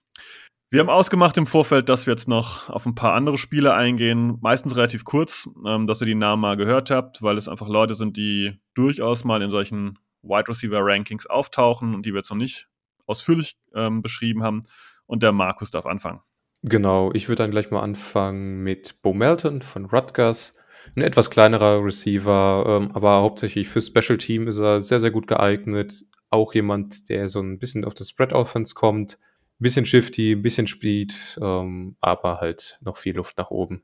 [0.70, 4.36] wir haben ausgemacht im Vorfeld, dass wir jetzt noch auf ein paar andere Spiele eingehen,
[4.42, 7.94] meistens relativ kurz, ähm, dass ihr die Namen mal gehört habt, weil es einfach Leute
[7.94, 12.36] sind, die durchaus mal in solchen Wide Receiver Rankings auftauchen und die wir jetzt noch
[12.36, 12.68] nicht
[13.06, 14.62] ausführlich ähm, beschrieben haben.
[15.06, 16.20] Und der Markus darf anfangen.
[16.62, 20.58] Genau, ich würde dann gleich mal anfangen mit Bo Melton von Rutgers.
[20.94, 25.26] Ein etwas kleinerer Receiver, ähm, aber hauptsächlich für Special Team ist er sehr, sehr gut
[25.28, 26.04] geeignet.
[26.28, 29.18] Auch jemand, der so ein bisschen auf das Spread Offense kommt
[29.58, 33.82] bisschen shifty, bisschen Speed, ähm, aber halt noch viel Luft nach oben.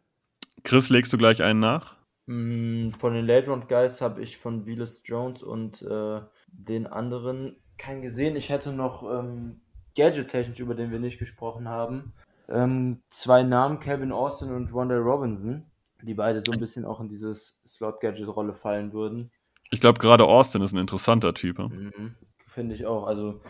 [0.62, 1.96] Chris, legst du gleich einen nach?
[2.26, 7.56] Mm, von den Late Round Guys habe ich von Willis Jones und äh, den anderen
[7.76, 8.36] keinen gesehen.
[8.36, 9.60] Ich hätte noch ähm,
[9.96, 12.14] Gadget-technisch, über den wir nicht gesprochen haben,
[12.48, 15.66] ähm, zwei Namen, Kevin Austin und Wanda Robinson,
[16.02, 19.30] die beide so ein bisschen auch in dieses Slot-Gadget-Rolle fallen würden.
[19.70, 21.58] Ich glaube, gerade Austin ist ein interessanter Typ.
[21.58, 22.14] Mhm,
[22.46, 23.06] Finde ich auch.
[23.06, 23.40] Also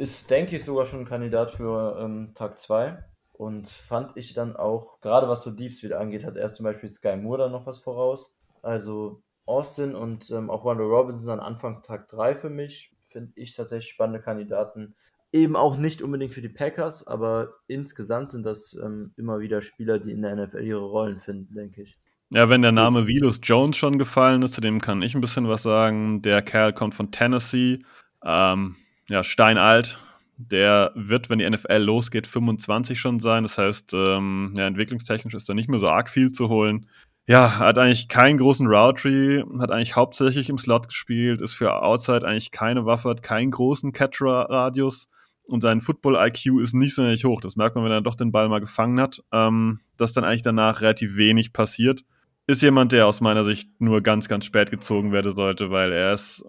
[0.00, 3.04] ist, denke ich, sogar schon ein Kandidat für ähm, Tag 2.
[3.34, 6.88] Und fand ich dann auch, gerade was so Deep Speed angeht, hat er zum Beispiel
[6.88, 8.34] Sky Moore da noch was voraus.
[8.62, 12.92] Also Austin und ähm, auch Wanda Robinson an Anfang Tag 3 für mich.
[13.00, 14.94] Finde ich tatsächlich spannende Kandidaten.
[15.32, 19.98] Eben auch nicht unbedingt für die Packers, aber insgesamt sind das ähm, immer wieder Spieler,
[19.98, 21.94] die in der NFL ihre Rollen finden, denke ich.
[22.30, 25.48] Ja, wenn der Name Vilus Jones schon gefallen ist, zu dem kann ich ein bisschen
[25.48, 26.22] was sagen.
[26.22, 27.80] Der Kerl kommt von Tennessee.
[28.24, 28.76] Ähm,
[29.10, 29.98] ja, steinalt.
[30.38, 33.42] Der wird, wenn die NFL losgeht, 25 schon sein.
[33.42, 36.86] Das heißt, ähm, ja, entwicklungstechnisch ist da nicht mehr so arg viel zu holen.
[37.26, 41.82] Ja, hat eigentlich keinen großen Route Tree, hat eigentlich hauptsächlich im Slot gespielt, ist für
[41.82, 45.08] Outside eigentlich keine Waffe, hat keinen großen Catcher-Radius
[45.44, 47.40] und sein Football-IQ ist nicht so hoch.
[47.40, 50.42] Das merkt man, wenn er doch den Ball mal gefangen hat, ähm, dass dann eigentlich
[50.42, 52.04] danach relativ wenig passiert.
[52.46, 56.14] Ist jemand, der aus meiner Sicht nur ganz, ganz spät gezogen werden sollte, weil er
[56.14, 56.42] ist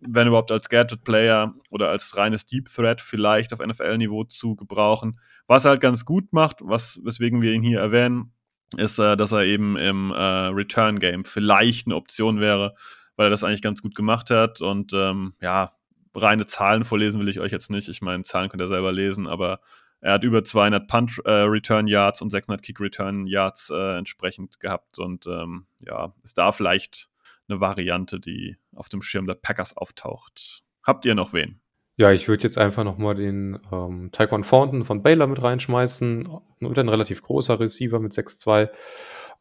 [0.00, 5.18] wenn überhaupt als Gadget-Player oder als reines Deep Threat vielleicht auf NFL-Niveau zu gebrauchen.
[5.46, 8.32] Was er halt ganz gut macht, was, weswegen wir ihn hier erwähnen,
[8.76, 12.74] ist, äh, dass er eben im äh, Return-Game vielleicht eine Option wäre,
[13.16, 14.60] weil er das eigentlich ganz gut gemacht hat.
[14.60, 15.72] Und ähm, ja,
[16.14, 17.88] reine Zahlen vorlesen will ich euch jetzt nicht.
[17.88, 19.60] Ich meine, Zahlen könnt ihr selber lesen, aber
[20.00, 24.98] er hat über 200 Punt-Return-Yards äh, und 600 Kick-Return-Yards äh, entsprechend gehabt.
[24.98, 27.08] Und ähm, ja, ist da vielleicht
[27.48, 30.62] eine Variante, die auf dem Schirm der Packers auftaucht.
[30.84, 31.60] Habt ihr noch wen?
[31.98, 36.28] Ja, ich würde jetzt einfach nochmal den ähm, Taekwon Fountain von Baylor mit reinschmeißen.
[36.60, 38.68] Nur ein relativ großer Receiver mit 6'2.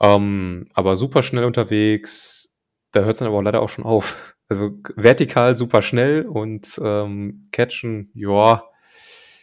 [0.02, 2.56] Ähm, aber super schnell unterwegs.
[2.92, 4.36] Da hört es dann aber leider auch schon auf.
[4.48, 8.64] Also vertikal super schnell und ähm, catchen, ja,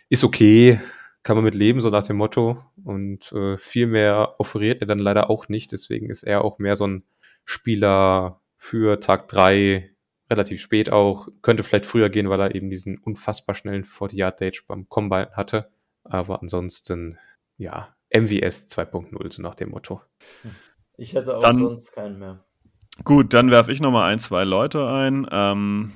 [0.09, 0.81] ist okay.
[1.23, 2.65] Kann man mit leben, so nach dem Motto.
[2.85, 5.73] Und äh, viel mehr offeriert er dann leider auch nicht.
[5.73, 7.05] Deswegen ist er auch mehr so ein
[7.45, 9.91] Spieler, für Tag 3
[10.31, 11.27] relativ spät auch.
[11.43, 15.73] Könnte vielleicht früher gehen, weil er eben diesen unfassbar schnellen 40-Yard-Dage beim Combine hatte.
[16.05, 17.19] Aber ansonsten,
[17.57, 20.01] ja, MVS 2.0, so nach dem Motto.
[20.97, 22.45] Ich hätte auch Dann- sonst keinen mehr.
[23.03, 25.27] Gut, dann werfe ich nochmal ein, zwei Leute ein.
[25.33, 25.91] Ähm,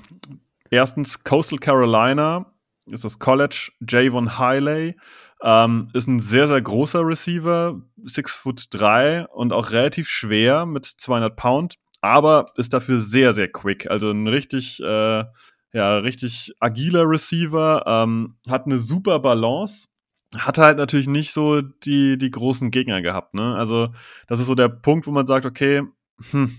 [0.68, 2.52] erstens Coastal Carolina
[2.86, 3.70] ist das College.
[3.88, 4.97] Javon Hiley
[5.40, 10.84] ähm, ist ein sehr, sehr großer Receiver, 6 Foot 3 und auch relativ schwer mit
[10.84, 11.76] 200 Pound,
[12.06, 13.90] aber ist dafür sehr, sehr quick.
[13.90, 15.24] Also ein richtig, äh,
[15.72, 19.88] ja, richtig agiler Receiver, ähm, hat eine super Balance.
[20.36, 23.54] Hat halt natürlich nicht so die, die großen Gegner gehabt, ne?
[23.56, 23.90] Also,
[24.26, 25.82] das ist so der Punkt, wo man sagt, okay,
[26.30, 26.50] hm,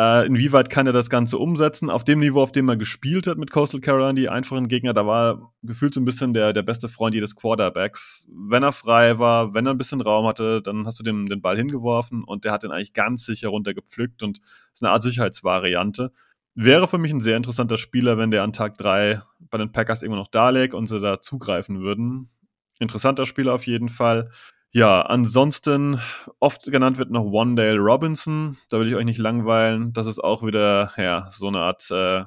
[0.00, 1.90] äh, inwieweit kann er das Ganze umsetzen?
[1.90, 5.06] Auf dem Niveau, auf dem er gespielt hat mit Coastal Carolina, die einfachen Gegner, da
[5.06, 8.26] war gefühlt so ein bisschen der, der beste Freund jedes Quarterbacks.
[8.30, 11.42] Wenn er frei war, wenn er ein bisschen Raum hatte, dann hast du dem den
[11.42, 14.40] Ball hingeworfen und der hat den eigentlich ganz sicher runtergepflückt und
[14.72, 16.12] ist eine Art Sicherheitsvariante.
[16.54, 19.20] Wäre für mich ein sehr interessanter Spieler, wenn der an Tag 3
[19.50, 22.30] bei den Packers immer noch da lag und sie da zugreifen würden.
[22.78, 24.30] Interessanter Spieler auf jeden Fall.
[24.72, 26.00] Ja, ansonsten
[26.38, 28.56] oft genannt wird noch Wandale Robinson.
[28.68, 29.92] Da will ich euch nicht langweilen.
[29.92, 32.24] Das ist auch wieder ja so eine Art äh,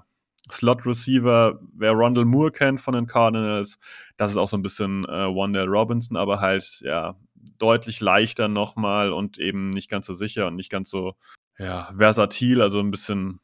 [0.52, 1.60] Slot Receiver.
[1.74, 3.80] Wer Rondell Moore kennt von den Cardinals,
[4.18, 7.16] das ist auch so ein bisschen äh, Wandale Robinson, aber halt ja
[7.60, 11.14] deutlich leichter nochmal und eben nicht ganz so sicher und nicht ganz so
[11.58, 13.40] ja versatil, also ein bisschen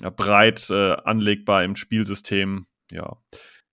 [0.00, 2.66] ja, breit äh, anlegbar im Spielsystem.
[2.90, 3.16] Ja,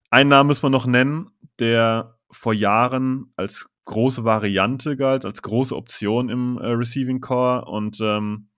[0.10, 5.76] einen Namen muss man noch nennen, der vor Jahren als große Variante galt, als große
[5.76, 8.50] Option im äh, Receiving Core und ähm,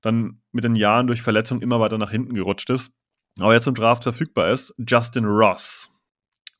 [0.00, 2.92] dann mit den Jahren durch Verletzung immer weiter nach hinten gerutscht ist,
[3.40, 5.90] aber jetzt im Draft verfügbar ist, Justin Ross.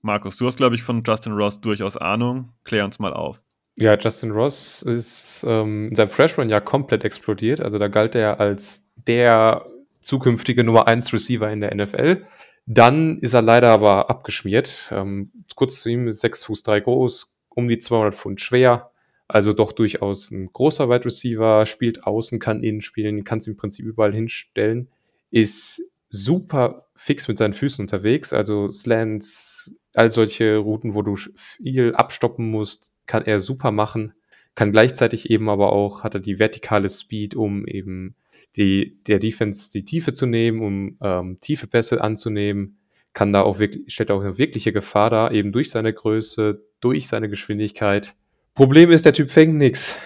[0.00, 2.52] Markus, du hast, glaube ich, von Justin Ross durchaus Ahnung.
[2.64, 3.42] Klär uns mal auf.
[3.76, 7.60] Ja, Justin Ross ist ähm, in seinem Freshman-Jahr komplett explodiert.
[7.60, 9.66] Also da galt er als der
[10.00, 12.24] zukünftige Nummer 1 Receiver in der NFL.
[12.66, 14.90] Dann ist er leider aber abgeschmiert.
[14.92, 18.90] Ähm, kurz zu ihm ist 6 Fuß 3 groß, um die 200 Pfund schwer.
[19.26, 23.56] Also doch durchaus ein großer Wide Receiver, spielt außen, kann innen spielen, kann es im
[23.56, 24.88] Prinzip überall hinstellen.
[25.30, 31.94] Ist super fix mit seinen Füßen unterwegs, also Slants, all solche Routen, wo du viel
[31.94, 34.12] abstoppen musst, kann er super machen.
[34.54, 38.14] Kann gleichzeitig eben aber auch, hat er die vertikale Speed, um eben
[38.56, 42.78] die, der Defense die Tiefe zu nehmen, um ähm, tiefe Pässe anzunehmen,
[43.12, 47.08] kann da auch wirklich, stellt auch eine wirkliche Gefahr dar, eben durch seine Größe, durch
[47.08, 48.14] seine Geschwindigkeit.
[48.54, 49.98] Problem ist, der Typ fängt nix.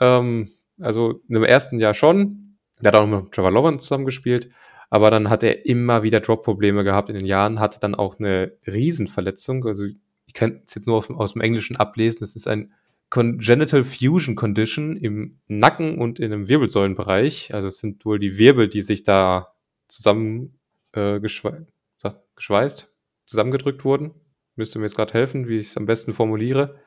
[0.00, 0.48] Ähm,
[0.80, 4.50] also im ersten Jahr schon, der hat auch mit Trevor Lawrence zusammengespielt,
[4.90, 8.52] aber dann hat er immer wieder Drop-Probleme gehabt in den Jahren, hatte dann auch eine
[8.66, 12.72] Riesenverletzung, also ich kann es jetzt nur aus, aus dem Englischen ablesen, das ist ein
[13.10, 17.52] Congenital Fusion Condition im Nacken und in dem Wirbelsäulenbereich.
[17.52, 19.52] Also es sind wohl die Wirbel, die sich da
[19.86, 20.58] zusammen
[20.92, 21.66] äh, geschwe
[23.26, 24.14] zusammengedrückt wurden.
[24.56, 26.80] Müsste mir jetzt gerade helfen, wie ich es am besten formuliere.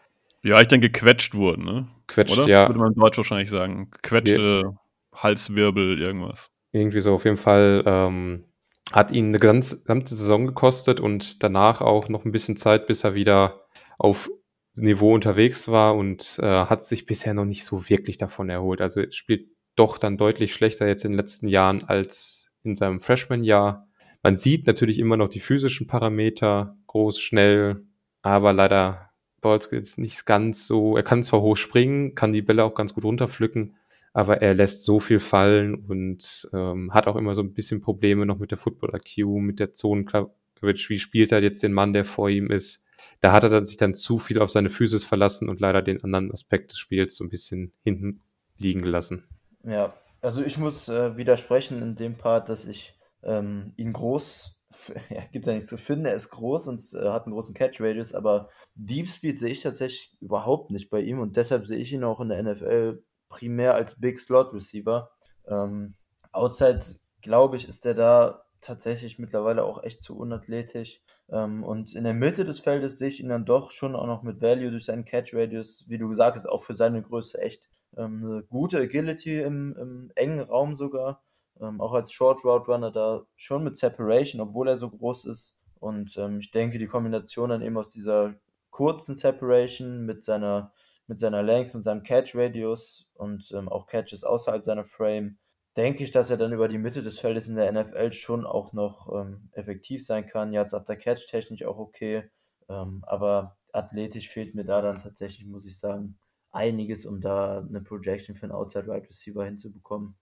[0.43, 1.87] Ja, ich denke, quetscht wurden, ne?
[2.07, 2.47] Quetscht, Oder?
[2.47, 2.67] ja.
[2.67, 3.89] Würde man in Deutsch wahrscheinlich sagen.
[4.03, 4.77] Quetschte
[5.13, 6.51] Halswirbel, irgendwas.
[6.71, 7.83] Irgendwie so auf jeden Fall.
[7.85, 8.45] Ähm,
[8.91, 13.03] hat ihn eine ganz, gesamte Saison gekostet und danach auch noch ein bisschen Zeit, bis
[13.03, 13.65] er wieder
[13.97, 14.29] auf
[14.75, 18.81] Niveau unterwegs war und äh, hat sich bisher noch nicht so wirklich davon erholt.
[18.81, 23.87] Also spielt doch dann deutlich schlechter jetzt in den letzten Jahren als in seinem Freshman-Jahr.
[24.25, 27.85] Man sieht natürlich immer noch die physischen Parameter, groß, schnell,
[28.23, 30.97] aber leider Ballskills nicht ganz so.
[30.97, 33.75] Er kann zwar hoch springen, kann die Bälle auch ganz gut runterpflücken,
[34.13, 38.25] aber er lässt so viel fallen und ähm, hat auch immer so ein bisschen Probleme
[38.25, 40.89] noch mit der Football-IQ, mit der Zonen-Coverage.
[40.89, 42.87] Wie spielt er jetzt den Mann, der vor ihm ist?
[43.21, 46.31] Da hat er sich dann zu viel auf seine Physis verlassen und leider den anderen
[46.31, 48.21] Aspekt des Spiels so ein bisschen hinten
[48.57, 49.23] liegen gelassen.
[49.63, 49.93] Ja,
[50.23, 52.95] also ich muss äh, widersprechen in dem Part, dass ich
[53.25, 54.57] ähm, ihn groß,
[55.09, 58.13] ja, gibt ja nichts zu finden, er ist groß und äh, hat einen großen Catch-Radius,
[58.13, 62.03] aber Deep Speed sehe ich tatsächlich überhaupt nicht bei ihm und deshalb sehe ich ihn
[62.03, 65.11] auch in der NFL primär als Big Slot Receiver.
[65.47, 65.95] Ähm,
[66.31, 66.81] outside,
[67.21, 71.01] glaube ich, ist er da tatsächlich mittlerweile auch echt zu unathletisch.
[71.29, 74.23] Ähm, und in der Mitte des Feldes sehe ich ihn dann doch schon auch noch
[74.23, 77.61] mit Value durch seinen Catch Radius, wie du gesagt hast, auch für seine Größe echt
[77.97, 81.23] ähm, eine gute Agility im, im engen Raum sogar.
[81.61, 85.55] Ähm, auch als Short Route Runner da schon mit Separation, obwohl er so groß ist.
[85.79, 88.35] Und ähm, ich denke, die Kombination dann eben aus dieser
[88.71, 90.73] kurzen Separation mit seiner,
[91.07, 95.37] mit seiner Length und seinem Catch Radius und ähm, auch Catches außerhalb seiner Frame,
[95.77, 98.73] denke ich, dass er dann über die Mitte des Feldes in der NFL schon auch
[98.73, 100.53] noch ähm, effektiv sein kann.
[100.53, 102.29] Jetzt auf der Catch technisch auch okay,
[102.69, 106.17] ähm, aber athletisch fehlt mir da dann tatsächlich, muss ich sagen,
[106.51, 110.15] einiges, um da eine Projection für einen Outside Wide Receiver hinzubekommen.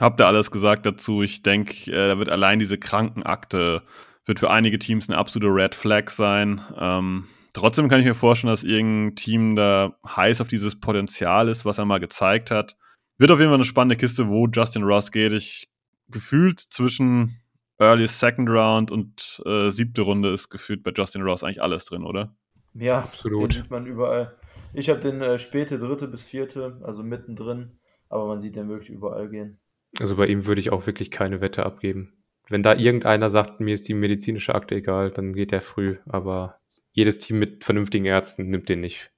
[0.00, 1.22] Habt ihr alles gesagt dazu?
[1.22, 3.82] Ich denke, äh, da wird allein diese Krankenakte
[4.24, 6.60] wird für einige Teams eine absolute Red Flag sein.
[6.76, 11.64] Ähm, Trotzdem kann ich mir vorstellen, dass irgendein Team da heiß auf dieses Potenzial ist,
[11.64, 12.76] was er mal gezeigt hat.
[13.18, 15.32] Wird auf jeden Fall eine spannende Kiste, wo Justin Ross geht.
[15.32, 15.68] Ich
[16.08, 17.30] gefühlt zwischen
[17.78, 22.04] Early Second Round und äh, siebte Runde ist gefühlt bei Justin Ross eigentlich alles drin,
[22.04, 22.34] oder?
[22.74, 23.52] Ja, absolut.
[23.52, 24.36] Den sieht man überall.
[24.72, 27.78] Ich habe den äh, späte dritte bis vierte, also mittendrin,
[28.08, 29.59] aber man sieht den wirklich überall gehen.
[29.98, 32.12] Also bei ihm würde ich auch wirklich keine Wette abgeben.
[32.48, 36.60] Wenn da irgendeiner sagt, mir ist die medizinische Akte egal, dann geht er früh, aber
[36.92, 39.12] jedes Team mit vernünftigen Ärzten nimmt den nicht.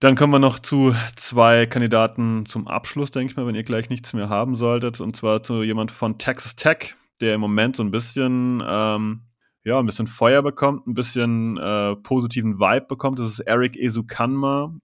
[0.00, 3.88] Dann kommen wir noch zu zwei Kandidaten zum Abschluss, denke ich mal, wenn ihr gleich
[3.88, 5.00] nichts mehr haben solltet.
[5.00, 9.22] Und zwar zu jemand von Texas Tech, der im Moment so ein bisschen, ähm,
[9.62, 13.18] ja, ein bisschen Feuer bekommt, ein bisschen äh, positiven Vibe bekommt.
[13.18, 14.74] Das ist Eric Esukanma.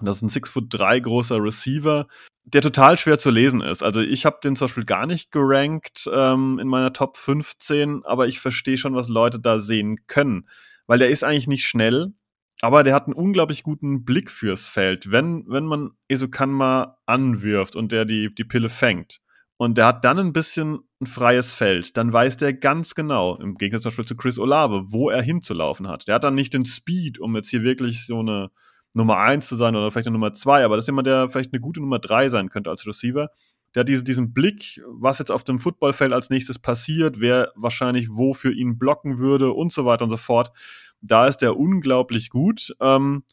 [0.00, 2.06] Das ist ein 6 Foot 3 großer Receiver,
[2.54, 3.82] der total schwer zu lesen ist.
[3.82, 8.26] Also ich habe den zum Beispiel gar nicht gerankt ähm, in meiner Top 15, aber
[8.26, 10.48] ich verstehe schon, was Leute da sehen können.
[10.86, 12.14] Weil der ist eigentlich nicht schnell,
[12.62, 15.10] aber der hat einen unglaublich guten Blick fürs Feld.
[15.10, 19.20] Wenn, wenn man Esukanma anwirft und der die, die Pille fängt
[19.58, 23.56] und der hat dann ein bisschen ein freies Feld, dann weiß der ganz genau, im
[23.56, 26.08] Gegensatz zum Beispiel zu Chris Olave, wo er hinzulaufen hat.
[26.08, 28.50] Der hat dann nicht den Speed, um jetzt hier wirklich so eine
[28.94, 31.52] Nummer 1 zu sein oder vielleicht eine Nummer 2, aber das ist jemand, der vielleicht
[31.52, 33.30] eine gute Nummer 3 sein könnte als Receiver.
[33.74, 38.08] Der hat diese, diesen Blick, was jetzt auf dem Footballfeld als nächstes passiert, wer wahrscheinlich
[38.10, 40.52] wo für ihn blocken würde und so weiter und so fort.
[41.00, 42.74] Da ist er unglaublich gut.
[42.80, 43.24] Ähm,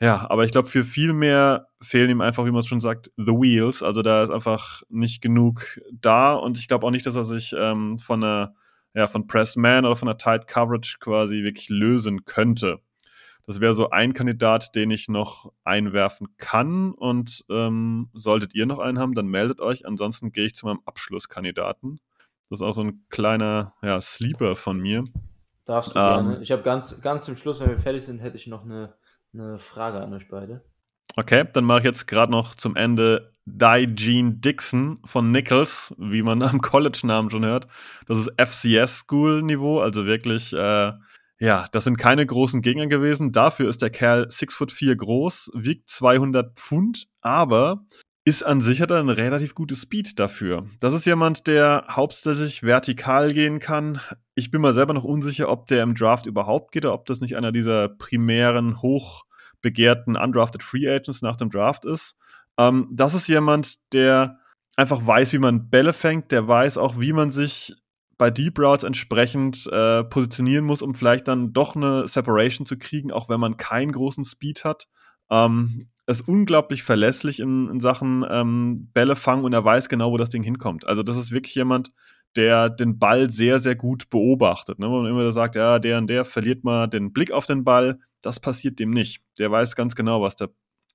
[0.00, 3.10] ja, aber ich glaube, für viel mehr fehlen ihm einfach, wie man es schon sagt,
[3.18, 3.82] the wheels.
[3.82, 7.54] Also da ist einfach nicht genug da und ich glaube auch nicht, dass er sich
[7.58, 8.54] ähm, von einer,
[8.94, 12.80] ja, von Press Man oder von einer Tight Coverage quasi wirklich lösen könnte.
[13.50, 16.92] Das wäre so ein Kandidat, den ich noch einwerfen kann.
[16.92, 19.88] Und ähm, solltet ihr noch einen haben, dann meldet euch.
[19.88, 21.98] Ansonsten gehe ich zu meinem Abschlusskandidaten.
[22.48, 25.02] Das ist auch so ein kleiner ja, Sleeper von mir.
[25.64, 26.42] Darfst du ähm, gerne.
[26.42, 28.94] Ich habe ganz, ganz zum Schluss, wenn wir fertig sind, hätte ich noch eine,
[29.34, 30.62] eine Frage an euch beide.
[31.16, 36.40] Okay, dann mache ich jetzt gerade noch zum Ende Digene Dixon von Nichols, wie man
[36.44, 37.66] am College-Namen schon hört.
[38.06, 40.92] Das ist FCS-School-Niveau, also wirklich, äh,
[41.40, 43.32] ja, das sind keine großen Gegner gewesen.
[43.32, 47.86] Dafür ist der Kerl 6 foot 4 groß, wiegt 200 Pfund, aber
[48.24, 50.66] ist an sich hat er ein relativ gutes Speed dafür.
[50.80, 54.00] Das ist jemand, der hauptsächlich vertikal gehen kann.
[54.34, 57.22] Ich bin mal selber noch unsicher, ob der im Draft überhaupt geht oder ob das
[57.22, 62.16] nicht einer dieser primären, hochbegehrten Undrafted Free Agents nach dem Draft ist.
[62.58, 64.38] Ähm, das ist jemand, der
[64.76, 67.74] einfach weiß, wie man Bälle fängt, der weiß auch, wie man sich
[68.20, 73.12] bei Deep Routes entsprechend äh, positionieren muss, um vielleicht dann doch eine Separation zu kriegen,
[73.12, 74.88] auch wenn man keinen großen Speed hat.
[75.30, 80.18] Ähm, ist unglaublich verlässlich in, in Sachen ähm, Bälle fangen und er weiß genau, wo
[80.18, 80.86] das Ding hinkommt.
[80.86, 81.92] Also das ist wirklich jemand,
[82.36, 84.78] der den Ball sehr, sehr gut beobachtet.
[84.78, 84.86] Ne?
[84.86, 88.00] Wenn man immer sagt, ja, der und der verliert mal den Blick auf den Ball,
[88.20, 89.22] das passiert dem nicht.
[89.38, 90.48] Der weiß ganz genau, was da,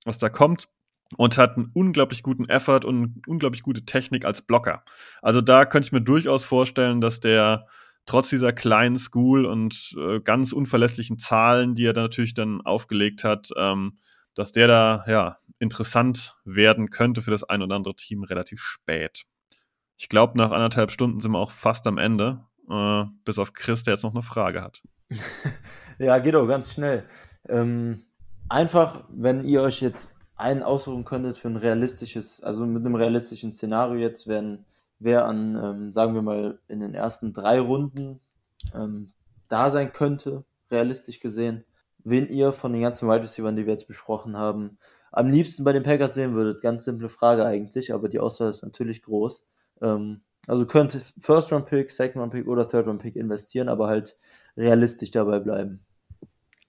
[0.04, 0.68] was da kommt
[1.16, 4.84] und hat einen unglaublich guten Effort und unglaublich gute Technik als Blocker.
[5.22, 7.66] Also da könnte ich mir durchaus vorstellen, dass der
[8.06, 13.24] trotz dieser kleinen School und äh, ganz unverlässlichen Zahlen, die er da natürlich dann aufgelegt
[13.24, 13.98] hat, ähm,
[14.34, 19.24] dass der da ja interessant werden könnte für das ein oder andere Team relativ spät.
[19.96, 23.82] Ich glaube, nach anderthalb Stunden sind wir auch fast am Ende, äh, bis auf Chris,
[23.82, 24.82] der jetzt noch eine Frage hat.
[25.98, 27.04] ja, geht auch ganz schnell.
[27.48, 28.04] Ähm,
[28.48, 33.52] einfach, wenn ihr euch jetzt einen aussuchen könntet für ein realistisches, also mit einem realistischen
[33.52, 34.64] Szenario jetzt, wenn
[34.98, 38.20] wer an, ähm, sagen wir mal, in den ersten drei Runden
[38.74, 39.12] ähm,
[39.48, 41.64] da sein könnte, realistisch gesehen,
[42.04, 44.78] wen ihr von den ganzen Wide Receivers, die wir jetzt besprochen haben,
[45.12, 46.62] am liebsten bei den Packers sehen würdet.
[46.62, 49.44] Ganz simple Frage eigentlich, aber die Auswahl ist natürlich groß.
[49.82, 53.88] Ähm, also könnt First Round Pick, Second Round Pick oder Third Round Pick investieren, aber
[53.88, 54.16] halt
[54.56, 55.80] realistisch dabei bleiben.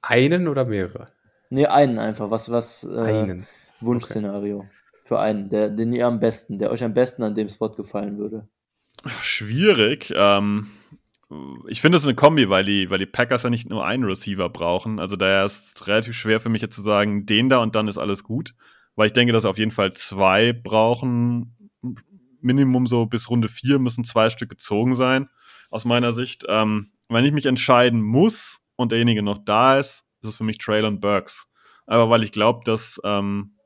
[0.01, 1.07] Einen oder mehrere?
[1.49, 2.31] Nee, einen einfach.
[2.31, 3.47] Was, was äh, einen.
[3.81, 4.59] Wunschszenario.
[4.59, 4.69] Okay.
[5.03, 8.17] Für einen, der, den ihr am besten, der euch am besten an dem Spot gefallen
[8.17, 8.47] würde.
[9.21, 10.13] Schwierig.
[10.15, 10.67] Ähm,
[11.67, 14.49] ich finde es eine Kombi, weil die, weil die Packers ja nicht nur einen Receiver
[14.49, 14.99] brauchen.
[14.99, 17.87] Also daher ist es relativ schwer für mich jetzt zu sagen, den da und dann
[17.87, 18.53] ist alles gut.
[18.95, 21.55] Weil ich denke, dass auf jeden Fall zwei brauchen.
[22.41, 25.29] Minimum so bis Runde vier müssen zwei Stück gezogen sein,
[25.69, 26.45] aus meiner Sicht.
[26.47, 30.57] Ähm, wenn ich mich entscheiden muss und derjenige noch da ist, ist es für mich
[30.57, 31.47] Traylon Burks.
[31.85, 33.56] Aber weil ich glaube, dass, ähm,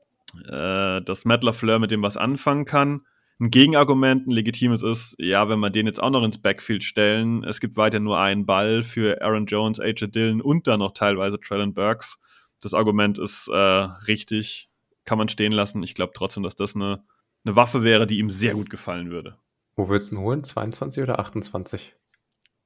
[0.46, 3.02] äh, dass Matt LaFleur mit dem was anfangen kann
[3.42, 7.42] ein Gegenargument, ein legitimes ist, ja, wenn wir den jetzt auch noch ins Backfield stellen,
[7.42, 11.40] es gibt weiter nur einen Ball für Aaron Jones, AJ Dillon und dann noch teilweise
[11.40, 12.18] Traylon Burks.
[12.60, 14.70] Das Argument ist äh, richtig,
[15.04, 15.82] kann man stehen lassen.
[15.82, 17.02] Ich glaube trotzdem, dass das eine,
[17.44, 19.36] eine Waffe wäre, die ihm sehr gut gefallen würde.
[19.74, 20.44] Wo willst du ihn holen?
[20.44, 21.96] 22 oder 28?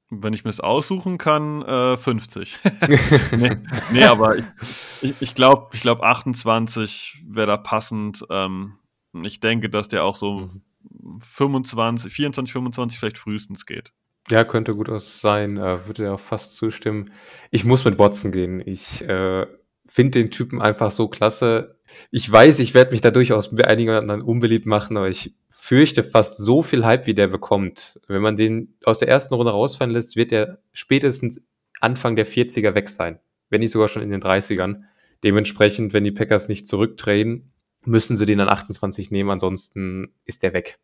[0.09, 2.57] Wenn ich mir es aussuchen kann, äh, 50.
[3.37, 3.57] nee,
[3.91, 4.45] nee, aber ich,
[5.01, 8.23] ich, ich glaube, ich glaub 28 wäre da passend.
[8.29, 8.77] Ähm,
[9.23, 10.45] ich denke, dass der auch so
[11.23, 13.91] 25, 24, 25 vielleicht frühestens geht.
[14.29, 15.57] Ja, könnte gut aus sein.
[15.57, 17.11] Äh, würde ja fast zustimmen.
[17.51, 18.61] Ich muss mit Watson gehen.
[18.65, 19.45] Ich äh,
[19.87, 21.79] finde den Typen einfach so klasse.
[22.11, 25.35] Ich weiß, ich werde mich da durchaus bei einigen anderen unbeliebt machen, aber ich
[25.67, 27.99] fürchte fast so viel Hype, wie der bekommt.
[28.07, 31.45] Wenn man den aus der ersten Runde rausfallen lässt, wird er spätestens
[31.81, 33.19] Anfang der 40er weg sein.
[33.49, 34.83] Wenn nicht sogar schon in den 30ern.
[35.25, 37.51] Dementsprechend, wenn die Packers nicht zurückdrehen,
[37.83, 40.79] müssen sie den an 28 nehmen, ansonsten ist der weg.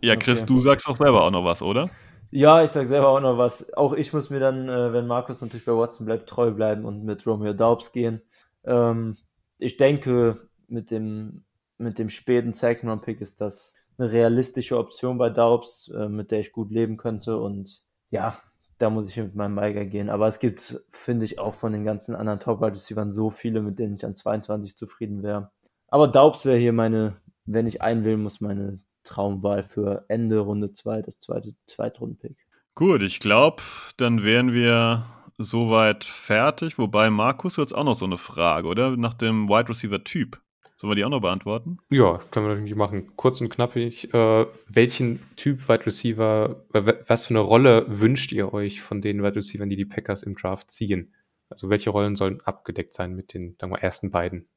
[0.00, 0.46] Ja, Chris, okay.
[0.46, 1.90] du sagst auch selber auch noch was, oder?
[2.30, 3.72] Ja, ich sag selber auch noch was.
[3.74, 7.02] Auch ich muss mir dann, äh, wenn Markus natürlich bei Watson bleibt, treu bleiben und
[7.02, 8.22] mit Romeo Daubs gehen.
[8.62, 9.16] Ähm,
[9.58, 11.42] ich denke, mit dem,
[11.78, 16.52] mit dem späten Second-Round-Pick ist das eine realistische Option bei Daubs, äh, mit der ich
[16.52, 17.38] gut leben könnte.
[17.38, 18.36] Und ja,
[18.78, 20.08] da muss ich mit meinem Meiger gehen.
[20.08, 23.78] Aber es gibt, finde ich, auch von den ganzen anderen top receivern so viele, mit
[23.78, 25.50] denen ich an 22 zufrieden wäre.
[25.88, 31.02] Aber Daubs wäre hier meine, wenn ich will, muss meine Traumwahl für Ende Runde 2,
[31.02, 32.36] das zweite Zweitrunden-Pick.
[32.74, 33.62] Gut, ich glaube,
[33.96, 35.04] dann wären wir
[35.36, 36.78] soweit fertig.
[36.78, 38.96] Wobei, Markus, du hast auch noch so eine Frage, oder?
[38.96, 40.40] Nach dem Wide Receiver-Typ.
[40.80, 41.76] Sollen wir die auch noch beantworten?
[41.90, 43.14] Ja, können wir natürlich machen.
[43.14, 44.14] Kurz und knappig.
[44.14, 49.22] Äh, welchen Typ Wide Receiver, äh, was für eine Rolle wünscht ihr euch von den
[49.22, 51.12] Wide Receivern, die die Packers im Draft ziehen?
[51.50, 54.48] Also welche Rollen sollen abgedeckt sein mit den sagen wir, ersten beiden?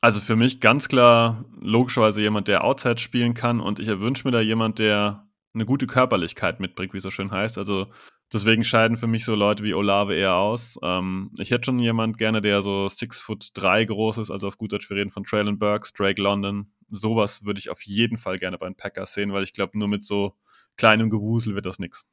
[0.00, 4.32] Also für mich ganz klar logischerweise jemand, der Outside spielen kann und ich erwünsche mir
[4.32, 7.56] da jemand, der eine gute Körperlichkeit mitbringt, wie es so schön heißt.
[7.56, 7.86] Also
[8.32, 10.78] Deswegen scheiden für mich so Leute wie Olave eher aus.
[10.82, 14.56] Ähm, ich hätte schon jemand gerne, der so 6 Foot 3 groß ist, also auf
[14.56, 16.72] gut Deutsch, wir reden von Traylon Burks, Drake London.
[16.90, 19.88] Sowas würde ich auf jeden Fall gerne bei den Packers sehen, weil ich glaube, nur
[19.88, 20.34] mit so
[20.76, 22.06] kleinem Gewusel wird das nichts.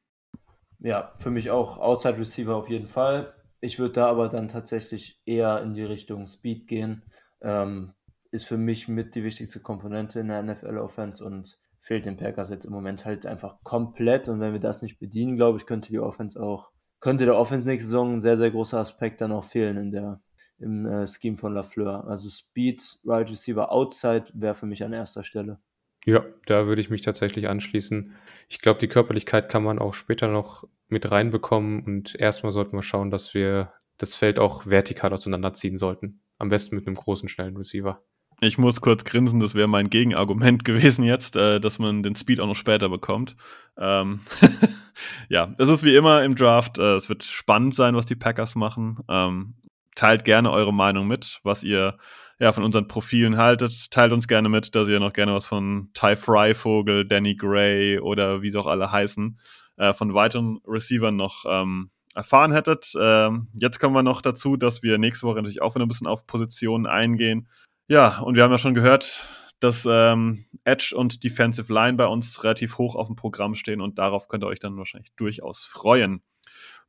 [0.79, 3.33] Ja, für mich auch Outside Receiver auf jeden Fall.
[3.61, 7.03] Ich würde da aber dann tatsächlich eher in die Richtung Speed gehen.
[7.41, 7.93] Ähm,
[8.31, 11.57] ist für mich mit die wichtigste Komponente in der NFL-Offense und
[11.89, 14.29] fehlt den Packers jetzt im Moment halt einfach komplett.
[14.29, 17.67] Und wenn wir das nicht bedienen, glaube ich, könnte die Offense auch, könnte der Offense
[17.67, 20.21] nächste Saison ein sehr, sehr großer Aspekt dann auch fehlen in der,
[20.59, 22.07] im äh, Scheme von LaFleur.
[22.07, 25.59] Also Speed, Right Receiver, Outside wäre für mich an erster Stelle.
[26.05, 28.13] Ja, da würde ich mich tatsächlich anschließen.
[28.49, 32.83] Ich glaube, die Körperlichkeit kann man auch später noch mit reinbekommen und erstmal sollten wir
[32.83, 36.21] schauen, dass wir das Feld auch vertikal auseinanderziehen sollten.
[36.37, 38.03] Am besten mit einem großen, schnellen Receiver.
[38.41, 42.39] Ich muss kurz grinsen, das wäre mein Gegenargument gewesen jetzt, äh, dass man den Speed
[42.39, 43.35] auch noch später bekommt.
[43.77, 44.21] Ähm
[45.29, 46.77] ja, es ist wie immer im Draft.
[46.77, 48.99] Äh, es wird spannend sein, was die Packers machen.
[49.09, 49.55] Ähm,
[49.95, 51.97] teilt gerne eure Meinung mit, was ihr
[52.39, 53.91] ja, von unseren Profilen haltet.
[53.91, 58.41] Teilt uns gerne mit, dass ihr noch gerne was von Ty Fryvogel, Danny Gray oder
[58.41, 59.37] wie sie auch alle heißen,
[59.75, 62.93] äh, von weiteren Receivern noch ähm, erfahren hättet.
[62.97, 66.07] Ähm, jetzt kommen wir noch dazu, dass wir nächste Woche natürlich auch wieder ein bisschen
[66.07, 67.49] auf Positionen eingehen.
[67.89, 69.27] Ja, und wir haben ja schon gehört,
[69.59, 73.97] dass ähm, Edge und Defensive Line bei uns relativ hoch auf dem Programm stehen und
[73.97, 76.21] darauf könnt ihr euch dann wahrscheinlich durchaus freuen.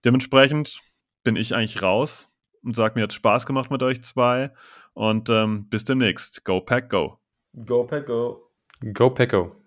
[0.04, 0.80] Dementsprechend
[1.24, 2.28] bin ich eigentlich raus
[2.62, 4.52] und sage mir, hat Spaß gemacht mit euch zwei
[4.92, 6.44] und ähm, bis demnächst.
[6.44, 7.18] Go Pack Go.
[7.64, 8.50] Go Pack Go.
[8.92, 9.59] Go Pack Go.